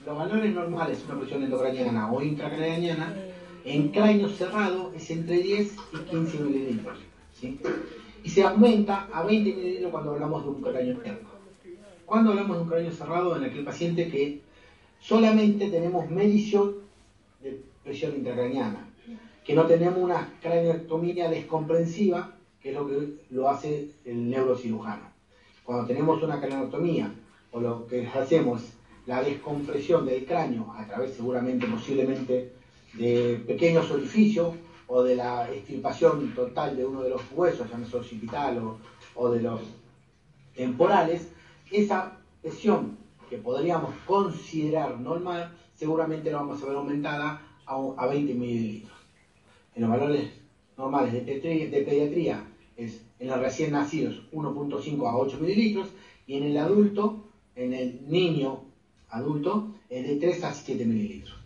Los 0.05 0.17
valores 0.17 0.53
normales 0.53 0.99
de 0.99 1.11
una 1.11 1.19
presión 1.21 1.43
endocraniana 1.43 2.11
o 2.11 2.21
intracraniana 2.21 3.15
en 3.65 3.89
cráneo 3.89 4.29
cerrado 4.29 4.91
es 4.95 5.09
entre 5.09 5.37
10 5.37 5.75
y 5.93 5.97
15 5.97 6.39
mililitros. 6.39 6.99
¿sí? 7.33 7.59
Y 8.23 8.29
se 8.29 8.43
aumenta 8.43 9.07
a 9.11 9.23
20 9.23 9.53
mililitros 9.53 9.91
cuando 9.91 10.11
hablamos 10.11 10.43
de 10.43 10.49
un 10.49 10.61
cráneo 10.61 10.93
externo. 10.93 11.28
Cuando 12.09 12.31
hablamos 12.31 12.57
de 12.57 12.63
un 12.63 12.69
cráneo 12.69 12.91
cerrado, 12.91 13.37
en 13.37 13.43
aquel 13.43 13.63
paciente 13.63 14.09
que 14.09 14.41
solamente 14.99 15.69
tenemos 15.69 16.09
medición 16.09 16.77
de 17.39 17.61
presión 17.83 18.15
intracraniana. 18.15 18.87
que 19.45 19.53
no 19.53 19.67
tenemos 19.67 19.99
una 19.99 20.33
craneotomía 20.41 21.29
descomprensiva, 21.29 22.35
que 22.61 22.69
es 22.69 22.75
lo 22.75 22.87
que 22.87 23.13
lo 23.29 23.47
hace 23.47 23.89
el 24.05 24.27
neurocirujano. 24.27 25.03
Cuando 25.63 25.85
tenemos 25.85 26.21
una 26.23 26.39
craneotomía, 26.39 27.13
o 27.51 27.59
lo 27.59 27.85
que 27.85 28.07
hacemos 28.07 28.63
la 29.05 29.21
descompresión 29.21 30.05
del 30.07 30.25
cráneo 30.25 30.73
a 30.75 30.87
través 30.87 31.13
seguramente, 31.13 31.67
posiblemente, 31.67 32.53
de 32.93 33.43
pequeños 33.45 33.89
orificios 33.91 34.55
o 34.87 35.03
de 35.03 35.15
la 35.15 35.47
extirpación 35.51 36.33
total 36.33 36.75
de 36.75 36.85
uno 36.85 37.03
de 37.03 37.11
los 37.11 37.21
huesos, 37.35 37.69
llámese 37.69 37.97
occipital 37.97 38.57
o, 38.57 38.77
o 39.13 39.29
de 39.29 39.41
los 39.41 39.61
temporales, 40.55 41.29
esa 41.71 42.17
presión 42.41 42.97
que 43.29 43.37
podríamos 43.37 43.93
considerar 44.05 44.99
normal, 44.99 45.55
seguramente 45.75 46.31
la 46.31 46.39
vamos 46.39 46.61
a 46.61 46.65
ver 46.65 46.75
aumentada 46.75 47.41
a, 47.65 47.75
a 47.97 48.07
20 48.07 48.33
mililitros. 48.33 48.97
En 49.75 49.83
los 49.83 49.91
valores 49.91 50.31
normales 50.77 51.13
de, 51.13 51.21
de 51.21 51.81
pediatría 51.81 52.43
es 52.75 53.05
en 53.19 53.27
los 53.27 53.39
recién 53.39 53.71
nacidos 53.71 54.23
1.5 54.31 55.07
a 55.07 55.17
8 55.17 55.37
mililitros 55.39 55.89
y 56.25 56.37
en 56.37 56.43
el 56.43 56.57
adulto, 56.57 57.25
en 57.55 57.73
el 57.73 58.09
niño 58.09 58.61
adulto, 59.09 59.73
es 59.89 60.07
de 60.07 60.15
3 60.15 60.43
a 60.43 60.53
7 60.53 60.85
mililitros. 60.85 61.38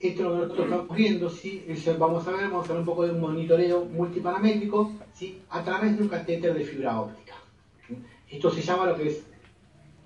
Esto 0.00 0.22
lo 0.22 0.30
que 0.30 0.36
nosotros 0.36 0.66
estamos 0.66 0.96
viendo, 0.96 1.28
¿sí? 1.28 1.66
vamos 1.98 2.26
a 2.28 2.30
ver, 2.30 2.48
vamos 2.48 2.66
a 2.66 2.72
ver 2.72 2.80
un 2.80 2.86
poco 2.86 3.04
de 3.04 3.12
un 3.12 3.20
monitoreo 3.20 3.84
multiparamétrico 3.84 4.92
¿sí? 5.12 5.42
a 5.50 5.64
través 5.64 5.96
de 5.96 6.02
un 6.04 6.08
catéter 6.08 6.54
de 6.54 6.64
fibra 6.64 7.00
óptica. 7.00 7.34
Esto 8.30 8.48
se 8.50 8.62
llama 8.62 8.86
lo 8.86 8.96
que 8.96 9.08
es, 9.08 9.24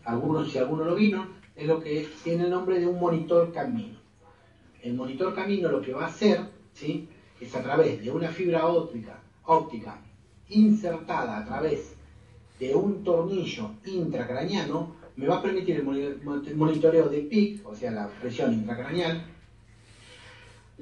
algunos 0.05 0.51
si 0.51 0.57
alguno 0.57 0.85
lo 0.85 0.95
vino, 0.95 1.27
es 1.55 1.67
lo 1.67 1.79
que 1.79 2.09
tiene 2.25 2.45
el 2.45 2.51
nombre 2.51 2.81
de 2.81 2.87
un 2.87 2.99
monitor 2.99 3.53
camino. 3.53 3.99
El 4.81 4.95
monitor 4.95 5.35
camino 5.35 5.69
lo 5.69 5.83
que 5.83 5.93
va 5.93 6.05
a 6.05 6.09
hacer 6.09 6.41
¿sí? 6.73 7.07
es 7.39 7.55
a 7.55 7.63
través 7.63 8.03
de 8.03 8.11
una 8.11 8.29
fibra 8.29 8.67
óptica, 8.67 9.21
óptica 9.45 10.01
insertada 10.49 11.39
a 11.39 11.45
través 11.45 11.97
de 12.59 12.75
un 12.75 13.05
tornillo 13.05 13.73
intracraniano, 13.85 14.97
me 15.17 15.27
va 15.27 15.37
a 15.37 15.43
permitir 15.43 15.77
el 15.77 16.57
monitoreo 16.57 17.11
de 17.11 17.19
PIC, 17.23 17.67
o 17.67 17.75
sea, 17.75 17.91
la 17.91 18.09
presión 18.09 18.55
intracraneal, 18.55 19.23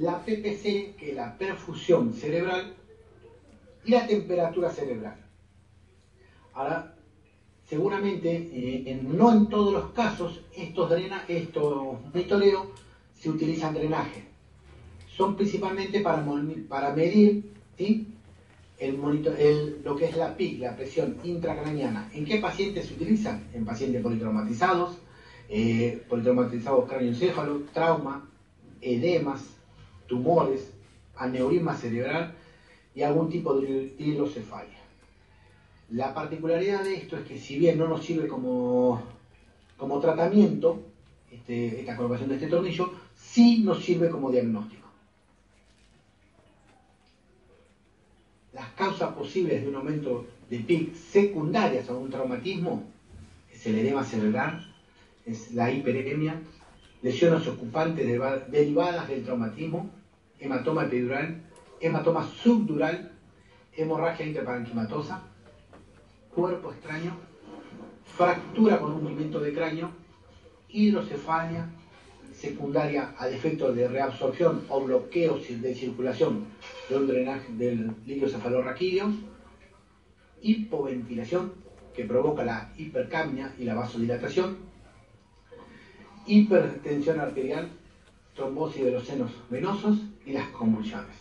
la 0.01 0.25
PPC, 0.25 0.97
que 0.97 1.11
es 1.11 1.15
la 1.15 1.37
perfusión 1.37 2.15
cerebral, 2.15 2.75
y 3.85 3.91
la 3.93 4.07
temperatura 4.07 4.71
cerebral. 4.71 5.17
Ahora, 6.55 6.95
seguramente, 7.69 8.51
eh, 8.53 9.01
no 9.03 9.33
en 9.33 9.49
todos 9.49 9.73
los 9.73 9.91
casos, 9.93 10.41
estos, 10.57 10.91
drena, 10.91 11.25
estos 11.29 11.99
se 13.19 13.31
utilizan 13.31 13.75
drenaje. 13.75 14.25
Son 15.09 15.37
principalmente 15.37 16.01
para, 16.01 16.25
para 16.69 16.95
medir 16.95 17.53
el 18.79 18.97
monitor, 18.97 19.37
lo 19.85 19.97
que 19.97 20.07
es 20.07 20.17
la 20.17 20.35
PIC, 20.35 20.61
la 20.61 20.77
presión 20.77 21.17
intracraniana. 21.25 22.11
¿En 22.15 22.25
qué 22.25 22.39
pacientes 22.39 22.87
se 22.87 22.95
utilizan? 22.95 23.49
En 23.53 23.67
pacientes 23.67 24.03
politraumatizados, 24.03 24.97
eh, 25.51 26.03
politraumatizados 26.09 26.89
cráneoencéfalo, 26.89 27.63
trauma, 27.73 28.29
edemas, 28.81 29.60
tumores, 30.11 30.73
aneurisma 31.17 31.75
cerebral 31.75 32.35
y 32.95 33.03
algún 33.03 33.31
tipo 33.31 33.55
de 33.55 33.95
hidrocefalia. 33.97 34.79
La 35.91 36.13
particularidad 36.13 36.85
de 36.85 36.97
esto 36.97 37.17
es 37.17 37.27
que 37.27 37.39
si 37.39 37.59
bien 37.59 37.79
no 37.79 37.89
nos 37.89 38.05
sirve 38.05 38.29
como, 38.29 39.03
como 39.79 40.01
tratamiento, 40.01 40.83
este, 41.31 41.81
esta 41.81 41.97
colocación 41.97 42.29
de 42.29 42.35
este 42.35 42.49
tornillo, 42.49 42.93
sí 43.17 43.63
nos 43.65 43.83
sirve 43.85 44.11
como 44.11 44.31
diagnóstico. 44.31 44.89
Las 48.53 48.69
causas 48.71 49.15
posibles 49.15 49.63
de 49.63 49.69
un 49.69 49.77
aumento 49.77 50.27
de 50.51 50.59
PIC 50.59 50.95
secundarias 50.95 51.89
a 51.89 51.95
un 51.95 52.11
traumatismo 52.11 52.83
es 53.53 53.65
el 53.67 53.79
edema 53.79 54.03
cerebral, 54.03 54.67
es 55.25 55.53
la 55.55 55.71
hiperemia, 55.71 56.41
lesiones 57.03 57.47
ocupantes 57.47 58.07
derivadas 58.07 59.09
del 59.09 59.25
traumatismo, 59.25 60.00
hematoma 60.41 60.85
epidural, 60.85 61.43
hematoma 61.81 62.27
subdural, 62.27 63.13
hemorragia 63.77 64.27
interparenquimatosa, 64.27 65.23
cuerpo 66.35 66.73
extraño, 66.73 67.17
fractura 68.17 68.81
con 68.81 68.93
hundimiento 68.93 69.41
de 69.41 69.53
cráneo, 69.53 69.91
hidrocefalia 70.69 71.69
secundaria 72.35 73.15
a 73.19 73.27
defecto 73.27 73.73
de 73.73 73.87
reabsorción 73.87 74.65
o 74.69 74.81
bloqueo 74.81 75.39
de 75.39 75.75
circulación 75.75 76.47
de 76.89 76.97
un 76.97 77.07
drenaje 77.07 77.53
del 77.53 77.93
líquido 78.07 78.31
cefalorraquídeo, 78.31 79.13
hipoventilación 80.41 81.53
que 81.95 82.05
provoca 82.05 82.45
la 82.45 82.73
hipercapnia 82.79 83.55
y 83.59 83.65
la 83.65 83.75
vasodilatación, 83.75 84.57
hipertensión 86.27 87.21
arterial 87.21 87.69
trombosis 88.35 88.85
de 88.85 88.93
los 88.93 89.05
senos 89.05 89.33
venosos 89.51 89.99
y 90.27 90.33
las 90.33 90.49
convulsiones. 90.49 91.17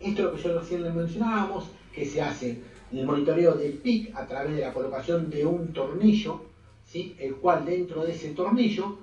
Esto 0.00 0.22
es 0.22 0.24
lo 0.24 0.36
que 0.36 0.42
yo 0.42 0.60
recién 0.60 0.82
le 0.82 0.92
mencionábamos, 0.92 1.70
que 1.92 2.06
se 2.06 2.22
hace 2.22 2.62
el 2.92 3.04
monitoreo 3.04 3.54
del 3.54 3.72
PIC 3.72 4.14
a 4.14 4.26
través 4.26 4.54
de 4.54 4.62
la 4.62 4.72
colocación 4.72 5.28
de 5.28 5.44
un 5.44 5.72
tornillo, 5.72 6.42
¿sí? 6.86 7.16
el 7.18 7.34
cual 7.36 7.64
dentro 7.64 8.04
de 8.04 8.12
ese 8.12 8.30
tornillo 8.30 8.98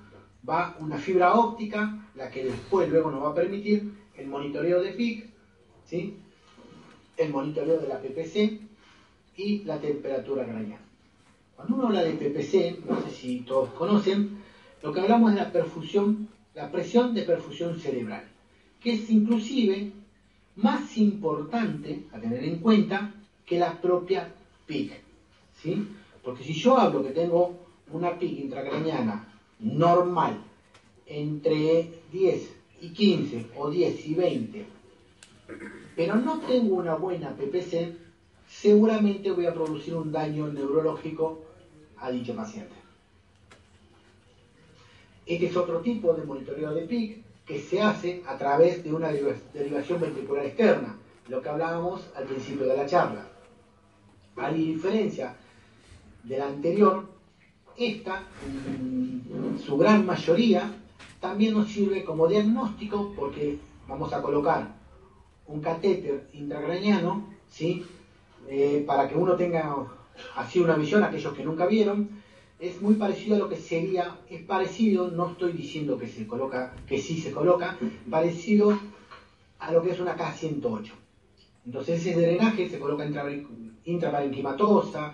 va 0.48 0.76
una 0.80 0.98
fibra 0.98 1.34
óptica, 1.34 2.08
la 2.16 2.30
que 2.30 2.46
después 2.46 2.90
luego 2.90 3.12
nos 3.12 3.24
va 3.24 3.30
a 3.32 3.36
permitir 3.36 3.92
el 4.16 4.28
monitoreo 4.28 4.82
de 4.82 4.92
PIC, 4.92 5.26
¿sí? 5.86 6.18
el 7.18 7.30
monitoreo 7.32 7.80
de 7.80 7.88
la 7.88 8.00
PPC 8.00 8.60
y 9.38 9.64
la 9.66 9.80
temperatura 9.80 10.46
craneal. 10.46 10.85
Cuando 11.56 11.76
uno 11.76 11.88
habla 11.88 12.04
de 12.04 12.14
PPC, 12.14 12.86
no 12.86 13.02
sé 13.02 13.12
si 13.12 13.40
todos 13.42 13.70
conocen, 13.70 14.38
lo 14.84 14.92
que 14.92 15.00
hablamos 15.00 15.32
es 15.32 15.38
la 15.38 15.52
perfusión, 15.52 16.28
la 16.54 16.72
presión 16.72 17.14
de 17.14 17.24
perfusión 17.24 17.80
cerebral, 17.80 18.28
que 18.82 18.94
es 18.94 19.10
inclusive 19.10 19.92
más 20.58 20.98
importante 20.98 22.04
a 22.12 22.20
tener 22.20 22.44
en 22.44 22.60
cuenta 22.60 23.14
que 23.46 23.58
la 23.60 23.80
propia 23.80 24.32
PIC. 24.66 24.92
¿sí? 25.62 25.88
Porque 26.24 26.44
si 26.44 26.54
yo 26.54 26.78
hablo 26.78 27.04
que 27.04 27.12
tengo 27.12 27.58
una 27.92 28.18
PIC 28.18 28.40
intracraniana 28.40 29.28
normal 29.60 30.38
entre 31.06 31.90
10 32.12 32.52
y 32.82 32.90
15 32.90 33.46
o 33.56 33.70
10 33.70 34.08
y 34.08 34.14
20, 34.14 34.66
pero 35.96 36.16
no 36.16 36.40
tengo 36.40 36.76
una 36.76 36.96
buena 36.96 37.36
PPC, 37.36 37.96
seguramente 38.62 39.32
voy 39.32 39.46
a 39.46 39.54
producir 39.54 39.96
un 39.96 40.12
daño 40.12 40.48
neurológico 40.48 41.42
a 41.98 42.12
dicho 42.12 42.36
paciente. 42.36 42.76
Este 45.26 45.48
es 45.48 45.58
otro 45.58 45.80
tipo 45.82 46.14
de 46.14 46.24
monitoreo 46.24 46.74
de 46.74 46.82
PIC 46.84 47.24
que 47.46 47.60
se 47.60 47.82
hace 47.82 48.24
a 48.28 48.38
través 48.38 48.84
de 48.84 48.94
una 48.94 49.10
derivación 49.10 50.00
ventricular 50.00 50.46
externa, 50.46 50.98
lo 51.28 51.42
que 51.42 51.50
hablábamos 51.50 52.10
al 52.16 52.26
principio 52.26 52.66
de 52.68 52.78
la 52.78 52.86
charla. 52.86 53.28
A 54.38 54.52
diferencia 54.52 55.36
de 56.24 56.38
la 56.38 56.48
anterior, 56.48 57.06
esta, 57.78 58.24
en 58.68 59.60
su 59.64 59.78
gran 59.78 60.06
mayoría, 60.06 60.72
también 61.20 61.54
nos 61.54 61.70
sirve 61.70 62.04
como 62.04 62.28
diagnóstico 62.28 63.14
porque 63.16 63.58
vamos 63.88 64.14
a 64.14 64.22
colocar 64.22 64.76
un 65.48 65.62
catéter 65.62 66.28
intracraniano 66.34 67.36
¿sí? 67.50 67.86
Eh, 68.48 68.84
para 68.86 69.08
que 69.08 69.16
uno 69.16 69.36
tenga 69.36 69.88
así 70.36 70.60
una 70.60 70.76
visión, 70.76 71.04
aquellos 71.04 71.34
que 71.34 71.44
nunca 71.44 71.66
vieron, 71.66 72.10
es 72.60 72.82
muy 72.82 72.96
parecido 72.96 73.36
a 73.36 73.40
lo 73.40 73.50
que 73.50 73.58
sería, 73.58 74.18
es 74.30 74.44
parecido, 74.44 75.10
no 75.10 75.32
estoy 75.32 75.54
diciendo 75.54 75.98
que 75.98 76.08
se 76.08 76.26
coloca, 76.26 76.74
que 76.88 76.98
sí 76.98 77.20
se 77.20 77.32
coloca, 77.32 77.78
parecido 78.10 78.78
a 79.60 79.72
lo 79.72 79.82
que 79.82 79.92
es 79.92 80.00
una 80.00 80.16
K108. 80.16 80.92
Entonces 81.66 82.06
ese 82.06 82.20
drenaje 82.20 82.70
se 82.70 82.80
coloca 82.80 83.06
intraparenquimatosa, 83.86 85.14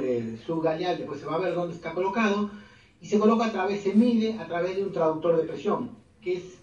eh, 0.00 0.38
subgaleal, 0.44 0.98
después 0.98 1.20
se 1.20 1.26
va 1.26 1.36
a 1.36 1.38
ver 1.38 1.54
dónde 1.54 1.74
está 1.74 1.92
colocado, 1.92 2.50
y 3.00 3.06
se 3.06 3.18
coloca 3.18 3.46
a 3.46 3.52
través, 3.52 3.82
se 3.82 3.94
mide 3.94 4.38
a 4.38 4.46
través 4.46 4.76
de 4.76 4.82
un 4.82 4.92
traductor 4.92 5.36
de 5.36 5.44
presión, 5.44 5.90
que 6.20 6.34
es, 6.34 6.58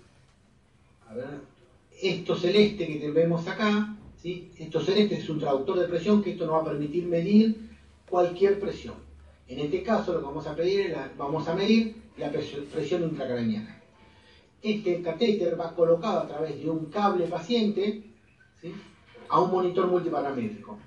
esto 2.02 2.36
celeste 2.36 3.00
que 3.00 3.12
vemos 3.12 3.48
acá, 3.48 3.96
¿sí? 4.24 4.50
esto 4.58 4.80
celeste 4.80 5.16
es 5.16 5.30
un 5.30 5.40
traductor 5.40 5.78
de 5.78 5.88
presión 5.88 6.24
que 6.24 6.32
esto 6.32 6.46
nos 6.46 6.56
va 6.56 6.62
a 6.62 6.72
permitir 6.72 7.06
medir 7.06 7.70
cualquier 8.10 8.58
presión. 8.60 8.96
En 9.48 9.60
este 9.60 9.84
caso 9.84 10.14
lo 10.14 10.20
que 10.20 10.26
vamos 10.26 10.48
a, 10.48 10.56
pedir 10.56 10.96
vamos 11.18 11.48
a 11.48 11.54
medir 11.54 11.96
la 12.18 12.32
presión 12.32 13.04
intracraniana. 13.04 13.82
Este 14.62 15.02
catéter 15.02 15.60
va 15.60 15.76
colocado 15.76 16.20
a 16.20 16.28
través 16.28 16.58
de 16.58 16.70
un 16.70 16.86
cable 16.86 17.28
paciente 17.28 18.02
a 19.28 19.42
un 19.42 19.52
monitor 19.52 19.88
multiparamétrico. 19.88 20.80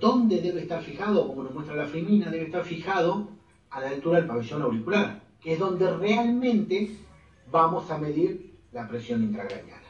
¿Dónde 0.00 0.40
debe 0.40 0.62
estar 0.62 0.82
fijado? 0.82 1.28
Como 1.28 1.42
nos 1.42 1.52
muestra 1.52 1.76
la 1.76 1.86
frimina, 1.86 2.30
debe 2.30 2.46
estar 2.46 2.64
fijado 2.64 3.28
a 3.68 3.80
la 3.80 3.88
altura 3.88 4.18
del 4.18 4.28
pabellón 4.28 4.62
auricular, 4.62 5.22
que 5.40 5.52
es 5.52 5.58
donde 5.58 5.94
realmente 5.94 6.96
vamos 7.50 7.90
a 7.90 7.98
medir 7.98 8.54
la 8.72 8.88
presión 8.88 9.22
intracraneana. 9.22 9.85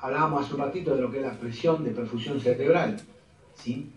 Hablábamos 0.00 0.44
hace 0.44 0.54
un 0.54 0.60
ratito 0.60 0.94
de 0.94 1.02
lo 1.02 1.10
que 1.10 1.18
es 1.18 1.24
la 1.24 1.38
presión 1.38 1.82
de 1.82 1.90
perfusión 1.90 2.40
cerebral. 2.40 3.00
¿sí? 3.54 3.90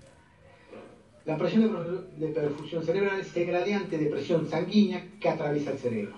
La 1.25 1.37
presión 1.37 2.05
de 2.17 2.27
perfusión 2.29 2.83
cerebral 2.83 3.19
es 3.19 3.35
el 3.37 3.45
gradiente 3.45 3.97
de 3.97 4.07
presión 4.07 4.49
sanguínea 4.49 5.05
que 5.19 5.29
atraviesa 5.29 5.71
el 5.71 5.77
cerebro. 5.77 6.15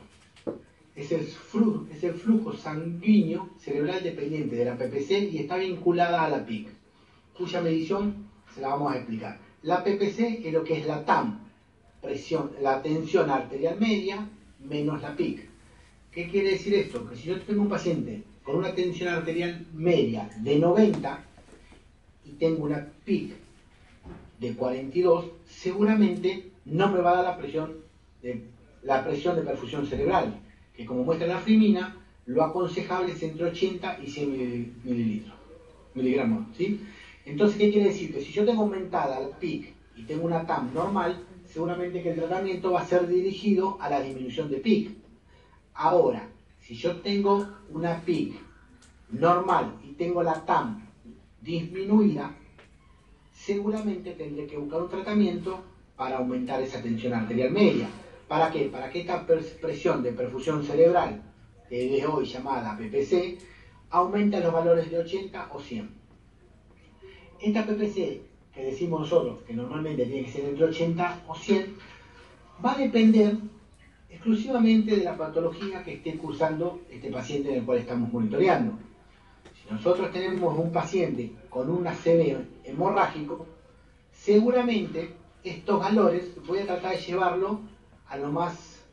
Es 0.95 1.11
el, 1.11 1.21
flujo, 1.21 1.85
es 1.91 2.03
el 2.03 2.13
flujo 2.13 2.53
sanguíneo 2.53 3.49
cerebral 3.59 4.01
dependiente 4.03 4.55
de 4.55 4.65
la 4.65 4.77
PPC 4.77 5.33
y 5.33 5.39
está 5.39 5.57
vinculada 5.57 6.23
a 6.23 6.29
la 6.29 6.45
PIC, 6.45 6.69
cuya 7.37 7.61
medición 7.61 8.27
se 8.53 8.61
la 8.61 8.69
vamos 8.69 8.93
a 8.93 8.97
explicar. 8.97 9.39
La 9.63 9.83
PPC 9.83 10.45
es 10.45 10.53
lo 10.53 10.63
que 10.63 10.79
es 10.79 10.85
la 10.85 11.03
TAM, 11.03 11.39
presión, 12.01 12.51
la 12.61 12.81
tensión 12.81 13.29
arterial 13.29 13.79
media 13.79 14.29
menos 14.59 15.01
la 15.01 15.15
PIC. 15.15 15.52
¿Qué 16.13 16.27
quiere 16.29 16.51
decir 16.51 16.75
esto? 16.75 17.09
Que 17.09 17.15
si 17.15 17.29
yo 17.29 17.41
tengo 17.41 17.63
un 17.63 17.69
paciente 17.69 18.21
con 18.43 18.57
una 18.57 18.75
tensión 18.75 19.09
arterial 19.09 19.65
media 19.73 20.29
de 20.37 20.59
90 20.59 21.23
y 22.25 22.29
tengo 22.33 22.65
una 22.65 22.87
PIC 23.03 23.33
de 24.39 24.53
42, 24.53 25.25
seguramente 25.47 26.51
no 26.65 26.89
me 26.89 27.01
va 27.01 27.11
a 27.11 27.15
dar 27.15 27.23
la 27.23 27.37
presión 27.37 27.73
de, 28.21 28.43
la 28.83 29.03
presión 29.03 29.35
de 29.35 29.41
perfusión 29.41 29.87
cerebral, 29.87 30.39
que 30.75 30.85
como 30.85 31.03
muestra 31.03 31.27
la 31.27 31.39
frimina, 31.39 31.95
lo 32.25 32.43
aconsejable 32.43 33.13
es 33.13 33.23
entre 33.23 33.45
80 33.45 33.99
y 34.03 34.07
100 34.07 34.81
mililitros, 34.83 35.35
miligramos, 35.95 36.55
¿sí? 36.55 36.79
Entonces, 37.25 37.57
¿qué 37.57 37.71
quiere 37.71 37.89
decir? 37.89 38.13
Que 38.13 38.21
si 38.21 38.31
yo 38.31 38.45
tengo 38.45 38.63
aumentada 38.63 39.19
la 39.19 39.29
PIC 39.39 39.73
y 39.95 40.03
tengo 40.03 40.25
una 40.25 40.45
TAM 40.45 40.73
normal, 40.73 41.23
seguramente 41.47 42.03
que 42.03 42.11
el 42.11 42.17
tratamiento 42.17 42.71
va 42.71 42.81
a 42.81 42.85
ser 42.85 43.07
dirigido 43.07 43.77
a 43.81 43.89
la 43.89 44.01
disminución 44.01 44.49
de 44.49 44.57
PIC. 44.57 45.02
Ahora, 45.75 46.29
si 46.59 46.75
yo 46.75 46.97
tengo 46.97 47.47
una 47.69 47.99
PIC 48.01 48.35
normal 49.09 49.79
y 49.83 49.93
tengo 49.93 50.23
la 50.23 50.45
TAM 50.45 50.87
disminuida, 51.41 52.35
seguramente 53.33 54.11
tendré 54.11 54.47
que 54.47 54.57
buscar 54.57 54.81
un 54.83 54.89
tratamiento 54.89 55.63
para 55.95 56.17
aumentar 56.17 56.61
esa 56.61 56.81
tensión 56.81 57.13
arterial 57.13 57.51
media. 57.51 57.87
¿Para 58.27 58.49
qué? 58.51 58.65
Para 58.65 58.89
que 58.89 59.01
esta 59.01 59.25
presión 59.25 60.01
de 60.01 60.13
perfusión 60.13 60.63
cerebral, 60.63 61.21
que 61.69 61.97
es 61.97 62.05
hoy 62.05 62.25
llamada 62.25 62.77
PPC, 62.77 63.37
aumente 63.89 64.39
los 64.39 64.53
valores 64.53 64.89
de 64.89 64.99
80 64.99 65.49
o 65.51 65.59
100. 65.59 65.89
Esta 67.41 67.65
PPC, 67.65 68.21
que 68.53 68.63
decimos 68.63 69.01
nosotros 69.01 69.39
que 69.45 69.53
normalmente 69.53 70.05
tiene 70.05 70.25
que 70.25 70.31
ser 70.31 70.45
entre 70.45 70.65
80 70.65 71.23
o 71.27 71.35
100, 71.35 71.75
va 72.63 72.73
a 72.73 72.77
depender 72.77 73.37
exclusivamente 74.23 74.95
de 74.95 75.03
la 75.03 75.17
patología 75.17 75.83
que 75.83 75.95
esté 75.95 76.15
cursando 76.15 76.79
este 76.89 77.11
paciente 77.11 77.49
en 77.49 77.55
el 77.57 77.65
cual 77.65 77.79
estamos 77.79 78.09
monitoreando. 78.09 78.79
Si 79.53 79.69
nosotros 79.69 80.13
tenemos 80.13 80.57
un 80.57 80.71
paciente 80.71 81.33
con 81.49 81.69
un 81.69 81.85
ACV 81.85 82.45
hemorrágico, 82.63 83.45
seguramente 84.13 85.13
estos 85.43 85.77
valores 85.77 86.31
voy 86.47 86.59
a 86.59 86.65
tratar 86.65 86.95
de 86.95 87.01
llevarlo 87.01 87.59
a 88.07 88.15
lo 88.15 88.31
más 88.31 88.85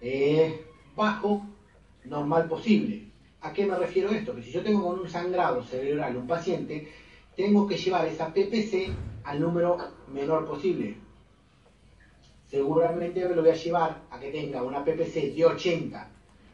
eh, 0.00 0.64
bajo 0.96 1.46
normal 2.06 2.48
posible. 2.48 3.08
¿A 3.42 3.52
qué 3.52 3.66
me 3.66 3.76
refiero 3.76 4.08
esto? 4.08 4.34
Que 4.34 4.42
si 4.42 4.52
yo 4.52 4.62
tengo 4.62 4.82
con 4.88 5.00
un 5.00 5.08
sangrado 5.08 5.62
cerebral 5.64 6.16
un 6.16 6.26
paciente, 6.26 6.88
tengo 7.36 7.66
que 7.66 7.76
llevar 7.76 8.06
esa 8.06 8.32
PPC 8.32 8.90
al 9.24 9.38
número 9.38 9.76
menor 10.10 10.46
posible. 10.46 10.96
Seguramente 12.52 13.26
me 13.26 13.34
lo 13.34 13.40
voy 13.40 13.50
a 13.50 13.54
llevar 13.54 14.02
a 14.10 14.20
que 14.20 14.30
tenga 14.30 14.62
una 14.62 14.84
PPC 14.84 15.34
de 15.34 15.46
80 15.46 16.06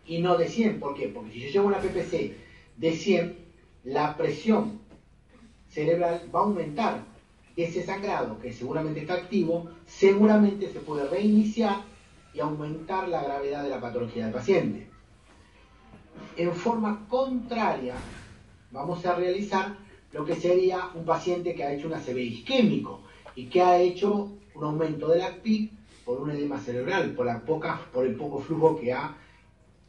y 0.06 0.20
no 0.20 0.36
de 0.38 0.48
100. 0.48 0.78
¿Por 0.78 0.94
qué? 0.94 1.08
Porque 1.08 1.32
si 1.32 1.40
yo 1.40 1.48
llevo 1.48 1.66
una 1.66 1.80
PPC 1.80 2.36
de 2.76 2.92
100, 2.92 3.36
la 3.82 4.16
presión 4.16 4.78
cerebral 5.68 6.30
va 6.32 6.38
a 6.38 6.42
aumentar. 6.44 7.02
Ese 7.56 7.82
sangrado, 7.82 8.38
que 8.38 8.52
seguramente 8.52 9.00
está 9.00 9.14
activo, 9.14 9.70
seguramente 9.84 10.72
se 10.72 10.78
puede 10.78 11.08
reiniciar 11.08 11.82
y 12.32 12.38
aumentar 12.38 13.08
la 13.08 13.24
gravedad 13.24 13.64
de 13.64 13.70
la 13.70 13.80
patología 13.80 14.26
del 14.26 14.34
paciente. 14.34 14.88
En 16.36 16.52
forma 16.52 17.08
contraria, 17.08 17.96
vamos 18.70 19.04
a 19.04 19.16
realizar 19.16 19.74
lo 20.12 20.24
que 20.24 20.36
sería 20.36 20.90
un 20.94 21.04
paciente 21.04 21.56
que 21.56 21.64
ha 21.64 21.72
hecho 21.72 21.88
un 21.88 21.94
ACV 21.94 22.18
isquémico 22.18 23.00
y 23.34 23.46
que 23.46 23.60
ha 23.60 23.80
hecho 23.80 24.30
un 24.54 24.64
aumento 24.64 25.08
de 25.08 25.18
la 25.18 25.34
PIC 25.34 25.77
por 26.08 26.22
un 26.22 26.30
edema 26.30 26.58
cerebral, 26.58 27.10
por, 27.10 27.26
la 27.26 27.38
poca, 27.44 27.78
por 27.92 28.06
el 28.06 28.14
poco 28.14 28.38
flujo 28.38 28.80
que 28.80 28.94
ha 28.94 29.14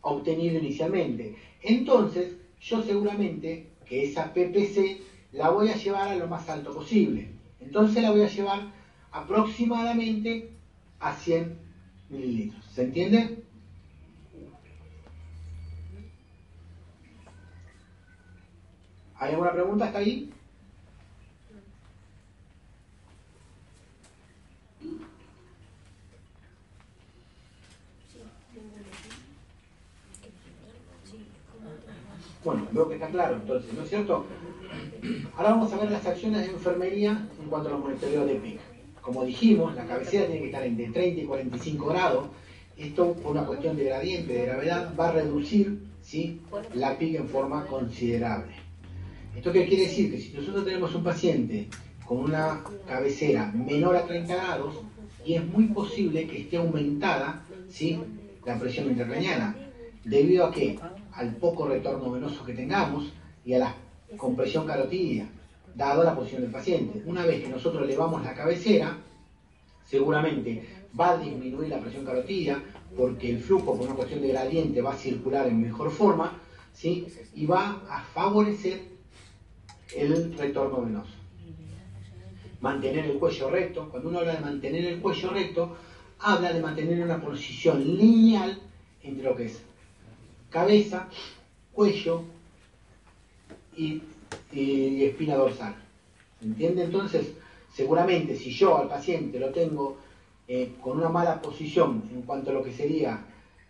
obtenido 0.01 0.59
inicialmente. 0.59 1.38
Entonces, 1.61 2.36
yo 2.59 2.84
seguramente 2.84 3.70
que 3.86 4.03
esa 4.03 4.34
PPC 4.34 4.99
la 5.32 5.49
voy 5.49 5.70
a 5.70 5.78
llevar 5.78 6.09
a 6.09 6.15
lo 6.15 6.28
más 6.28 6.49
alto 6.49 6.74
posible. 6.74 7.30
Entonces 7.61 8.03
la 8.03 8.11
voy 8.11 8.24
a 8.24 8.28
llevar 8.28 8.59
aproximadamente 9.13 10.49
a 10.99 11.13
100 11.15 11.57
mililitros. 12.09 12.65
¿Se 12.65 12.84
entiende? 12.84 13.41
¿Hay 19.15 19.32
alguna 19.32 19.53
pregunta 19.53 19.86
hasta 19.86 19.99
ahí? 19.99 20.34
Bueno, 32.49 32.67
veo 32.71 32.89
que 32.89 32.95
está 32.95 33.07
claro 33.09 33.35
entonces, 33.35 33.71
¿no 33.75 33.83
es 33.83 33.89
cierto? 33.89 34.25
Ahora 35.37 35.51
vamos 35.51 35.71
a 35.71 35.77
ver 35.77 35.91
las 35.91 36.03
acciones 36.03 36.47
de 36.47 36.51
enfermería 36.51 37.29
en 37.39 37.47
cuanto 37.47 37.69
a 37.69 37.73
los 37.73 37.81
monitoreos 37.81 38.25
de 38.25 38.35
PIC. 38.35 38.59
Como 39.03 39.23
dijimos, 39.23 39.75
la 39.75 39.85
cabecera 39.85 40.25
tiene 40.25 40.41
que 40.41 40.45
estar 40.47 40.63
entre 40.63 40.89
30 40.89 41.21
y 41.21 41.25
45 41.25 41.85
grados. 41.85 42.29
Esto, 42.75 43.13
por 43.13 43.33
una 43.33 43.45
cuestión 43.45 43.77
de 43.77 43.83
gradiente, 43.83 44.33
de 44.33 44.45
gravedad, 44.47 44.95
va 44.99 45.09
a 45.09 45.11
reducir 45.11 45.77
¿sí? 46.01 46.41
la 46.73 46.97
PIC 46.97 47.19
en 47.19 47.27
forma 47.29 47.67
considerable. 47.67 48.53
¿Esto 49.35 49.51
qué 49.51 49.67
quiere 49.67 49.83
decir? 49.83 50.09
Que 50.09 50.17
si 50.17 50.33
nosotros 50.33 50.65
tenemos 50.65 50.95
un 50.95 51.03
paciente 51.03 51.67
con 52.03 52.17
una 52.17 52.63
cabecera 52.87 53.51
menor 53.53 53.95
a 53.95 54.07
30 54.07 54.35
grados, 54.35 54.73
y 55.23 55.35
es 55.35 55.45
muy 55.45 55.65
posible 55.65 56.25
que 56.25 56.41
esté 56.41 56.57
aumentada 56.57 57.45
¿sí? 57.69 57.99
la 58.43 58.57
presión 58.57 58.87
intracraniana, 58.87 59.55
debido 60.03 60.47
a 60.47 60.51
que 60.51 60.79
al 61.20 61.36
poco 61.36 61.67
retorno 61.67 62.11
venoso 62.11 62.45
que 62.45 62.53
tengamos 62.53 63.11
y 63.43 63.53
a 63.53 63.59
la 63.59 63.76
compresión 64.15 64.65
carotidia, 64.65 65.28
dado 65.76 66.01
la 66.01 66.15
posición 66.15 66.43
del 66.43 66.51
paciente. 66.51 67.03
Una 67.05 67.26
vez 67.26 67.43
que 67.43 67.49
nosotros 67.49 67.84
elevamos 67.84 68.24
la 68.24 68.34
cabecera, 68.34 68.97
seguramente 69.86 70.88
va 70.97 71.11
a 71.11 71.17
disminuir 71.17 71.70
la 71.70 71.82
presión 71.82 72.05
carotidia 72.05 72.63
porque 72.95 73.32
el 73.32 73.39
flujo 73.39 73.76
por 73.76 73.86
una 73.86 73.95
cuestión 73.95 74.22
de 74.22 74.30
gradiente 74.30 74.82
va 74.82 74.93
a 74.93 74.97
circular 74.97 75.45
en 75.47 75.61
mejor 75.61 75.91
forma 75.91 76.39
¿sí? 76.74 77.05
y 77.36 77.45
va 77.45 77.82
a 77.89 78.01
favorecer 78.01 78.80
el 79.95 80.38
retorno 80.38 80.86
venoso. 80.86 81.13
Mantener 82.61 83.05
el 83.05 83.20
cuello 83.20 83.49
recto, 83.49 83.89
cuando 83.89 84.09
uno 84.09 84.20
habla 84.20 84.36
de 84.36 84.39
mantener 84.39 84.86
el 84.86 85.01
cuello 85.01 85.32
recto, 85.32 85.76
habla 86.20 86.53
de 86.53 86.61
mantener 86.61 87.03
una 87.03 87.20
posición 87.20 87.84
lineal 87.97 88.57
entre 89.03 89.24
lo 89.24 89.36
que 89.36 89.45
es 89.45 89.68
cabeza, 90.49 91.07
cuello 91.73 92.23
y, 93.75 94.01
espina 94.51 95.35
dorsal. 95.35 95.75
¿Entiende? 96.41 96.83
Entonces, 96.83 97.33
seguramente 97.73 98.35
si 98.35 98.51
yo 98.51 98.77
al 98.77 98.87
paciente 98.87 99.39
lo 99.39 99.49
tengo 99.49 99.97
eh, 100.47 100.73
con 100.81 100.97
una 100.97 101.09
mala 101.09 101.41
posición 101.41 102.03
en 102.13 102.23
cuanto 102.23 102.51
a 102.51 102.53
lo 102.53 102.63
que 102.63 102.73
sería 102.73 103.25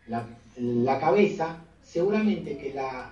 la, 0.08 1.00
cabeza, 1.00 1.58
seguramente 1.84 2.58
que 2.58 2.74
la, 2.74 3.12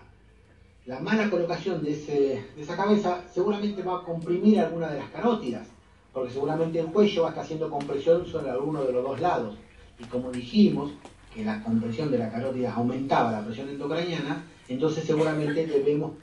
la 0.85 0.99
mala 0.99 1.29
colocación 1.29 1.83
de, 1.83 1.95
de, 1.95 2.43
esa 2.57 2.75
cabeza 2.75 3.23
seguramente 3.33 3.83
va 3.83 3.99
a 3.99 4.03
comprimir 4.03 4.59
alguna 4.59 4.89
de 4.89 4.99
las 4.99 5.09
carótidas, 5.09 5.67
porque 6.13 6.33
seguramente 6.33 6.79
el 6.79 6.87
cuello 6.87 7.23
va 7.23 7.27
a 7.27 7.31
estar 7.31 7.45
haciendo 7.45 7.69
compresión 7.69 8.25
sobre 8.25 8.49
alguno 8.49 8.83
de 8.83 8.93
los 8.93 9.03
dos 9.03 9.19
lados. 9.19 9.57
Y 9.99 10.05
como 10.05 10.31
dijimos, 10.31 10.91
que 11.37 11.45
la 11.45 11.61
compresión 11.61 12.09
de 12.09 12.17
la 12.17 12.31
carótida 12.31 12.73
aumentaba 12.73 13.31
la 13.31 13.45
presión 13.45 13.69
endocraniana, 13.69 14.43
entonces 14.67 15.03
seguramente 15.03 15.67
debemos 15.67 16.13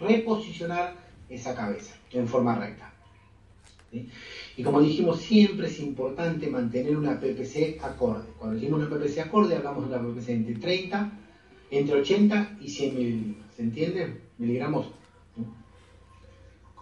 reposicionar 0.00 0.94
esa 1.28 1.54
cabeza 1.54 1.94
en 2.10 2.26
forma 2.26 2.54
recta. 2.54 2.90
Y 4.56 4.62
como 4.62 4.80
dijimos, 4.80 5.20
siempre 5.20 5.66
es 5.66 5.78
importante 5.80 6.48
mantener 6.48 6.96
una 6.96 7.20
PPC 7.20 7.84
acorde. 7.84 8.24
Cuando 8.38 8.56
decimos 8.56 8.80
una 8.80 8.88
PPC 8.88 9.18
acorde, 9.18 9.56
hablamos 9.56 9.90
de 9.90 9.94
una 9.94 10.08
PPC 10.08 10.28
entre 10.30 10.54
30, 10.54 11.12
entre 11.70 12.00
80 12.00 12.56
y 12.62 12.68
100 12.70 12.94
mililitros. 12.94 13.46
¿Se 13.54 13.62
entiende? 13.62 14.20
Miligramos 14.38 14.86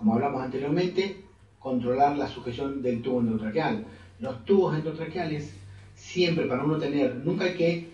como 0.01 0.15
hablamos 0.15 0.43
anteriormente, 0.43 1.25
controlar 1.59 2.17
la 2.17 2.27
sujeción 2.27 2.81
del 2.81 3.03
tubo 3.03 3.21
endotraqueal. 3.21 3.85
Los 4.19 4.47
tubos 4.47 4.75
endotraqueales, 4.75 5.55
siempre 6.01 6.47
para 6.47 6.65
uno 6.65 6.79
tener, 6.79 7.15
nunca 7.17 7.45
hay 7.45 7.55
que 7.55 7.73
eh, 7.73 7.89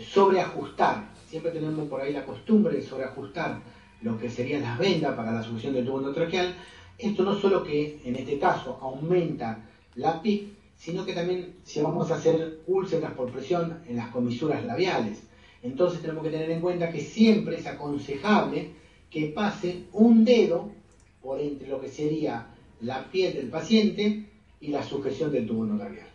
sobreajustar, 0.00 1.12
siempre 1.28 1.52
tenemos 1.52 1.88
por 1.88 2.00
ahí 2.00 2.12
la 2.12 2.24
costumbre 2.24 2.76
de 2.76 2.82
sobreajustar 2.82 3.60
lo 4.00 4.18
que 4.18 4.30
serían 4.30 4.62
las 4.62 4.78
vendas 4.78 5.14
para 5.14 5.32
la 5.32 5.42
sujeción 5.42 5.74
del 5.74 5.84
tubo 5.84 5.98
endotraqueal. 5.98 6.54
Esto 6.98 7.22
no 7.22 7.38
solo 7.38 7.62
que 7.62 8.00
en 8.04 8.16
este 8.16 8.38
caso 8.38 8.78
aumenta 8.80 9.64
la 9.94 10.20
PIC, 10.20 10.48
sino 10.76 11.04
que 11.04 11.12
también 11.12 11.54
si 11.62 11.80
vamos 11.80 12.10
a 12.10 12.16
hacer 12.16 12.60
úlceras 12.66 13.12
por 13.12 13.30
presión 13.30 13.80
en 13.86 13.96
las 13.96 14.08
comisuras 14.08 14.64
labiales. 14.64 15.22
Entonces 15.62 16.00
tenemos 16.00 16.24
que 16.24 16.30
tener 16.30 16.50
en 16.50 16.60
cuenta 16.60 16.90
que 16.90 17.00
siempre 17.00 17.56
es 17.56 17.66
aconsejable 17.66 18.72
que 19.10 19.26
pase 19.26 19.84
un 19.92 20.24
dedo 20.24 20.70
por 21.22 21.40
entre 21.40 21.68
lo 21.68 21.80
que 21.80 21.88
sería 21.88 22.48
la 22.80 23.04
piel 23.10 23.34
del 23.34 23.48
paciente 23.48 24.26
y 24.60 24.68
la 24.68 24.82
sujeción 24.82 25.30
del 25.30 25.46
tubo 25.46 25.64
endotraqueal. 25.64 26.11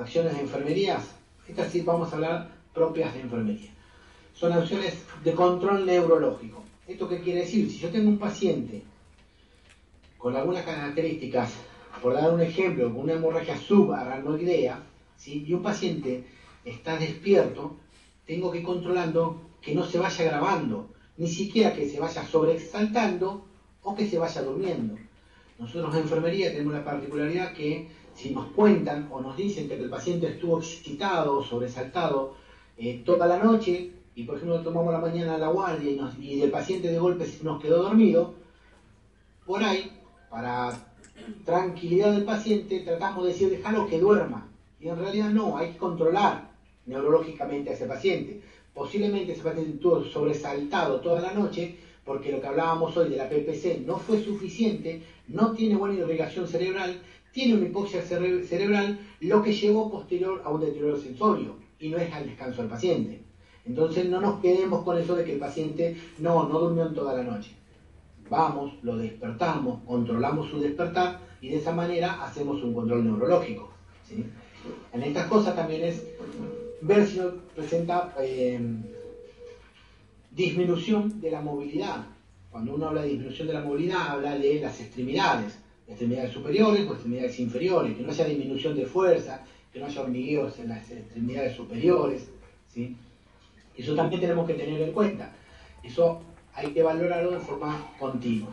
Acciones 0.00 0.32
de 0.32 0.40
enfermerías, 0.40 1.10
estas 1.46 1.70
sí 1.70 1.82
vamos 1.82 2.10
a 2.10 2.14
hablar 2.14 2.48
propias 2.72 3.12
de 3.12 3.20
enfermería. 3.20 3.68
Son 4.32 4.50
acciones 4.50 5.04
de 5.22 5.34
control 5.34 5.84
neurológico. 5.84 6.64
¿Esto 6.88 7.06
qué 7.06 7.20
quiere 7.20 7.40
decir? 7.40 7.70
Si 7.70 7.78
yo 7.78 7.90
tengo 7.90 8.08
un 8.08 8.18
paciente 8.18 8.82
con 10.16 10.34
algunas 10.34 10.64
características, 10.64 11.52
por 12.00 12.14
dar 12.14 12.32
un 12.32 12.40
ejemplo, 12.40 12.90
con 12.90 13.02
una 13.02 13.12
hemorragia 13.12 13.58
subaracnoidea, 13.58 14.80
¿sí? 15.18 15.44
y 15.46 15.52
un 15.52 15.62
paciente 15.62 16.24
está 16.64 16.96
despierto, 16.96 17.76
tengo 18.26 18.50
que 18.50 18.60
ir 18.60 18.64
controlando 18.64 19.42
que 19.60 19.74
no 19.74 19.84
se 19.84 19.98
vaya 19.98 20.24
grabando, 20.24 20.88
ni 21.18 21.28
siquiera 21.28 21.74
que 21.74 21.86
se 21.86 22.00
vaya 22.00 22.26
sobreexaltando 22.26 23.44
o 23.82 23.94
que 23.94 24.08
se 24.08 24.18
vaya 24.18 24.40
durmiendo. 24.40 24.96
Nosotros 25.58 25.94
en 25.94 26.00
enfermería 26.00 26.50
tenemos 26.52 26.72
la 26.72 26.84
particularidad 26.84 27.52
que 27.52 28.00
si 28.14 28.30
nos 28.30 28.46
cuentan 28.52 29.08
o 29.10 29.20
nos 29.20 29.36
dicen 29.36 29.68
que 29.68 29.74
el 29.74 29.90
paciente 29.90 30.28
estuvo 30.28 30.58
excitado, 30.58 31.42
sobresaltado 31.42 32.34
eh, 32.76 33.02
toda 33.04 33.26
la 33.26 33.38
noche, 33.38 33.92
y 34.14 34.24
por 34.24 34.36
ejemplo 34.36 34.60
tomamos 34.60 34.92
la 34.92 35.00
mañana 35.00 35.38
la 35.38 35.48
guardia 35.48 35.90
y, 35.90 36.24
y 36.24 36.42
el 36.42 36.50
paciente 36.50 36.88
de 36.88 36.98
golpe 36.98 37.26
nos 37.42 37.60
quedó 37.62 37.82
dormido, 37.82 38.34
por 39.46 39.62
ahí 39.62 39.90
para 40.30 40.90
tranquilidad 41.44 42.12
del 42.12 42.24
paciente, 42.24 42.80
tratamos 42.80 43.24
de 43.24 43.32
decir, 43.32 43.50
déjalo 43.50 43.86
que 43.86 43.98
duerma. 43.98 44.48
Y 44.80 44.88
en 44.88 44.98
realidad 44.98 45.30
no, 45.30 45.56
hay 45.56 45.72
que 45.72 45.78
controlar 45.78 46.50
neurológicamente 46.86 47.70
a 47.70 47.72
ese 47.74 47.86
paciente. 47.86 48.40
Posiblemente 48.72 49.32
ese 49.32 49.42
paciente 49.42 49.72
estuvo 49.72 50.04
sobresaltado 50.04 51.00
toda 51.00 51.20
la 51.20 51.32
noche 51.32 51.76
porque 52.04 52.32
lo 52.32 52.40
que 52.40 52.46
hablábamos 52.46 52.96
hoy 52.96 53.10
de 53.10 53.16
la 53.16 53.28
PPC 53.28 53.84
no 53.86 53.98
fue 53.98 54.22
suficiente, 54.22 55.02
no 55.28 55.52
tiene 55.52 55.76
buena 55.76 55.96
irrigación 55.96 56.48
cerebral, 56.48 57.00
tiene 57.32 57.54
una 57.54 57.66
hipoxia 57.66 58.02
cerebral, 58.02 58.98
lo 59.20 59.42
que 59.42 59.52
llevó 59.52 59.90
posterior 59.90 60.42
a 60.44 60.50
un 60.50 60.60
deterioro 60.60 60.96
sensorio 60.96 61.56
y 61.78 61.88
no 61.88 61.98
es 61.98 62.12
al 62.12 62.26
descanso 62.26 62.62
del 62.62 62.70
paciente. 62.70 63.22
Entonces 63.64 64.08
no 64.08 64.20
nos 64.20 64.40
quedemos 64.40 64.82
con 64.84 64.98
eso 64.98 65.14
de 65.14 65.24
que 65.24 65.34
el 65.34 65.38
paciente 65.38 65.96
no, 66.18 66.48
no 66.48 66.58
durmió 66.58 66.86
en 66.86 66.94
toda 66.94 67.14
la 67.14 67.22
noche 67.22 67.60
vamos, 68.30 68.72
lo 68.82 68.96
despertamos, 68.96 69.82
controlamos 69.84 70.48
su 70.48 70.60
despertar 70.60 71.18
y 71.42 71.50
de 71.50 71.56
esa 71.56 71.72
manera 71.72 72.24
hacemos 72.24 72.62
un 72.62 72.72
control 72.72 73.04
neurológico. 73.04 73.70
En 74.92 75.02
estas 75.02 75.26
cosas 75.26 75.56
también 75.56 75.84
es 75.84 76.06
ver 76.80 77.06
si 77.06 77.20
presenta 77.54 78.14
em, 78.20 78.82
disminución 80.30 81.20
de 81.20 81.30
la 81.30 81.40
movilidad. 81.40 82.06
Cuando 82.50 82.74
uno 82.74 82.88
habla 82.88 83.02
de 83.02 83.08
disminución 83.08 83.48
de 83.48 83.54
la 83.54 83.62
movilidad, 83.62 84.08
habla 84.08 84.38
de 84.38 84.60
las 84.60 84.80
extremidades, 84.80 85.58
extremidades 85.90 86.32
superiores 86.32 86.88
o 86.88 86.92
extremidades 86.92 87.38
inferiores, 87.40 87.96
que 87.96 88.02
no 88.02 88.10
haya 88.10 88.24
disminución 88.24 88.76
de 88.76 88.86
fuerza, 88.86 89.42
que 89.72 89.80
no 89.80 89.86
haya 89.86 90.02
hormigueos 90.02 90.58
en 90.58 90.68
las 90.68 90.90
extremidades 90.90 91.56
superiores. 91.56 92.28
¿sí? 92.72 92.96
Eso 93.76 93.94
también 93.94 94.20
tenemos 94.20 94.46
que 94.46 94.54
tener 94.54 94.80
en 94.80 94.92
cuenta. 94.92 95.32
Eso 95.82 96.22
hay 96.54 96.70
que 96.72 96.82
valorarlo 96.82 97.32
de 97.32 97.40
forma 97.40 97.92
continua. 97.98 98.50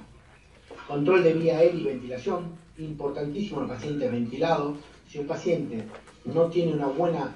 Control 0.88 1.23
de 1.23 1.33
vía 1.33 1.57
aérea 1.57 1.79
y 1.79 1.83
ventilación, 1.83 2.55
importantísimo 2.77 3.59
en 3.59 3.69
el 3.69 3.75
paciente 3.75 4.09
ventilado. 4.09 4.75
Si 5.07 5.19
un 5.19 5.27
paciente 5.27 5.83
no 6.25 6.47
tiene 6.47 6.73
una 6.73 6.88
buena 6.88 7.35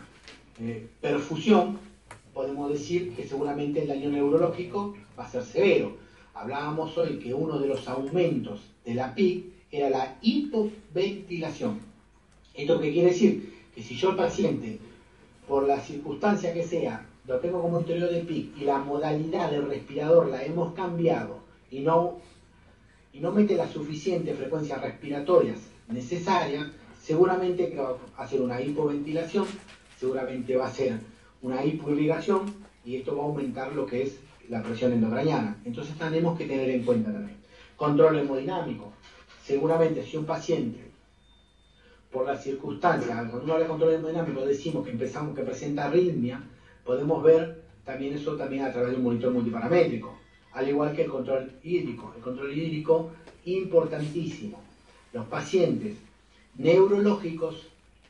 eh, 0.60 0.88
perfusión, 1.00 1.80
podemos 2.34 2.72
decir 2.72 3.16
que 3.16 3.28
seguramente 3.28 3.82
el 3.82 3.88
daño 3.88 4.10
neurológico 4.10 4.96
va 5.18 5.26
a 5.26 5.30
ser 5.30 5.44
severo. 5.44 5.98
Hablábamos 6.34 6.98
hoy 6.98 7.20
que 7.20 7.34
uno 7.34 7.60
de 7.60 7.68
los 7.68 7.88
aumentos 7.88 8.62
de 8.86 8.94
la 8.96 9.14
PIC 9.14 9.51
era 9.72 9.90
la 9.90 10.18
hipoventilación. 10.22 11.80
¿Esto 12.54 12.80
qué 12.80 12.92
quiere 12.92 13.10
decir? 13.10 13.54
Que 13.74 13.82
si 13.82 13.96
yo 13.96 14.12
el 14.12 14.18
paciente, 14.18 14.80
por 15.48 15.68
la 15.68 15.80
circunstancia 15.80 16.54
que 16.54 16.64
sea, 16.64 17.06
lo 17.28 17.40
tengo 17.40 17.62
como 17.62 17.80
interior 17.80 18.10
de 18.10 18.22
PIC 18.22 18.58
y 18.62 18.66
la 18.66 18.80
modalidad 18.80 19.52
del 19.52 19.68
respirador 19.68 20.28
la 20.28 20.44
hemos 20.44 20.74
cambiado 20.74 21.40
y 21.70 21.80
no, 21.80 22.18
y 23.14 23.20
no 23.20 23.32
mete 23.32 23.56
las 23.56 23.72
suficientes 23.72 24.38
frecuencias 24.38 24.82
respiratorias 24.82 25.60
necesarias, 25.88 26.68
seguramente 27.02 27.70
que 27.70 27.78
va 27.78 27.96
a 28.18 28.24
hacer 28.24 28.42
una 28.42 28.62
hipoventilación, 28.62 29.46
seguramente 30.00 30.56
va 30.56 30.68
a 30.68 30.74
ser 30.74 31.00
una 31.42 31.64
hipoirrigación 31.64 32.54
y 32.86 32.98
esto 32.98 33.16
va 33.16 33.24
a 33.24 33.26
aumentar 33.28 33.74
lo 33.74 33.86
que 33.86 34.04
es 34.04 34.18
la 34.50 34.62
presión 34.62 34.94
endocraniana. 34.94 35.58
Entonces 35.66 35.96
tenemos 35.98 36.38
que 36.38 36.46
tener 36.46 36.70
en 36.70 36.84
cuenta 36.84 37.12
también. 37.12 37.38
Control 37.76 38.20
hemodinámico. 38.20 38.91
Seguramente 39.44 40.04
si 40.06 40.18
un 40.18 40.26
paciente, 40.26 40.92
por 42.12 42.26
las 42.26 42.44
circunstancias, 42.44 43.16
cuando 43.16 43.44
uno 43.44 43.54
habla 43.54 43.66
de 43.66 43.70
control 43.70 43.94
hemodinámico 43.94 44.46
decimos 44.46 44.86
que 44.86 44.92
empezamos 44.92 45.36
que 45.36 45.44
presenta 45.44 45.86
arritmia, 45.86 46.44
podemos 46.84 47.24
ver 47.24 47.64
también 47.86 48.14
eso 48.14 48.36
también 48.36 48.64
a 48.64 48.72
través 48.72 48.92
de 48.92 48.98
un 48.98 49.04
monitor 49.04 49.32
multiparamétrico, 49.32 50.18
al 50.52 50.68
igual 50.68 50.96
que 50.96 51.04
el 51.04 51.10
control 51.10 51.52
hídrico. 51.64 52.14
El 52.16 52.22
control 52.22 52.58
hídrico, 52.58 53.12
importantísimo. 53.46 54.62
Los 55.14 55.26
pacientes 55.28 55.96
neurológicos 56.58 57.68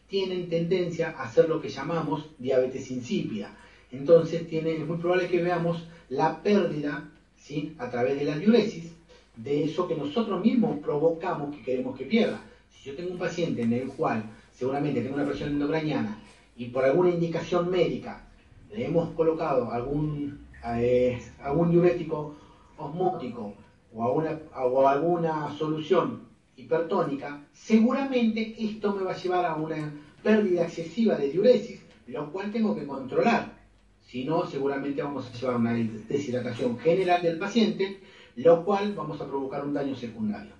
tienen 0.09 0.49
tendencia 0.49 1.15
a 1.17 1.23
hacer 1.23 1.47
lo 1.47 1.61
que 1.61 1.69
llamamos 1.69 2.25
diabetes 2.37 2.91
insípida. 2.91 3.55
Entonces 3.91 4.47
tiene, 4.47 4.73
es 4.73 4.87
muy 4.87 4.97
probable 4.97 5.27
que 5.27 5.41
veamos 5.41 5.85
la 6.09 6.41
pérdida 6.41 7.09
¿sí? 7.37 7.75
a 7.77 7.89
través 7.89 8.19
de 8.19 8.25
la 8.25 8.37
diuresis 8.37 8.91
de 9.35 9.63
eso 9.63 9.87
que 9.87 9.95
nosotros 9.95 10.43
mismos 10.43 10.79
provocamos 10.79 11.55
que 11.55 11.63
queremos 11.63 11.97
que 11.97 12.05
pierda. 12.05 12.41
Si 12.69 12.89
yo 12.89 12.95
tengo 12.95 13.11
un 13.11 13.19
paciente 13.19 13.61
en 13.61 13.73
el 13.73 13.87
cual 13.89 14.23
seguramente 14.53 15.01
tengo 15.01 15.15
una 15.15 15.25
presión 15.25 15.49
endocraniana 15.49 16.17
y 16.55 16.65
por 16.65 16.83
alguna 16.85 17.09
indicación 17.09 17.69
médica 17.69 18.27
le 18.71 18.85
hemos 18.85 19.09
colocado 19.11 19.71
algún, 19.71 20.47
eh, 20.75 21.21
algún 21.41 21.71
diurético 21.71 22.35
osmótico 22.77 23.53
o 23.93 24.03
alguna, 24.03 24.39
o 24.55 24.87
alguna 24.87 25.55
solución 25.57 26.21
hipertónica, 26.55 27.41
seguramente 27.53 28.55
esto 28.57 28.93
me 28.95 29.03
va 29.03 29.11
a 29.11 29.17
llevar 29.17 29.45
a 29.45 29.55
una 29.55 29.93
pérdida 30.23 30.63
excesiva 30.63 31.15
de 31.15 31.29
diuresis, 31.29 31.81
lo 32.07 32.31
cual 32.31 32.51
tengo 32.51 32.75
que 32.75 32.85
controlar. 32.85 33.59
Si 34.01 34.25
no, 34.25 34.45
seguramente 34.45 35.01
vamos 35.01 35.27
a 35.27 35.37
llevar 35.37 35.55
una 35.55 35.73
deshidratación 35.73 36.77
general 36.79 37.21
del 37.21 37.39
paciente, 37.39 37.99
lo 38.35 38.63
cual 38.63 38.93
vamos 38.93 39.19
a 39.21 39.27
provocar 39.27 39.65
un 39.65 39.73
daño 39.73 39.95
secundario. 39.95 40.53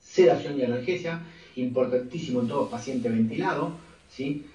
Sedación 0.00 0.58
y 0.58 0.64
analgesia, 0.64 1.22
importantísimo 1.56 2.40
en 2.40 2.48
todo 2.48 2.70
paciente 2.70 3.08
ventilado. 3.08 3.72
¿sí? 4.10 4.46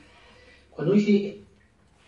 Cuando 0.71 0.93
dice 0.93 1.41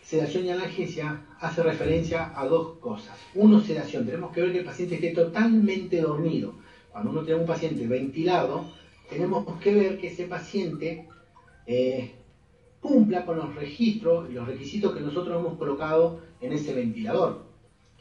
sedación 0.01 0.45
y 0.45 0.49
analgesia 0.49 1.21
hace 1.39 1.63
referencia 1.63 2.33
a 2.35 2.45
dos 2.45 2.77
cosas. 2.79 3.17
Uno, 3.35 3.59
sedación. 3.59 4.05
Tenemos 4.05 4.31
que 4.33 4.41
ver 4.41 4.51
que 4.51 4.59
el 4.59 4.65
paciente 4.65 4.95
esté 4.95 5.11
totalmente 5.11 6.01
dormido. 6.01 6.55
Cuando 6.91 7.11
uno 7.11 7.23
tiene 7.23 7.41
un 7.41 7.47
paciente 7.47 7.87
ventilado, 7.87 8.65
tenemos 9.09 9.45
que 9.59 9.73
ver 9.73 9.97
que 9.97 10.07
ese 10.07 10.25
paciente 10.25 11.07
eh, 11.65 12.11
cumpla 12.79 13.25
con 13.25 13.37
los 13.37 13.55
registros 13.55 14.29
y 14.29 14.33
los 14.33 14.47
requisitos 14.47 14.93
que 14.93 15.01
nosotros 15.01 15.39
hemos 15.39 15.57
colocado 15.57 16.19
en 16.41 16.53
ese 16.53 16.73
ventilador. 16.73 17.52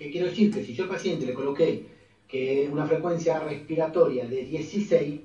¿Qué 0.03 0.11
quiero 0.11 0.27
decir? 0.27 0.53
Que 0.53 0.65
si 0.65 0.75
yo 0.75 0.85
al 0.85 0.91
paciente 0.91 1.25
le 1.27 1.33
coloqué 1.33 1.87
que 2.27 2.69
una 2.73 2.87
frecuencia 2.87 3.39
respiratoria 3.39 4.27
de 4.27 4.45
16, 4.45 5.21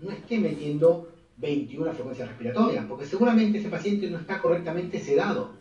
no 0.00 0.10
esté 0.10 0.38
metiendo 0.38 1.08
21 1.38 1.94
frecuencias 1.94 2.28
respiratorias, 2.28 2.84
porque 2.84 3.06
seguramente 3.06 3.58
ese 3.58 3.70
paciente 3.70 4.10
no 4.10 4.18
está 4.18 4.38
correctamente 4.42 4.98
sedado. 4.98 5.52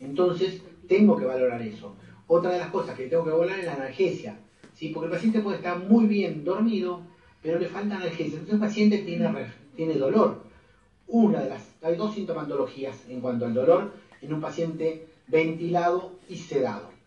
Entonces, 0.00 0.60
tengo 0.86 1.16
que 1.16 1.24
valorar 1.24 1.62
eso. 1.62 1.96
Otra 2.26 2.50
de 2.50 2.58
las 2.58 2.68
cosas 2.68 2.94
que 2.94 3.06
tengo 3.06 3.24
que 3.24 3.30
valorar 3.30 3.58
es 3.58 3.64
la 3.64 3.76
analgesia, 3.76 4.38
¿sí? 4.74 4.90
porque 4.90 5.06
el 5.06 5.12
paciente 5.12 5.40
puede 5.40 5.56
estar 5.56 5.78
muy 5.78 6.04
bien 6.04 6.44
dormido, 6.44 7.00
pero 7.42 7.58
le 7.58 7.68
falta 7.68 7.96
analgesia. 7.96 8.34
Entonces 8.34 8.54
el 8.54 8.60
paciente 8.60 8.98
tiene, 8.98 9.30
tiene 9.76 9.94
dolor. 9.94 10.42
Una 11.06 11.40
de 11.40 11.48
las, 11.48 11.74
hay 11.80 11.96
dos 11.96 12.14
sintomatologías 12.14 13.08
en 13.08 13.22
cuanto 13.22 13.46
al 13.46 13.54
dolor 13.54 13.94
en 14.20 14.34
un 14.34 14.42
paciente 14.42 15.06
ventilado 15.26 16.18
y 16.28 16.36
sedado. 16.36 16.97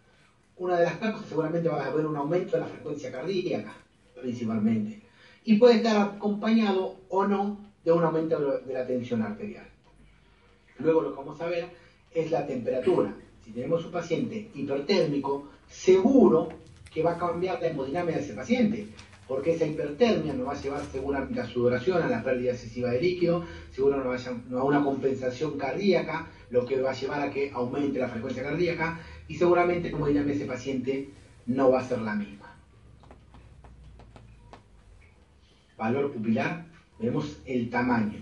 Una 0.57 0.77
de 0.77 0.85
las 0.85 0.95
causas 0.95 1.25
seguramente 1.27 1.69
va 1.69 1.83
a 1.83 1.87
haber 1.87 2.05
un 2.05 2.15
aumento 2.15 2.53
de 2.53 2.59
la 2.59 2.67
frecuencia 2.67 3.11
cardíaca, 3.11 3.73
principalmente. 4.19 5.01
Y 5.43 5.57
puede 5.57 5.77
estar 5.77 5.97
acompañado 5.97 6.97
o 7.09 7.25
no 7.25 7.57
de 7.83 7.91
un 7.91 8.03
aumento 8.03 8.59
de 8.59 8.73
la 8.73 8.85
tensión 8.85 9.21
arterial. 9.23 9.65
Luego 10.79 11.01
lo 11.01 11.11
que 11.11 11.17
vamos 11.17 11.41
a 11.41 11.47
ver 11.47 11.69
es 12.13 12.31
la 12.31 12.45
temperatura. 12.45 13.13
Si 13.43 13.51
tenemos 13.51 13.83
un 13.85 13.91
paciente 13.91 14.51
hipertérmico, 14.53 15.49
seguro 15.67 16.49
que 16.93 17.01
va 17.01 17.13
a 17.13 17.17
cambiar 17.17 17.61
la 17.61 17.67
hemodinámica 17.69 18.17
de 18.17 18.23
ese 18.23 18.33
paciente, 18.33 18.87
porque 19.27 19.53
esa 19.53 19.65
hipertermia 19.65 20.33
nos 20.33 20.47
va 20.47 20.51
a 20.51 20.61
llevar 20.61 20.81
seguramente 20.91 21.39
a 21.39 21.45
sudoración, 21.45 22.03
a 22.03 22.09
la 22.09 22.21
pérdida 22.21 22.51
excesiva 22.51 22.91
de 22.91 23.01
líquido, 23.01 23.45
seguro 23.71 23.97
nos 23.97 24.07
va 24.07 24.59
a, 24.59 24.63
una 24.63 24.83
compensación 24.83 25.57
cardíaca, 25.57 26.27
lo 26.49 26.65
que 26.65 26.81
va 26.81 26.91
a 26.91 26.93
llevar 26.93 27.21
a 27.21 27.31
que 27.31 27.49
aumente 27.53 27.97
la 27.97 28.09
frecuencia 28.09 28.43
cardíaca 28.43 28.99
y 29.31 29.35
seguramente 29.35 29.87
hemodinámica 29.87 30.33
de 30.33 30.35
ese 30.35 30.45
paciente 30.45 31.09
no 31.45 31.71
va 31.71 31.79
a 31.79 31.87
ser 31.87 32.01
la 32.01 32.15
misma. 32.15 32.53
Valor 35.77 36.11
pupilar, 36.11 36.65
vemos 36.99 37.39
el 37.45 37.69
tamaño. 37.69 38.19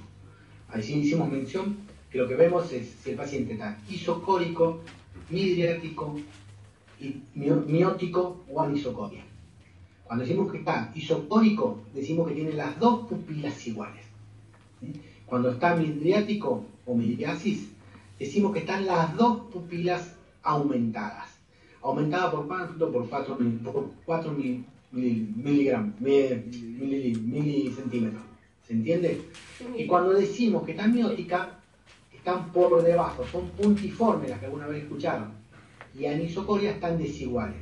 Sí 0.84 1.00
hicimos 1.00 1.32
mención 1.32 1.78
que 2.12 2.20
lo 2.20 2.28
que 2.28 2.36
vemos 2.36 2.72
es 2.72 2.92
si 3.02 3.10
el 3.10 3.16
paciente 3.16 3.54
está 3.54 3.76
isocórico, 3.90 4.82
midriático, 5.32 6.20
miótico 7.34 8.44
o 8.48 8.62
anisocoria. 8.62 9.24
Cuando 10.04 10.26
decimos 10.26 10.52
que 10.52 10.60
está 10.60 10.92
isocórico, 10.94 11.86
decimos 11.92 12.28
que 12.28 12.36
tiene 12.36 12.54
las 12.54 12.80
dos 12.80 13.08
pupilas 13.08 13.66
iguales. 13.66 14.06
Cuando 15.26 15.54
está 15.54 15.76
midriático 15.76 16.66
o 16.86 16.94
midriasis, 16.94 17.72
decimos 18.20 18.54
que 18.54 18.60
están 18.60 18.86
las 18.86 19.18
dos 19.18 19.52
pupilas 19.52 20.19
aumentadas. 20.44 21.30
Aumentada 21.82 22.32
por 22.32 22.48
cuánto? 22.48 22.92
Por 22.92 23.10
4, 23.10 23.38
por 23.64 23.92
4 24.06 24.36
miligramos, 24.92 26.00
milicentímetros. 26.02 28.24
¿Se 28.68 28.74
entiende? 28.74 29.22
Y 29.78 29.88
cuando 29.88 30.14
decimos 30.14 30.64
que 30.64 30.72
está 30.72 30.88
miótica, 30.88 31.60
están 32.14 32.52
por 32.52 32.84
debajo, 32.84 33.26
son 33.32 33.48
puntiformes 33.50 34.30
las 34.30 34.40
que 34.40 34.46
alguna 34.46 34.68
vez 34.68 34.84
escucharon. 34.84 35.32
Y 35.98 36.06
anisocoria 36.06 36.72
están 36.72 36.98
desiguales. 36.98 37.58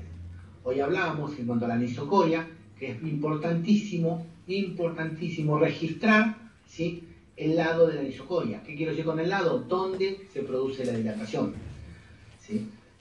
Hoy 0.63 0.81
hablábamos 0.81 1.37
en 1.39 1.45
cuanto 1.45 1.65
a 1.65 1.69
la 1.69 1.75
anisocoria, 1.75 2.47
que 2.77 2.91
es 2.91 3.03
importantísimo, 3.03 4.25
importantísimo 4.47 5.57
registrar 5.57 6.35
¿sí? 6.65 7.07
el 7.37 7.55
lado 7.55 7.87
de 7.87 7.95
la 7.95 8.01
anisocoria. 8.01 8.61
¿Qué 8.63 8.75
quiero 8.75 8.91
decir 8.91 9.05
con 9.05 9.19
el 9.19 9.29
lado? 9.29 9.59
Donde 9.59 10.27
se 10.33 10.41
produce 10.41 10.85
la 10.85 10.93
dilatación. 10.93 11.53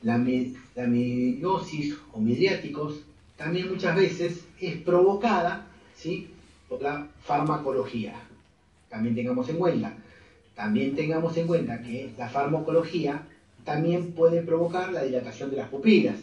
La, 0.03 0.19
la 0.75 0.87
midiosis 0.87 1.97
o 2.13 2.21
midriáticos 2.21 3.03
también 3.37 3.69
muchas 3.71 3.95
veces 3.95 4.45
es 4.61 4.77
provocada 4.79 5.67
¿sí? 5.95 6.31
por 6.69 6.83
la 6.83 7.07
farmacología. 7.23 8.15
También 8.89 9.15
tengamos 9.15 9.49
en 9.49 9.59
cuenta, 9.59 9.95
también 10.55 10.95
tengamos 10.95 11.37
en 11.37 11.47
cuenta 11.47 11.83
que 11.83 12.11
la 12.17 12.29
farmacología 12.29 13.23
también 13.65 14.13
puede 14.13 14.43
provocar 14.43 14.93
la 14.93 15.03
dilatación 15.03 15.51
de 15.51 15.57
las 15.57 15.69
pupilas. 15.69 16.17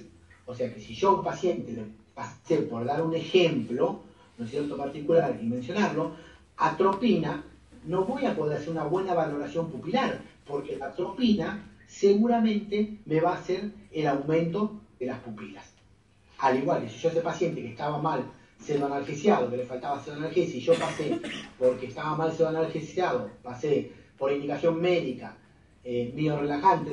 O 0.46 0.56
sea 0.56 0.74
que 0.74 0.80
si 0.80 0.94
yo 0.94 1.10
a 1.10 1.16
un 1.18 1.24
paciente 1.24 1.72
le 1.74 1.84
pasé, 2.16 2.58
por 2.58 2.86
dar 2.86 3.02
un 3.02 3.14
ejemplo, 3.14 4.00
¿no 4.38 4.46
es 4.46 4.52
cierto?, 4.52 4.78
particular 4.78 5.38
y 5.42 5.46
mencionarlo, 5.46 6.16
atropina, 6.58 7.44
no 7.86 8.06
voy 8.06 8.26
a 8.26 8.36
poder 8.36 8.58
hacer 8.58 8.70
una 8.70 8.86
buena 8.86 9.14
valoración 9.14 9.70
pupilar, 9.70 10.22
porque 10.48 10.78
la 10.78 10.88
atropina 10.88 11.60
seguramente 11.94 12.98
me 13.06 13.22
va 13.22 13.34
a 13.34 13.36
hacer 13.36 13.72
el 13.92 14.08
aumento 14.08 14.82
de 15.00 15.06
las 15.06 15.20
pupilas. 15.20 15.72
Al 16.40 16.58
igual 16.58 16.84
que 16.84 16.90
si 16.90 16.98
yo 16.98 17.10
ese 17.10 17.22
paciente 17.22 17.62
que 17.62 17.70
estaba 17.70 18.00
mal 18.00 18.26
analgesiado, 18.84 19.50
que 19.50 19.58
le 19.58 19.66
faltaba 19.66 20.02
analgesia, 20.12 20.58
y 20.58 20.62
yo 20.62 20.74
pasé 20.74 21.20
porque 21.60 21.88
estaba 21.88 22.16
mal 22.16 22.34
analgesiado, 22.48 23.30
pasé 23.44 23.92
por 24.18 24.32
indicación 24.32 24.82
médica, 24.82 25.38
eh, 25.84 26.14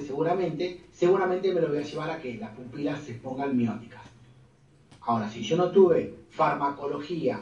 seguramente, 0.06 0.82
seguramente 0.92 1.54
me 1.54 1.60
lo 1.60 1.68
voy 1.68 1.78
a 1.78 1.82
llevar 1.82 2.10
a 2.10 2.20
que 2.20 2.34
las 2.34 2.50
pupilas 2.50 3.00
se 3.00 3.14
pongan 3.14 3.56
mióticas. 3.56 4.02
Ahora, 5.02 5.30
si 5.30 5.42
yo 5.42 5.56
no 5.56 5.70
tuve 5.70 6.14
farmacología 6.30 7.40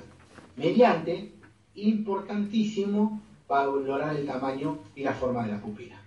mediante, 0.56 1.32
importantísimo 1.74 3.20
para 3.46 3.66
valorar 3.66 4.14
el 4.14 4.26
tamaño 4.26 4.78
y 4.94 5.02
la 5.02 5.12
forma 5.12 5.44
de 5.44 5.52
la 5.52 5.60
pupila. 5.60 5.97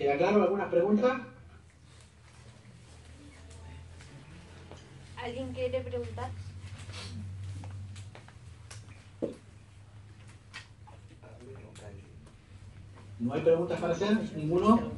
¿Queda 0.00 0.16
claro 0.16 0.44
alguna 0.44 0.70
pregunta? 0.70 1.20
¿Alguien 5.22 5.52
quiere 5.52 5.78
preguntar? 5.82 6.30
¿No 13.18 13.34
hay 13.34 13.42
preguntas 13.42 13.78
para 13.78 13.92
hacer? 13.92 14.16
¿Ninguno? 14.36 14.90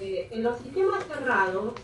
Eh, 0.00 0.28
en 0.30 0.42
los 0.44 0.58
sistemas 0.60 1.04
cerrados, 1.08 1.74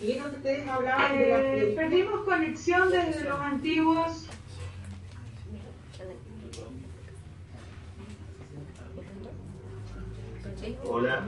vieron 0.00 0.30
que 0.30 0.36
ustedes 0.36 0.68
hablaban 0.68 1.18
de 1.18 1.28
la... 1.28 1.54
Eh, 1.54 1.72
perdimos 1.74 2.24
conexión 2.24 2.88
desde 2.88 3.24
los 3.24 3.40
antiguos. 3.40 4.26
Hola. 10.92 11.24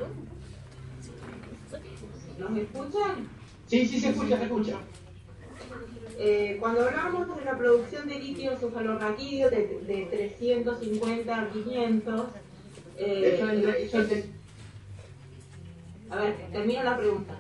¿No 2.37 2.51
me 2.51 2.63
escuchan? 2.63 3.29
Sí, 3.69 3.87
sí, 3.87 4.01
se 4.01 4.09
escucha, 4.09 4.37
se 4.37 4.43
escucha. 4.43 4.79
Eh, 6.19 6.57
cuando 6.59 6.85
hablábamos 6.85 7.37
de 7.37 7.45
la 7.45 7.57
producción 7.57 8.09
de 8.09 8.19
líquido 8.19 8.57
cefalorraquídeo 8.57 9.51
de, 9.51 9.81
de 9.87 10.07
350 10.11 11.41
a 11.41 11.49
500, 11.49 12.27
eh, 12.97 13.41
a 16.11 16.17
ver, 16.17 16.37
termino 16.51 16.83
la 16.83 16.99
pregunta. 16.99 17.39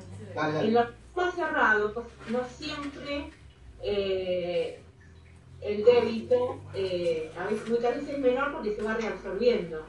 En 0.60 0.74
los 0.74 0.86
más 1.16 1.34
cerrados, 1.34 1.92
no 2.28 2.40
siempre 2.56 3.30
eh, 3.82 4.78
el 5.60 5.84
débito, 5.84 6.60
a 7.36 7.46
veces, 7.46 7.68
muchas 7.68 7.96
veces 7.96 8.10
es 8.10 8.18
menor 8.20 8.52
porque 8.52 8.76
se 8.76 8.82
va 8.82 8.94
reabsorbiendo. 8.94 9.84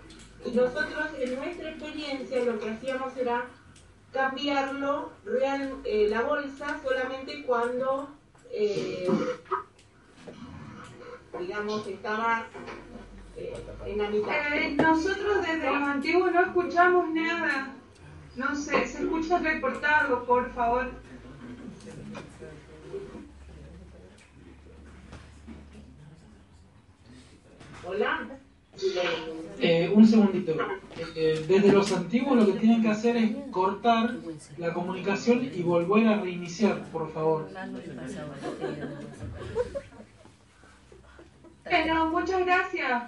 Y 0.46 0.52
nosotros, 0.52 1.10
en 1.20 1.36
nuestra 1.36 1.70
experiencia, 1.70 2.44
lo 2.44 2.60
que 2.60 2.70
hacíamos 2.70 3.16
era 3.18 3.46
cambiarlo, 4.12 5.12
real, 5.26 5.82
la 5.86 6.22
bolsa, 6.22 6.80
solamente 6.84 7.44
cuando 7.44 8.10
eh, 8.56 9.10
digamos, 11.40 11.88
estaba 11.88 12.46
eh, 13.36 13.54
en 13.86 13.98
la 13.98 14.10
mitad. 14.10 14.54
Eh, 14.54 14.76
nosotros 14.76 15.42
desde 15.42 15.66
los 15.66 15.88
antiguos 15.88 16.32
no 16.32 16.42
escuchamos 16.42 17.10
nada. 17.14 17.74
No 18.36 18.56
sé, 18.56 18.88
se 18.88 19.04
escucha 19.04 19.40
reportado, 19.40 20.24
por 20.26 20.52
favor. 20.54 20.92
Hola. 27.86 28.40
Eh, 29.60 29.92
un 29.94 30.08
segundito. 30.08 30.56
Eh, 31.16 31.46
desde 31.48 31.72
los 31.72 31.92
antiguos 31.92 32.38
lo 32.38 32.46
que 32.46 32.60
tienen 32.60 32.82
que 32.82 32.90
hacer 32.90 33.16
es 33.16 33.32
cortar 33.52 34.16
la 34.58 34.74
comunicación 34.74 35.50
y 35.54 35.62
volver 35.62 36.08
a 36.08 36.22
reiniciar, 36.22 36.84
por 36.92 37.12
favor. 37.12 37.50
Bueno, 41.66 42.10
muchas 42.10 42.46
gracias. 42.46 43.04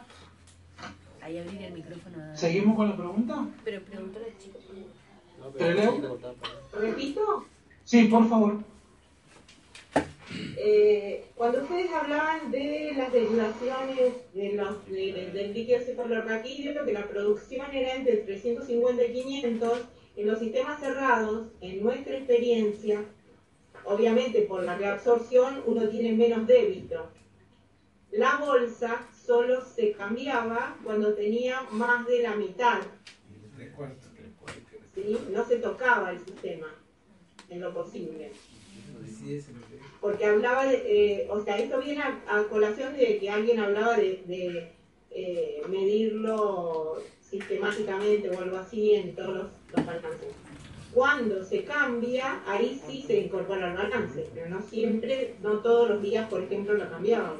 Ahí 1.21 1.38
abrir 1.39 1.61
el 1.63 1.73
micrófono. 1.73 2.17
¿Seguimos 2.36 2.76
con 2.76 2.89
la 2.89 2.95
pregunta? 2.95 3.47
Pero 3.63 3.82
pregúntale 3.82 4.26
al 4.28 4.38
chico. 4.38 4.59
¿Te 5.57 5.73
leo? 5.73 6.19
¿Repito? 6.80 7.45
Sí, 7.84 8.05
por 8.05 8.30
favor. 8.30 8.59
Eh, 10.58 11.26
cuando 11.36 11.62
ustedes 11.62 11.92
hablaban 11.92 12.52
de 12.52 12.94
las 12.96 13.12
derivaciones 13.12 14.14
de 14.34 14.54
los, 14.54 14.88
del 14.88 15.54
líquido 15.54 15.80
cefalorraquídeo, 15.82 16.86
que 16.86 16.94
la 16.94 17.08
producción 17.08 17.72
era 17.72 17.96
entre 17.96 18.18
350 18.18 19.04
y 19.04 19.14
500, 19.14 19.80
en 20.18 20.28
los 20.28 20.40
sistemas 20.40 20.80
cerrados, 20.80 21.48
en 21.62 21.84
nuestra 21.84 22.18
experiencia, 22.18 23.04
obviamente 23.84 24.42
por 24.44 24.64
la 24.64 24.78
reabsorción 24.78 25.62
uno 25.66 25.90
tiene 25.90 26.14
menos 26.14 26.48
débito. 26.48 27.12
La 28.12 28.38
bolsa 28.38 29.06
solo 29.26 29.62
se 29.66 29.92
cambiaba 29.92 30.78
cuando 30.84 31.14
tenía 31.14 31.64
más 31.72 32.08
de 32.08 32.24
la 32.24 32.36
mitad. 32.36 32.82
¿Sí? 34.96 35.18
No 35.32 35.46
se 35.46 35.58
tocaba 35.58 36.12
el 36.12 36.20
sistema 36.20 36.68
en 37.50 37.60
lo 37.60 37.74
posible 37.74 38.32
porque 40.06 40.24
hablaba 40.24 40.68
de, 40.68 40.84
eh, 40.86 41.28
o 41.32 41.43
sea, 41.43 41.58
esto 41.58 41.82
viene 41.82 42.03
a, 42.03 42.43
colación 42.43 42.95
de 42.95 43.18
que 43.18 43.28
alguien 43.28 43.60
hablaba 43.60 43.97
de, 43.97 44.72
eh, 45.10 45.62
medirlo 45.68 47.01
sistemáticamente 47.22 48.30
o 48.30 48.39
algo 48.39 48.58
así 48.58 48.93
en 48.93 49.16
todos 49.16 49.36
los, 49.36 49.47
alcances. 49.76 50.36
Cuando 50.93 51.43
se 51.43 51.64
cambia, 51.64 52.43
ahí 52.45 52.80
sí 52.86 53.03
se 53.08 53.18
incorpora 53.18 53.72
el 53.72 53.78
balance, 53.78 54.30
pero 54.32 54.47
no 54.47 54.62
siempre, 54.62 55.38
no 55.41 55.53
todos 55.62 55.89
los 55.89 56.03
días, 56.03 56.30
por 56.30 56.43
ejemplo, 56.43 56.76
lo 56.76 56.88
cambiábamos. 56.88 57.39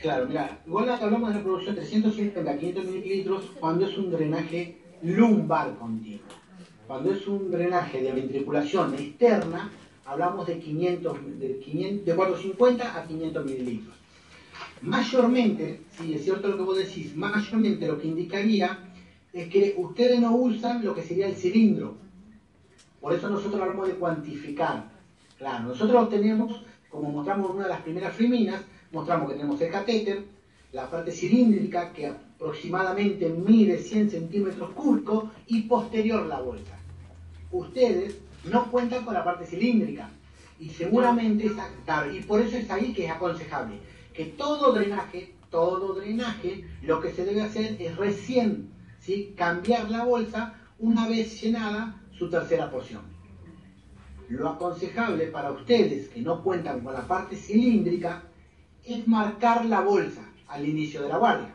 Claro, 0.00 0.26
mira, 0.26 0.62
igual 0.66 0.90
hablamos 0.90 1.28
de 1.28 1.34
una 1.36 1.44
producción 1.44 1.76
de 1.76 1.82
350 1.82 2.50
a 2.50 2.58
500 2.58 2.84
mililitros 2.86 3.52
cuando 3.60 3.86
es 3.86 3.96
un 3.96 4.10
drenaje 4.10 4.78
lumbar 5.02 5.78
continuo. 5.78 6.26
Cuando 6.86 7.10
es 7.10 7.26
un 7.26 7.50
drenaje 7.50 8.00
de 8.00 8.12
ventriculación 8.12 8.94
externa, 8.94 9.72
hablamos 10.04 10.46
de 10.46 10.60
500, 10.60 11.18
de, 11.40 11.58
500, 11.58 12.06
de 12.06 12.14
450 12.14 12.96
a 12.96 13.04
500 13.04 13.44
mililitros. 13.44 13.96
Mayormente, 14.82 15.80
sí, 15.90 16.14
es 16.14 16.22
cierto 16.22 16.46
lo 16.46 16.56
que 16.56 16.62
vos 16.62 16.78
decís, 16.78 17.16
mayormente 17.16 17.88
lo 17.88 17.98
que 17.98 18.06
indicaría 18.06 18.78
es 19.32 19.48
que 19.48 19.74
ustedes 19.76 20.20
no 20.20 20.36
usan 20.36 20.84
lo 20.84 20.94
que 20.94 21.02
sería 21.02 21.26
el 21.26 21.34
cilindro. 21.34 21.96
Por 23.00 23.14
eso 23.14 23.28
nosotros 23.28 23.60
hablamos 23.60 23.88
de 23.88 23.94
cuantificar. 23.94 24.88
Claro, 25.38 25.64
nosotros 25.64 26.08
tenemos, 26.08 26.62
como 26.88 27.10
mostramos 27.10 27.50
en 27.50 27.56
una 27.56 27.64
de 27.64 27.70
las 27.70 27.82
primeras 27.82 28.14
friminas, 28.14 28.62
mostramos 28.92 29.28
que 29.28 29.34
tenemos 29.34 29.60
el 29.60 29.72
catéter, 29.72 30.24
la 30.72 30.88
parte 30.88 31.10
cilíndrica 31.10 31.92
que 31.92 32.06
aproximadamente 32.06 33.28
mide 33.28 33.78
100 33.78 34.10
centímetros 34.10 34.70
cúbicos 34.70 35.24
y 35.48 35.62
posterior 35.62 36.26
la 36.26 36.40
bolsa. 36.40 36.75
Ustedes 37.56 38.18
no 38.44 38.70
cuentan 38.70 39.04
con 39.04 39.14
la 39.14 39.24
parte 39.24 39.46
cilíndrica 39.46 40.10
y 40.58 40.68
seguramente 40.70 41.46
es, 41.46 41.52
claro, 41.84 42.14
y 42.14 42.20
por 42.22 42.40
eso 42.40 42.56
es 42.56 42.70
ahí 42.70 42.92
que 42.92 43.06
es 43.06 43.10
aconsejable 43.10 43.78
que 44.16 44.24
todo 44.24 44.72
drenaje, 44.72 45.34
todo 45.50 45.94
drenaje, 45.94 46.64
lo 46.82 47.00
que 47.00 47.12
se 47.12 47.24
debe 47.24 47.42
hacer 47.42 47.76
es 47.78 47.96
recién 47.96 48.70
¿sí? 48.98 49.34
cambiar 49.36 49.90
la 49.90 50.04
bolsa 50.04 50.54
una 50.78 51.06
vez 51.06 51.40
llenada 51.40 52.00
su 52.12 52.30
tercera 52.30 52.70
porción. 52.70 53.02
Lo 54.28 54.48
aconsejable 54.48 55.26
para 55.26 55.52
ustedes 55.52 56.08
que 56.08 56.22
no 56.22 56.42
cuentan 56.42 56.80
con 56.80 56.94
la 56.94 57.06
parte 57.06 57.36
cilíndrica 57.36 58.22
es 58.84 59.06
marcar 59.06 59.66
la 59.66 59.80
bolsa 59.80 60.22
al 60.48 60.66
inicio 60.66 61.02
de 61.02 61.08
la 61.08 61.18
guardia. 61.18 61.54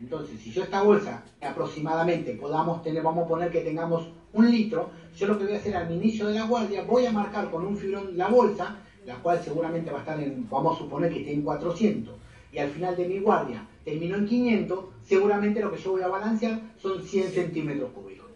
Entonces, 0.00 0.40
si 0.40 0.52
yo 0.52 0.62
esta 0.62 0.82
bolsa 0.82 1.24
aproximadamente 1.40 2.34
podamos 2.34 2.82
tener, 2.84 3.02
vamos 3.02 3.24
a 3.24 3.28
poner 3.28 3.50
que 3.50 3.62
tengamos 3.62 4.08
un 4.38 4.50
litro, 4.50 4.90
yo 5.16 5.26
lo 5.26 5.38
que 5.38 5.44
voy 5.44 5.54
a 5.54 5.56
hacer 5.56 5.76
al 5.76 5.92
inicio 5.92 6.26
de 6.28 6.34
la 6.34 6.46
guardia, 6.46 6.82
voy 6.82 7.06
a 7.06 7.12
marcar 7.12 7.50
con 7.50 7.66
un 7.66 7.76
fibrón 7.76 8.16
la 8.16 8.28
bolsa, 8.28 8.76
la 9.04 9.16
cual 9.16 9.42
seguramente 9.42 9.90
va 9.90 9.98
a 9.98 10.00
estar 10.00 10.20
en, 10.20 10.48
vamos 10.48 10.76
a 10.76 10.78
suponer 10.78 11.12
que 11.12 11.20
esté 11.20 11.32
en 11.32 11.42
400, 11.42 12.14
y 12.52 12.58
al 12.58 12.70
final 12.70 12.96
de 12.96 13.08
mi 13.08 13.18
guardia 13.18 13.66
terminó 13.84 14.16
en 14.16 14.26
500, 14.26 14.84
seguramente 15.02 15.60
lo 15.60 15.72
que 15.72 15.78
yo 15.78 15.92
voy 15.92 16.02
a 16.02 16.08
balancear 16.08 16.60
son 16.80 17.02
100 17.02 17.30
centímetros 17.30 17.90
cúbicos. 17.90 18.26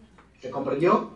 ¿Se 0.41 0.51
comprendió? 0.51 1.11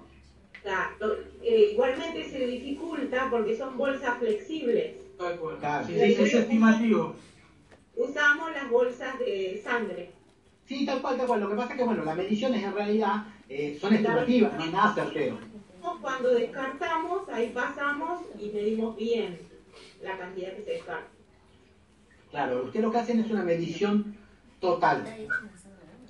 Claro, 0.62 1.14
eh, 1.43 1.70
igualmente 1.72 2.28
se 2.28 2.47
dificulta 2.47 3.28
porque 3.30 3.57
son 3.57 3.76
bolsas 3.76 4.18
flexibles. 4.18 4.95
Sí, 5.87 5.95
sí, 5.95 6.22
es 6.22 6.34
estimativo. 6.34 7.14
Usamos 7.97 8.53
las 8.53 8.70
bolsas 8.70 9.18
de 9.18 9.61
sangre. 9.64 10.12
Sí, 10.67 10.85
tal 10.85 11.01
cual, 11.01 11.17
tal 11.17 11.27
cual. 11.27 11.41
Lo 11.41 11.51
que 11.51 11.57
pasa 11.57 11.73
es 11.73 11.79
que, 11.79 11.85
bueno, 11.85 12.05
las 12.05 12.17
mediciones 12.17 12.62
en 12.62 12.75
realidad 12.75 13.25
eh, 13.49 13.79
son 13.81 13.95
estimativas, 13.95 14.53
no 14.55 14.64
es 14.64 14.73
nada 14.73 14.95
certero. 14.95 15.39
Cuando 16.01 16.35
descartamos, 16.35 17.29
ahí 17.29 17.51
pasamos 17.51 18.21
y 18.39 18.49
medimos 18.49 18.97
bien 18.97 19.39
la 20.03 20.19
cantidad 20.19 20.53
que 20.55 20.62
se 20.62 20.71
descarta. 20.73 21.09
Claro, 22.31 22.64
usted 22.64 22.81
lo 22.81 22.91
que 22.91 22.99
hacen 22.99 23.21
es 23.21 23.31
una 23.31 23.45
medición 23.45 24.17
total. 24.61 25.05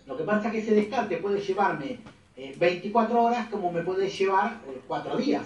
Lo 0.07 0.17
que 0.17 0.25
pasa 0.25 0.49
es 0.49 0.53
que 0.53 0.59
ese 0.61 0.75
descarte 0.75 1.19
puede 1.19 1.41
llevarme 1.41 1.99
eh, 2.37 2.55
24 2.59 3.23
horas 3.23 3.49
como 3.49 3.71
me 3.71 3.83
puede 3.83 4.09
llevar 4.09 4.61
eh, 4.69 4.81
4 4.87 5.17
días. 5.19 5.45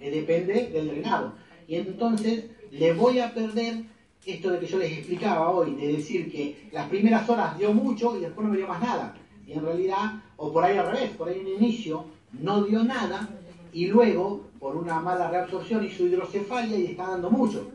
Eh, 0.00 0.10
depende 0.10 0.68
del 0.68 0.88
drenado. 0.88 1.34
Y 1.66 1.76
entonces 1.76 2.46
le 2.70 2.92
voy 2.92 3.20
a 3.20 3.32
perder 3.32 3.84
esto 4.24 4.50
de 4.50 4.60
que 4.60 4.66
yo 4.66 4.78
les 4.78 4.92
explicaba 4.92 5.50
hoy, 5.50 5.74
de 5.74 5.94
decir 5.94 6.30
que 6.30 6.68
las 6.72 6.88
primeras 6.88 7.28
horas 7.28 7.58
dio 7.58 7.72
mucho 7.72 8.16
y 8.16 8.20
después 8.20 8.46
no 8.46 8.52
me 8.52 8.58
dio 8.58 8.68
más 8.68 8.80
nada. 8.80 9.14
Y 9.46 9.52
en 9.52 9.64
realidad, 9.64 10.22
o 10.36 10.52
por 10.52 10.64
ahí 10.64 10.76
al 10.76 10.92
revés, 10.92 11.10
por 11.16 11.28
ahí 11.28 11.40
en 11.40 11.46
el 11.46 11.54
inicio 11.54 12.04
no 12.32 12.62
dio 12.64 12.84
nada 12.84 13.28
y 13.72 13.86
luego, 13.86 14.46
por 14.58 14.76
una 14.76 15.00
mala 15.00 15.30
reabsorción, 15.30 15.84
hizo 15.84 16.04
hidrocefalia 16.04 16.78
y 16.78 16.86
está 16.86 17.08
dando 17.08 17.30
mucho. 17.30 17.70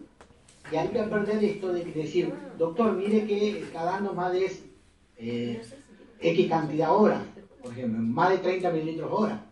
Y 0.72 0.76
ahí 0.76 0.89
voy 0.89 1.02
a 1.02 1.10
perder 1.10 1.44
esto 1.44 1.72
de 1.72 1.84
decir, 1.84 2.34
doctor, 2.58 2.94
mire 2.94 3.26
que 3.26 3.60
está 3.60 3.84
dando 3.84 4.14
más 4.14 4.32
de 4.34 4.52
eh, 5.18 5.62
X 6.20 6.50
cantidad 6.50 6.88
de 6.88 6.94
horas, 6.94 7.22
por 7.62 7.72
ejemplo, 7.72 8.00
más 8.02 8.30
de 8.30 8.38
30 8.39 8.72
mililitros 8.72 9.12
hora, 9.12 9.46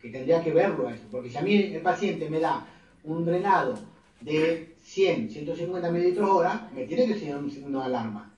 que 0.00 0.10
tendría 0.10 0.42
que 0.42 0.52
verlo 0.52 0.88
eso, 0.88 1.02
porque 1.10 1.30
si 1.30 1.36
a 1.36 1.42
mí 1.42 1.54
el 1.54 1.82
paciente 1.82 2.30
me 2.30 2.40
da 2.40 2.66
un 3.04 3.24
drenado 3.24 3.74
de 4.20 4.76
100, 4.90 5.30
150 5.30 5.90
mililitros 5.92 6.28
hora, 6.28 6.68
me 6.74 6.84
tiene 6.84 7.06
que 7.06 7.18
ser 7.18 7.36
un 7.36 7.50
signo 7.50 7.78
de 7.78 7.84
alarma. 7.86 8.34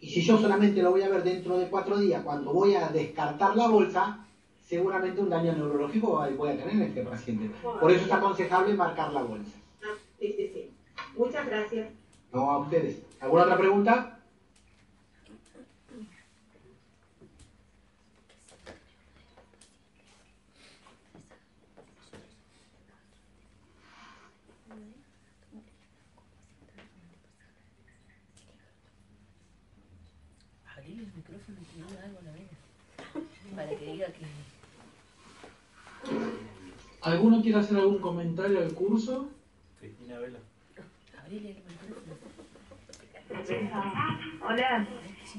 Y 0.00 0.08
si 0.10 0.22
yo 0.22 0.36
solamente 0.38 0.82
lo 0.82 0.90
voy 0.90 1.02
a 1.02 1.08
ver 1.08 1.22
dentro 1.22 1.56
de 1.56 1.68
cuatro 1.68 1.98
días, 1.98 2.22
cuando 2.24 2.52
voy 2.52 2.74
a 2.74 2.88
descartar 2.88 3.56
la 3.56 3.68
bolsa, 3.68 4.26
seguramente 4.60 5.20
un 5.20 5.30
daño 5.30 5.52
neurológico 5.52 6.20
voy 6.36 6.50
a 6.50 6.56
tener 6.56 6.70
en 6.70 6.82
este 6.82 7.02
paciente. 7.02 7.50
Por 7.62 7.90
eso 7.92 8.06
es 8.06 8.12
aconsejable 8.12 8.74
marcar 8.74 9.12
la 9.12 9.22
bolsa. 9.22 9.56
Ah, 9.82 9.94
sí, 10.18 10.34
sí, 10.36 10.50
sí. 10.52 10.70
Muchas 11.16 11.46
gracias. 11.46 11.88
No, 12.32 12.50
a 12.50 12.58
ustedes. 12.58 13.00
¿Alguna 13.20 13.44
otra 13.44 13.56
pregunta? 13.56 14.10
Abrir 30.76 31.00
el 31.00 31.12
micrófono 31.14 31.58
y 31.60 31.64
que 31.64 31.76
diga 31.76 32.02
algo 32.04 32.18
a 32.18 32.22
la 32.22 32.32
vez. 32.32 32.48
Para 33.54 33.70
que 33.70 33.86
diga 33.92 34.06
que. 34.08 34.26
¿Alguno 37.04 37.42
quiere 37.42 37.58
hacer 37.58 37.76
algún 37.76 37.98
comentario 37.98 38.60
al 38.60 38.72
curso? 38.72 39.28
Cristina 39.78 40.18
Vela. 40.18 40.38
Hola, 44.40 44.86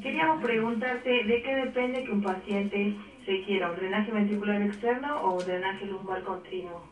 queríamos 0.04 0.44
preguntarte 0.44 1.24
de 1.24 1.42
qué 1.42 1.56
depende 1.56 2.04
que 2.04 2.12
un 2.12 2.22
paciente 2.22 2.96
se 3.26 3.44
quiera 3.46 3.72
un 3.72 3.78
drenaje 3.78 4.12
ventricular 4.12 4.62
externo 4.62 5.22
o 5.24 5.40
un 5.40 5.46
drenaje 5.46 5.86
lumbar 5.88 6.24
continuo. 6.24 6.84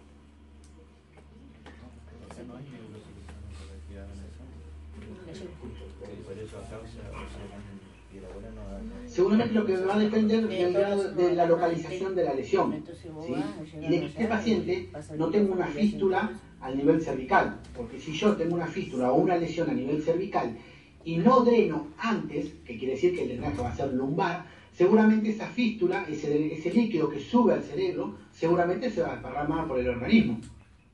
Seguramente 9.08 9.54
lo 9.54 9.66
que 9.66 9.78
va 9.78 9.96
a 9.96 10.00
depender 10.00 10.48
grado 10.74 11.14
de 11.14 11.36
la 11.36 11.46
localización 11.46 12.16
de 12.16 12.24
la 12.24 12.34
lesión. 12.34 12.84
Y 13.80 13.88
de 13.90 14.00
que 14.00 14.06
este 14.08 14.26
paciente 14.26 14.90
no 15.18 15.30
tenga 15.30 15.54
una 15.54 15.68
fístula 15.68 16.32
al 16.60 16.78
nivel 16.78 17.02
cervical. 17.02 17.60
Porque 17.76 18.00
si 18.00 18.14
yo 18.14 18.36
tengo 18.36 18.56
una 18.56 18.68
fístula 18.68 19.12
o 19.12 19.16
una 19.16 19.38
lesión 19.38 19.70
a 19.70 19.74
nivel 19.74 20.02
cervical 20.02 20.58
y 21.06 21.18
no 21.18 21.42
dreno 21.42 21.90
antes, 21.98 22.54
que 22.66 22.78
quiere 22.78 22.94
decir 22.94 23.14
que 23.14 23.24
el 23.24 23.30
drenaje 23.30 23.62
va 23.62 23.70
a 23.70 23.76
ser 23.76 23.94
lumbar, 23.94 24.46
seguramente 24.72 25.30
esa 25.30 25.48
fístula, 25.48 26.06
ese, 26.10 26.54
ese 26.54 26.72
líquido 26.74 27.10
que 27.10 27.20
sube 27.20 27.54
al 27.54 27.62
cerebro, 27.62 28.18
seguramente 28.32 28.90
se 28.90 29.02
va 29.02 29.10
a 29.10 29.14
desparramar 29.14 29.68
por 29.68 29.80
el 29.80 29.90
organismo. 29.90 30.40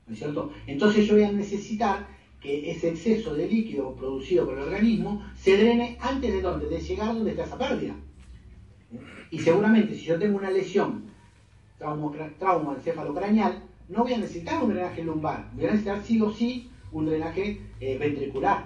¿No 0.06 0.12
es 0.12 0.18
cierto? 0.18 0.52
Entonces 0.66 1.06
yo 1.06 1.14
voy 1.14 1.24
a 1.24 1.32
necesitar 1.32 2.06
que 2.40 2.70
ese 2.70 2.90
exceso 2.90 3.34
de 3.34 3.46
líquido 3.46 3.94
producido 3.94 4.46
por 4.46 4.54
el 4.54 4.64
organismo 4.64 5.24
se 5.36 5.56
drene 5.56 5.98
antes 6.00 6.32
de 6.32 6.40
dónde, 6.40 6.68
de 6.68 6.80
llegar 6.80 7.08
donde 7.08 7.30
está 7.30 7.44
esa 7.44 7.58
pérdida. 7.58 7.94
Y 9.30 9.38
seguramente 9.38 9.94
si 9.94 10.06
yo 10.06 10.18
tengo 10.18 10.38
una 10.38 10.50
lesión, 10.50 11.10
trauma, 11.78 12.10
trauma 12.38 12.74
encefalocraneal, 12.74 13.62
no 13.88 14.02
voy 14.02 14.14
a 14.14 14.18
necesitar 14.18 14.62
un 14.62 14.70
drenaje 14.70 15.04
lumbar, 15.04 15.50
voy 15.52 15.64
a 15.64 15.70
necesitar 15.72 16.02
sí 16.02 16.20
o 16.20 16.32
sí 16.32 16.70
un 16.92 17.06
drenaje 17.06 17.60
eh, 17.80 17.98
ventricular. 17.98 18.64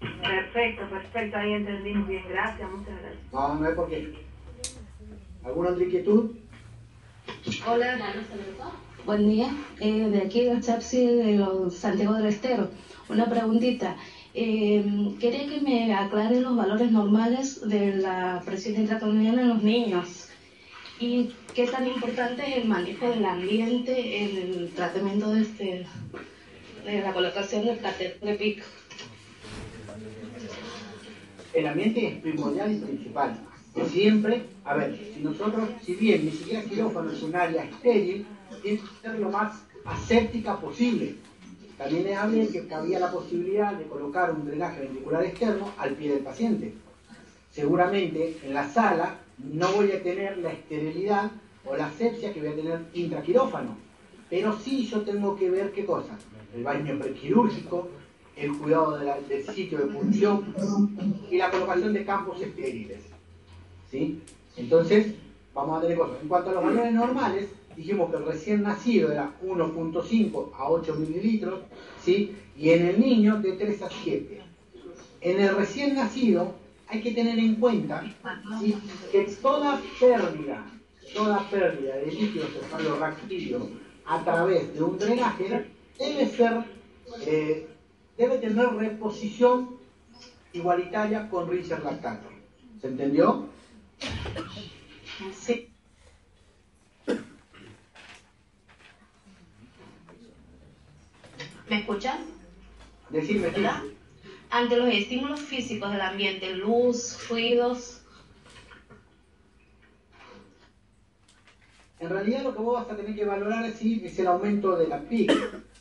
Perfecto, 0.00 0.88
perfecto, 0.88 1.36
ahí 1.36 1.52
entendimos 1.52 2.08
bien, 2.08 2.24
gracias, 2.28 2.70
muchas 2.70 3.00
gracias. 3.00 3.32
No, 3.32 3.54
no 3.54 3.68
es 3.68 3.74
porque. 3.74 4.14
¿Alguna 5.44 5.70
otra 5.70 5.84
inquietud? 5.84 6.36
Hola, 7.66 7.98
Buen 9.06 9.28
día, 9.28 9.54
eh, 9.80 10.08
de 10.08 10.22
aquí 10.22 10.44
del 10.44 10.62
CHAPSI 10.62 11.06
de 11.06 11.70
Santiago 11.70 12.14
del 12.14 12.24
Estero. 12.24 12.70
Una 13.10 13.28
preguntita. 13.28 13.96
Eh, 14.32 14.82
quería 15.20 15.46
que 15.46 15.60
me 15.60 15.92
aclaren 15.92 16.42
los 16.42 16.56
valores 16.56 16.90
normales 16.90 17.68
de 17.68 17.96
la 17.96 18.40
presión 18.46 18.76
intracraniana 18.76 19.42
en 19.42 19.48
los 19.50 19.62
niños 19.62 20.28
y 20.98 21.34
qué 21.54 21.66
tan 21.66 21.86
importante 21.86 22.48
es 22.48 22.56
el 22.62 22.68
manejo 22.68 23.10
del 23.10 23.26
ambiente 23.26 24.24
en 24.24 24.36
el 24.38 24.70
tratamiento 24.70 25.34
de, 25.34 25.42
este, 25.42 25.86
de 26.86 27.00
la 27.02 27.12
colocación 27.12 27.66
del 27.66 27.80
catéter 27.80 28.20
de 28.20 28.34
pico. 28.36 28.64
El 31.52 31.66
ambiente 31.66 32.08
es 32.08 32.22
primordial 32.22 32.72
y 32.72 32.78
principal. 32.78 33.38
siempre, 33.92 34.44
a 34.64 34.74
ver, 34.76 34.98
si 35.14 35.20
nosotros, 35.20 35.68
si 35.84 35.94
bien 35.94 36.24
ni 36.24 36.30
siquiera 36.30 36.64
quirófano 36.64 37.12
es 37.12 37.22
un 37.22 37.36
área 37.36 37.64
estéril, 37.64 38.26
tiene 38.64 38.80
que 38.80 39.08
ser 39.08 39.20
lo 39.20 39.30
más 39.30 39.62
aséptica 39.84 40.58
posible. 40.58 41.16
También 41.76 42.04
le 42.04 42.14
hablé 42.14 42.48
que 42.48 42.74
había 42.74 42.98
la 42.98 43.10
posibilidad 43.10 43.74
de 43.74 43.84
colocar 43.86 44.32
un 44.32 44.46
drenaje 44.46 44.80
ventricular 44.80 45.24
externo 45.24 45.70
al 45.76 45.94
pie 45.94 46.12
del 46.14 46.22
paciente. 46.22 46.72
Seguramente 47.50 48.38
en 48.42 48.54
la 48.54 48.68
sala 48.68 49.18
no 49.38 49.72
voy 49.72 49.92
a 49.92 50.02
tener 50.02 50.38
la 50.38 50.52
esterilidad 50.52 51.30
o 51.66 51.76
la 51.76 51.86
asepsia 51.86 52.32
que 52.32 52.40
voy 52.40 52.50
a 52.50 52.56
tener 52.56 52.80
intraquirófano, 52.94 53.76
pero 54.30 54.56
sí 54.58 54.86
yo 54.86 55.02
tengo 55.02 55.36
que 55.36 55.50
ver 55.50 55.72
qué 55.72 55.84
cosas. 55.84 56.18
El 56.54 56.62
baño 56.62 56.98
prequirúrgico, 56.98 57.88
el 58.36 58.56
cuidado 58.56 58.98
del 58.98 59.44
sitio 59.48 59.78
de 59.78 59.86
punción 59.86 60.54
y 61.30 61.36
la 61.36 61.50
colocación 61.50 61.92
de 61.92 62.04
campos 62.04 62.40
estériles. 62.40 63.00
¿sí? 63.90 64.20
Entonces, 64.56 65.14
vamos 65.52 65.78
a 65.78 65.82
tener 65.82 65.98
cosas. 65.98 66.16
En 66.22 66.28
cuanto 66.28 66.50
a 66.50 66.54
los 66.54 66.64
valores 66.64 66.92
normales, 66.92 67.48
dijimos 67.76 68.10
que 68.10 68.16
el 68.16 68.26
recién 68.26 68.62
nacido 68.62 69.12
era 69.12 69.32
1.5 69.42 70.50
a 70.56 70.70
8 70.70 70.94
mililitros, 70.96 71.60
¿sí? 72.02 72.36
y 72.56 72.70
en 72.70 72.86
el 72.86 73.00
niño 73.00 73.40
de 73.40 73.52
3 73.52 73.82
a 73.82 73.88
7. 73.90 74.42
En 75.20 75.40
el 75.40 75.56
recién 75.56 75.94
nacido 75.94 76.54
hay 76.86 77.00
que 77.00 77.12
tener 77.12 77.38
en 77.38 77.56
cuenta 77.56 78.04
que 79.10 79.22
toda 79.40 79.80
pérdida, 79.98 80.66
toda 81.14 81.48
pérdida 81.48 81.96
de 81.96 82.06
líquido 82.06 82.46
cefalorraquídeo 82.46 83.68
a 84.06 84.22
través 84.22 84.74
de 84.74 84.82
un 84.82 84.98
drenaje 84.98 85.70
debe 85.98 86.26
ser, 86.28 86.64
eh, 87.26 87.68
debe 88.18 88.38
tener 88.38 88.66
reposición 88.74 89.76
igualitaria 90.52 91.28
con 91.28 91.48
Richard 91.48 91.82
lactato. 91.82 92.28
¿Se 92.80 92.88
entendió? 92.88 93.48
Sí. 95.34 95.73
¿Me 101.74 101.80
escuchan? 101.80 102.20
Decime. 103.10 103.48
¿Verdad? 103.48 103.82
Ante 104.48 104.76
los 104.76 104.88
estímulos 104.94 105.40
físicos 105.40 105.90
del 105.90 106.02
ambiente, 106.02 106.54
luz, 106.54 107.18
ruidos, 107.28 108.00
En 111.98 112.10
realidad 112.10 112.42
lo 112.42 112.54
que 112.54 112.60
vos 112.60 112.74
vas 112.74 112.92
a 112.92 112.96
tener 112.96 113.16
que 113.16 113.24
valorar 113.24 113.68
sí, 113.72 114.02
es 114.04 114.18
el 114.18 114.26
aumento 114.26 114.76
de 114.76 114.86
la 114.86 115.00
PIC. 115.00 115.32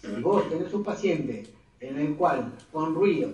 Si 0.02 0.22
vos 0.22 0.50
tenés 0.50 0.74
un 0.74 0.84
paciente 0.84 1.44
en 1.80 2.00
el 2.00 2.16
cual 2.16 2.52
con 2.72 2.96
ruido 2.96 3.30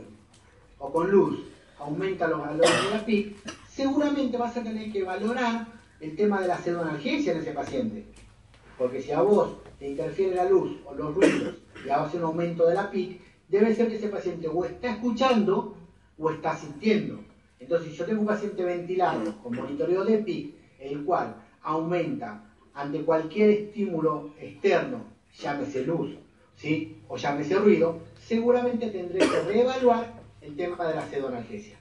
o 0.80 0.92
con 0.92 1.10
luz 1.12 1.40
aumenta 1.78 2.28
los 2.28 2.42
valores 2.42 2.84
de 2.84 2.90
la 2.90 3.06
PIC, 3.06 3.38
seguramente 3.70 4.38
vas 4.38 4.58
a 4.58 4.64
tener 4.64 4.92
que 4.92 5.04
valorar 5.04 5.68
el 6.02 6.16
tema 6.16 6.42
de 6.42 6.48
la 6.48 6.58
pseudoanalgesia 6.58 7.34
en 7.34 7.40
ese 7.40 7.52
paciente. 7.52 8.06
Porque 8.78 9.02
si 9.02 9.12
a 9.12 9.22
vos 9.22 9.52
te 9.78 9.88
interfiere 9.88 10.36
la 10.36 10.50
luz 10.50 10.78
o 10.84 10.94
los 10.94 11.14
ruidos 11.14 11.56
y 11.86 11.90
hace 11.90 12.18
un 12.18 12.24
aumento 12.24 12.68
de 12.68 12.76
la 12.76 12.90
PIC, 12.90 13.20
debe 13.48 13.74
ser 13.74 13.88
que 13.88 13.96
ese 13.96 14.10
paciente 14.10 14.48
o 14.48 14.66
está 14.66 14.92
escuchando 14.92 15.76
o 16.18 16.32
está 16.32 16.56
sintiendo. 16.56 17.20
Entonces, 17.60 17.92
si 17.92 17.98
yo 17.98 18.06
tengo 18.06 18.22
un 18.22 18.28
paciente 18.28 18.64
ventilado 18.64 19.42
con 19.42 19.56
monitoreo 19.56 20.06
de 20.06 20.20
PIC, 20.20 20.56
el 20.80 21.04
cual 21.04 21.36
aumenta 21.62 22.44
ante 22.74 23.02
cualquier 23.02 23.50
estímulo 23.50 24.32
externo, 24.40 25.04
llámese 25.42 25.86
luz, 25.86 26.16
¿sí? 26.56 26.98
o 27.08 27.18
llámese 27.18 27.56
ruido, 27.56 28.00
seguramente 28.26 28.90
tendré 28.90 29.20
que 29.20 29.42
reevaluar 29.42 30.14
el 30.42 30.56
tema 30.56 30.88
de 30.88 30.96
la 30.96 31.02
pseudoanalgesia. 31.02 31.79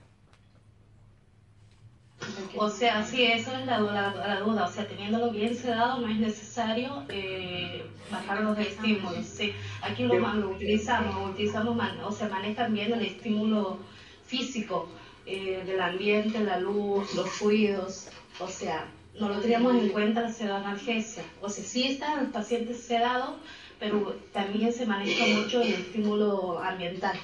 O 2.56 2.68
sea, 2.70 3.04
sí, 3.04 3.24
eso 3.24 3.52
es 3.56 3.66
la, 3.66 3.78
la- 3.80 4.14
la 4.14 4.40
duda. 4.40 4.64
O 4.66 4.70
sea, 4.72 4.86
teniéndolo 4.86 5.30
bien 5.30 5.54
sedado 5.56 6.00
no 6.00 6.08
es 6.08 6.18
necesario 6.18 7.04
eh, 7.08 7.82
bajar 8.10 8.40
los 8.42 8.58
estímulos. 8.58 9.24
Sí, 9.26 9.52
aquí 9.82 10.04
lo, 10.04 10.14
lo 10.18 10.50
utilizamos, 10.50 11.30
utilizamos, 11.30 11.76
o 12.04 12.12
sea, 12.12 12.28
manejan 12.28 12.72
bien 12.72 12.92
el 12.92 13.02
estímulo 13.04 13.78
físico 14.26 14.88
eh, 15.26 15.62
del 15.66 15.80
ambiente, 15.80 16.40
la 16.40 16.58
luz, 16.58 17.14
los 17.14 17.38
ruidos. 17.40 18.08
O 18.40 18.48
sea, 18.48 18.86
no 19.18 19.28
lo 19.28 19.40
teníamos 19.40 19.74
en 19.74 19.88
cuenta 19.90 20.20
la 20.22 20.32
sedanalgesia. 20.32 21.22
O 21.40 21.48
sea, 21.48 21.64
sí 21.64 21.84
está 21.84 22.20
el 22.20 22.28
paciente 22.28 22.74
sedado, 22.74 23.36
pero 23.80 24.16
también 24.32 24.72
se 24.72 24.86
maneja 24.86 25.24
mucho 25.40 25.62
el 25.62 25.72
estímulo 25.72 26.58
ambiental. 26.60 27.18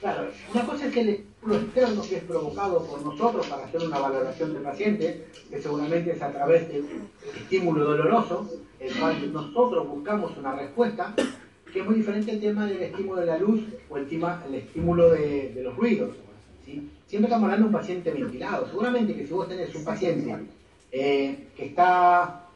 Claro, 0.00 0.28
una 0.54 0.64
cosa 0.64 0.86
es 0.86 0.96
el 0.96 1.08
estímulo 1.10 1.56
externo 1.56 2.02
que 2.08 2.16
es 2.16 2.24
provocado 2.24 2.86
por 2.86 3.04
nosotros 3.04 3.46
para 3.46 3.66
hacer 3.66 3.82
una 3.82 3.98
valoración 3.98 4.54
del 4.54 4.62
paciente, 4.62 5.26
que 5.50 5.60
seguramente 5.60 6.12
es 6.12 6.22
a 6.22 6.32
través 6.32 6.68
de 6.68 6.82
estímulo 7.36 7.84
doloroso, 7.84 8.48
el 8.78 8.98
cual 8.98 9.30
nosotros 9.30 9.86
buscamos 9.86 10.34
una 10.38 10.56
respuesta, 10.56 11.14
que 11.70 11.80
es 11.80 11.86
muy 11.86 11.96
diferente 11.96 12.30
al 12.30 12.40
tema 12.40 12.66
del 12.66 12.82
estímulo 12.82 13.20
de 13.20 13.26
la 13.26 13.38
luz 13.38 13.60
o 13.90 13.98
el, 13.98 14.08
tema, 14.08 14.42
el 14.48 14.54
estímulo 14.54 15.10
de, 15.10 15.60
los 15.62 15.76
ruidos. 15.76 16.16
Siempre 16.64 17.28
estamos 17.28 17.44
hablando 17.44 17.68
de 17.68 17.74
un 17.74 17.80
paciente 17.80 18.10
ventilado. 18.10 18.68
Seguramente 18.68 19.14
que 19.14 19.26
si 19.26 19.34
vos 19.34 19.48
tenés 19.48 19.74
un 19.74 19.84
paciente 19.84 20.34
eh, 20.92 21.48
que 21.54 21.66
está 21.66 22.46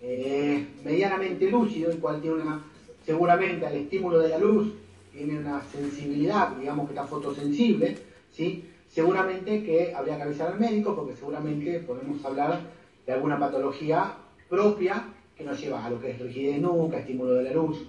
eh, 0.00 0.64
medianamente 0.84 1.50
lúcido, 1.50 1.90
el 1.90 1.98
cual 1.98 2.20
tiene 2.20 2.40
una, 2.40 2.62
seguramente 3.04 3.66
al 3.66 3.74
estímulo 3.74 4.20
de 4.20 4.28
la 4.28 4.38
luz 4.38 4.74
tiene 5.14 5.38
una 5.38 5.62
sensibilidad, 5.62 6.56
digamos 6.56 6.86
que 6.86 6.94
está 6.94 7.06
fotosensible, 7.06 7.96
¿sí? 8.32 8.68
seguramente 8.88 9.62
que 9.62 9.94
habría 9.94 10.16
que 10.16 10.22
avisar 10.24 10.52
al 10.52 10.60
médico 10.60 10.94
porque 10.94 11.14
seguramente 11.14 11.78
podemos 11.80 12.24
hablar 12.24 12.60
de 13.06 13.12
alguna 13.12 13.38
patología 13.38 14.16
propia 14.48 15.04
que 15.36 15.44
nos 15.44 15.60
lleva 15.60 15.84
a 15.84 15.90
lo 15.90 16.00
que 16.00 16.10
es 16.10 16.20
rigidez 16.20 16.60
nuca, 16.60 16.98
estímulo 16.98 17.34
de 17.34 17.44
la 17.44 17.52
luz. 17.52 17.86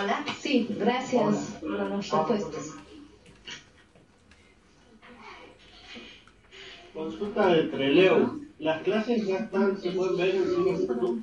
Hola, 0.00 0.24
sí, 0.40 0.66
gracias 0.78 1.58
por 1.60 1.70
las 1.70 1.90
respuestas. 1.90 2.81
Consulta 6.94 7.46
de 7.48 7.62
Treleu. 7.64 8.42
Las 8.58 8.82
clases 8.82 9.26
ya 9.26 9.38
están, 9.38 9.80
se 9.80 9.90
pueden 9.92 10.16
ver 10.16 10.34
en 10.34 10.44
YouTube. 10.44 11.22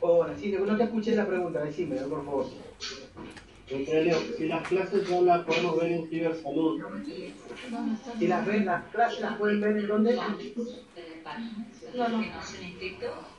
Hola, 0.00 0.34
sí, 0.38 0.52
no 0.52 0.76
te 0.76 0.84
escuché 0.84 1.16
la 1.16 1.26
pregunta, 1.26 1.64
decime, 1.64 1.96
por 1.96 2.24
favor. 2.24 2.46
De 3.68 3.84
Treleu. 3.84 4.20
Si 4.36 4.46
las 4.46 4.68
clases 4.68 5.08
ya 5.08 5.20
las 5.20 5.44
podemos 5.44 5.80
ver 5.80 5.92
en 5.92 6.08
Cibersalud. 6.08 6.82
Si 8.18 8.26
las 8.28 8.46
ven, 8.46 8.64
las 8.64 8.84
clases 8.90 9.20
las 9.20 9.36
pueden 9.38 9.60
ver 9.60 9.76
en 9.76 9.86
dónde? 9.88 10.14
No, 10.14 10.28
no. 12.08 12.18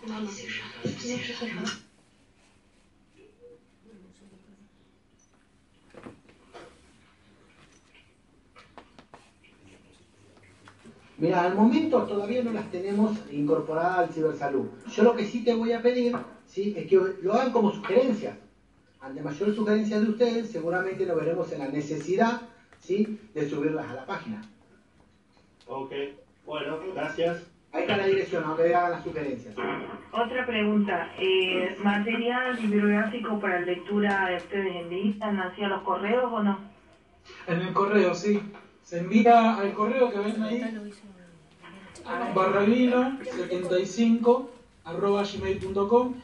No, 0.06 0.20
no. 0.20 0.34
Mira, 11.24 11.44
al 11.44 11.56
momento 11.56 12.04
todavía 12.04 12.44
no 12.44 12.52
las 12.52 12.70
tenemos 12.70 13.18
incorporadas 13.32 14.00
al 14.00 14.10
cibersalud. 14.10 14.68
Yo 14.94 15.04
lo 15.04 15.16
que 15.16 15.24
sí 15.24 15.42
te 15.42 15.56
voy 15.56 15.72
a 15.72 15.82
pedir, 15.82 16.14
¿sí? 16.46 16.74
es 16.76 16.86
que 16.86 17.00
lo 17.22 17.34
hagan 17.34 17.54
como 17.54 17.72
sugerencias. 17.72 18.38
Ante 19.00 19.22
mayor 19.22 19.56
sugerencia 19.56 20.02
de 20.02 20.10
ustedes, 20.10 20.52
seguramente 20.52 21.06
lo 21.06 21.16
veremos 21.16 21.50
en 21.54 21.60
la 21.60 21.70
necesidad, 21.70 22.42
¿sí? 22.78 23.22
de 23.34 23.50
subirlas 23.50 23.90
a 23.90 23.94
la 23.94 24.06
página. 24.06 24.42
Ok. 25.66 25.94
Bueno, 26.46 26.80
gracias. 26.94 27.42
Ahí 27.72 27.84
está 27.84 27.96
la 27.96 28.08
dirección, 28.08 28.44
aunque 28.44 28.76
hagan 28.76 28.92
las 28.92 29.04
sugerencias. 29.06 29.56
Otra 30.12 30.46
pregunta, 30.46 31.10
eh, 31.18 31.78
¿material 31.82 32.58
bibliográfico 32.58 33.40
para 33.40 33.62
lectura 33.62 34.28
de 34.28 34.36
ustedes 34.36 34.76
envían 34.76 35.40
hacia 35.40 35.70
los 35.70 35.84
correos 35.84 36.30
o 36.34 36.44
no? 36.44 36.60
En 37.48 37.62
el 37.62 37.74
correo, 37.74 38.14
sí. 38.14 38.42
Se 38.84 39.00
envía 39.00 39.56
al 39.56 39.74
correo 39.74 40.12
que 40.12 40.20
ven 40.20 40.44
ahí, 40.44 40.62
barravino75 42.36 44.50
arroba 44.84 45.24
gmail.com 45.24 46.16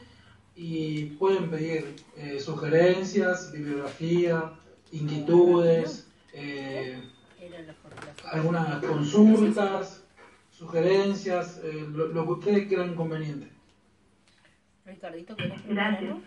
y 0.54 1.06
pueden 1.16 1.50
pedir 1.50 1.96
eh, 2.16 2.38
sugerencias, 2.38 3.50
bibliografía, 3.52 4.52
inquietudes, 4.92 6.06
eh, 6.34 7.02
algunas 8.30 8.84
consultas, 8.84 10.04
sugerencias, 10.50 11.58
eh, 11.64 11.86
lo, 11.90 12.08
lo 12.08 12.24
que 12.26 12.32
ustedes 12.32 12.68
crean 12.68 12.94
conveniente. 12.94 13.48
Ricardito, 14.84 15.34
¿querés 15.36 15.62
preguntar 15.62 15.92
Gracias. 15.92 16.10
algo? 16.10 16.22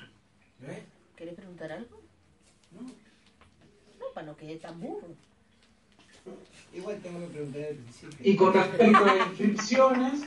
¿Querés 1.16 1.36
preguntar 1.36 1.72
algo? 1.72 2.02
No. 2.72 2.82
No, 2.82 4.06
para 4.16 4.26
no 4.26 4.36
quede 4.36 4.56
tan 4.58 4.80
burro. 4.80 5.10
Igual 6.74 7.00
tengo 7.02 7.20
que 7.20 7.28
preguntar 7.28 7.62
al 7.64 7.76
principio. 7.76 8.18
Y 8.22 8.36
con 8.36 8.54
respecto 8.54 9.06
a 9.06 9.18
inscripciones 9.30 10.24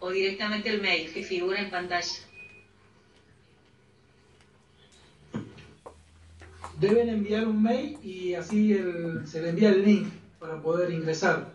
o 0.00 0.10
directamente 0.10 0.68
el 0.68 0.80
mail 0.80 1.12
que 1.12 1.24
figura 1.24 1.60
en 1.60 1.70
pantalla. 1.70 2.12
Deben 6.78 7.08
enviar 7.08 7.46
un 7.46 7.62
mail 7.62 7.98
y 8.02 8.34
así 8.34 8.72
el- 8.72 9.26
se 9.26 9.40
le 9.42 9.50
envía 9.50 9.70
el 9.70 9.84
link 9.84 10.08
para 10.38 10.60
poder 10.60 10.90
ingresar. 10.92 11.53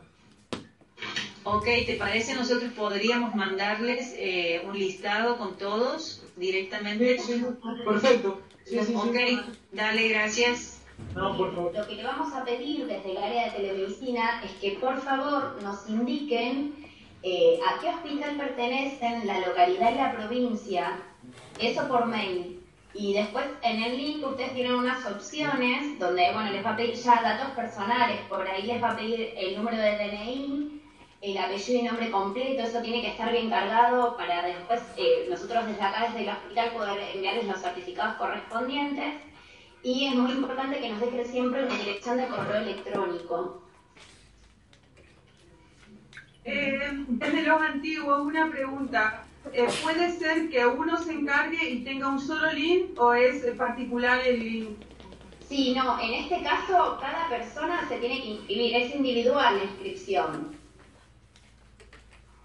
Ok, 1.52 1.66
¿te 1.86 1.96
parece? 1.98 2.36
Nosotros 2.36 2.72
podríamos 2.74 3.34
mandarles 3.34 4.14
eh, 4.18 4.62
un 4.68 4.78
listado 4.78 5.38
con 5.38 5.58
todos 5.58 6.24
directamente. 6.36 7.18
Perfecto. 7.86 8.40
Ok, 8.96 9.16
dale, 9.72 10.10
gracias. 10.10 10.84
No, 11.16 11.36
por 11.36 11.56
favor. 11.56 11.74
Lo 11.74 11.88
que 11.88 11.96
le 11.96 12.04
vamos 12.04 12.34
a 12.34 12.46
pedir 12.46 12.86
desde 12.86 13.12
el 13.12 13.18
área 13.18 13.46
de 13.46 13.52
telemedicina 13.52 14.44
es 14.44 14.52
que 14.62 14.78
por 14.80 15.02
favor 15.02 15.58
nos 15.64 15.90
indiquen 15.90 16.76
eh, 17.24 17.60
a 17.68 17.80
qué 17.82 17.90
hospital 17.90 18.38
pertenecen, 18.38 19.26
la 19.26 19.40
localidad 19.40 19.92
y 19.92 19.98
la 19.98 20.12
provincia, 20.16 21.00
eso 21.60 21.88
por 21.88 22.06
mail. 22.06 22.60
Y 22.94 23.14
después 23.14 23.46
en 23.64 23.82
el 23.84 23.98
link 23.98 24.26
ustedes 24.26 24.54
tienen 24.54 24.76
unas 24.76 25.06
opciones 25.06 25.98
donde 26.00 26.32
bueno 26.34 26.52
les 26.52 26.64
va 26.64 26.72
a 26.72 26.76
pedir 26.76 26.96
ya 26.96 27.22
datos 27.22 27.50
personales, 27.56 28.20
por 28.30 28.48
ahí 28.48 28.64
les 28.64 28.82
va 28.82 28.92
a 28.92 28.98
pedir 28.98 29.34
el 29.36 29.58
número 29.58 29.78
de 29.78 29.98
DNI, 29.98 30.79
el 31.22 31.38
apellido 31.38 31.80
y 31.80 31.84
nombre 31.84 32.12
completo, 32.12 32.64
eso 32.64 32.82
tiene 32.82 33.02
que 33.02 33.10
estar 33.10 33.32
bien 33.32 33.50
cargado 33.50 34.16
para 34.16 34.46
después 34.46 34.82
eh, 34.96 35.28
nosotros 35.30 35.66
desde 35.68 35.82
acá, 35.82 36.08
desde 36.08 36.22
el 36.22 36.30
hospital, 36.30 36.72
poder 36.72 37.16
enviarles 37.16 37.46
los 37.46 37.60
certificados 37.60 38.16
correspondientes. 38.16 39.16
Y 39.84 40.08
es 40.08 40.16
muy 40.16 40.32
importante 40.32 40.80
que 40.80 40.90
nos 40.90 41.00
dejen 41.00 41.26
siempre 41.26 41.66
una 41.66 41.76
dirección 41.76 42.18
de 42.18 42.28
correo 42.28 42.62
electrónico. 42.62 43.64
Eh, 46.46 47.06
desde 47.08 47.44
los 47.44 47.62
antiguos, 47.62 48.22
una 48.22 48.50
pregunta. 48.50 49.26
Eh, 49.54 49.68
¿Puede 49.84 50.12
ser 50.12 50.50
que 50.50 50.66
uno 50.66 50.98
se 50.98 51.14
encargue 51.14 51.70
y 51.70 51.84
tenga 51.84 52.10
un 52.10 52.20
solo 52.20 52.52
link 52.52 53.00
o 53.00 53.14
es 53.14 53.44
eh, 53.44 53.54
particular 53.54 54.20
el 54.26 54.40
link? 54.40 54.70
Sí, 55.48 55.74
no, 55.74 56.00
en 56.00 56.14
este 56.14 56.44
caso 56.44 56.98
cada 57.02 57.28
persona 57.30 57.88
se 57.88 57.98
tiene 57.98 58.22
que 58.22 58.28
inscribir, 58.28 58.76
es 58.76 58.96
individual 58.96 59.58
la 59.58 59.64
inscripción. 59.64 60.59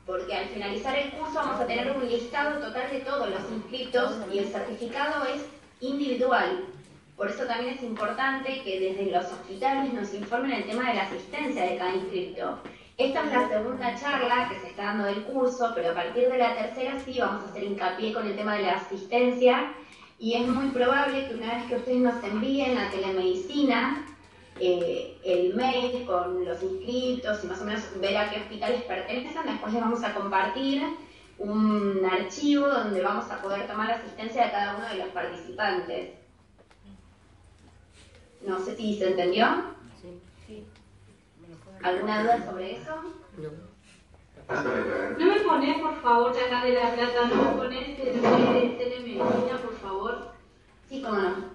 Porque 0.06 0.34
al 0.34 0.46
finalizar 0.46 0.98
el 0.98 1.10
curso 1.12 1.34
vamos 1.34 1.60
a 1.60 1.66
tener 1.66 1.90
un 1.96 2.06
listado 2.06 2.60
total 2.60 2.90
de 2.90 3.00
todos 3.00 3.30
los 3.30 3.50
inscritos 3.50 4.12
y 4.32 4.38
el 4.38 4.46
certificado 4.46 5.24
es 5.26 5.46
individual. 5.80 6.66
Por 7.16 7.30
eso 7.30 7.44
también 7.44 7.74
es 7.74 7.82
importante 7.82 8.62
que 8.62 8.80
desde 8.80 9.10
los 9.10 9.24
hospitales 9.26 9.92
nos 9.92 10.12
informen 10.12 10.52
el 10.52 10.64
tema 10.64 10.88
de 10.88 10.94
la 10.94 11.02
asistencia 11.02 11.64
de 11.64 11.76
cada 11.76 11.94
inscrito. 11.94 12.58
Esta 12.96 13.24
es 13.24 13.32
la 13.32 13.48
segunda 13.48 13.94
charla 13.96 14.48
que 14.48 14.60
se 14.60 14.68
está 14.68 14.84
dando 14.84 15.04
del 15.04 15.22
curso, 15.24 15.72
pero 15.74 15.90
a 15.90 15.94
partir 15.94 16.28
de 16.28 16.38
la 16.38 16.54
tercera 16.54 16.98
sí 17.04 17.16
vamos 17.18 17.44
a 17.44 17.50
hacer 17.50 17.64
hincapié 17.64 18.12
con 18.12 18.26
el 18.26 18.36
tema 18.36 18.56
de 18.56 18.62
la 18.62 18.74
asistencia 18.74 19.72
y 20.18 20.34
es 20.34 20.46
muy 20.46 20.68
probable 20.68 21.26
que 21.26 21.34
una 21.34 21.54
vez 21.54 21.64
que 21.64 21.76
ustedes 21.76 21.98
nos 21.98 22.22
envíen 22.22 22.78
a 22.78 22.90
telemedicina 22.90 24.06
eh, 24.60 25.18
el 25.24 25.54
mail 25.54 26.06
con 26.06 26.44
los 26.44 26.62
inscritos 26.62 27.42
y 27.42 27.46
más 27.46 27.60
o 27.60 27.64
menos 27.64 27.82
ver 28.00 28.16
a 28.16 28.30
qué 28.30 28.40
hospitales 28.40 28.82
pertenecen, 28.82 29.42
después 29.46 29.72
les 29.72 29.82
vamos 29.82 30.02
a 30.04 30.14
compartir 30.14 30.82
un 31.38 32.00
archivo 32.04 32.68
donde 32.68 33.02
vamos 33.02 33.30
a 33.30 33.42
poder 33.42 33.66
tomar 33.66 33.90
asistencia 33.90 34.44
de 34.46 34.50
cada 34.52 34.76
uno 34.76 34.88
de 34.88 34.96
los 34.96 35.08
participantes. 35.08 36.10
No 38.46 38.60
sé 38.60 38.76
si 38.76 38.96
se 38.98 39.08
entendió. 39.10 39.74
¿Alguna 41.82 42.22
duda 42.22 42.46
sobre 42.46 42.76
eso? 42.76 42.94
¿No 45.18 45.26
me 45.26 45.40
pones, 45.40 45.78
por 45.80 46.00
favor, 46.00 46.30
acá 46.30 46.64
de 46.64 46.72
La 46.72 46.94
Plata, 46.94 47.26
no 47.26 47.42
me 47.42 47.56
pones 47.56 47.98
el 47.98 48.22
de 48.22 48.74
telemedicina, 48.78 49.58
por 49.62 49.74
favor? 49.78 50.32
Sí, 50.88 51.02
cómo 51.02 51.18
no. 51.18 51.54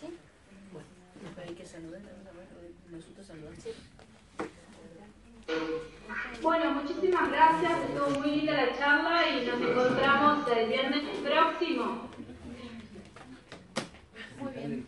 ¿Sí? 0.00 0.06
Bueno, 0.72 0.88
después 1.22 1.48
hay 1.48 1.54
que 1.54 1.66
saludar, 1.66 2.00
nosotros 2.90 3.26
saludamos. 3.26 3.58
Bueno, 6.42 6.72
muchísimas 6.72 7.30
gracias, 7.30 7.72
estuvo 7.88 8.20
muy 8.20 8.36
linda 8.36 8.52
la 8.52 8.78
charla 8.78 9.28
y 9.28 9.46
nos 9.46 9.60
encontramos 9.60 10.48
el 10.48 10.68
viernes 10.68 11.02
próximo. 11.22 12.08
Muy 14.40 14.52
bien. 14.52 14.86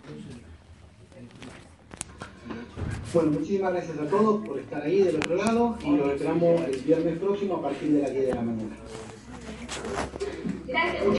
Bueno, 3.12 3.30
muchísimas 3.30 3.55
gracias 3.70 3.98
a 3.98 4.06
todos 4.06 4.46
por 4.46 4.58
estar 4.58 4.82
ahí 4.82 5.02
del 5.02 5.16
otro 5.16 5.36
lado 5.36 5.76
y 5.84 5.96
los 5.96 6.12
esperamos 6.12 6.60
el 6.62 6.80
viernes 6.80 7.18
próximo 7.18 7.56
a 7.56 7.62
partir 7.62 7.92
de 7.92 8.02
las 8.02 8.12
10 8.12 8.26
de 8.26 8.34
la 8.34 8.42
mañana. 8.42 8.76
Gracias. 10.66 11.06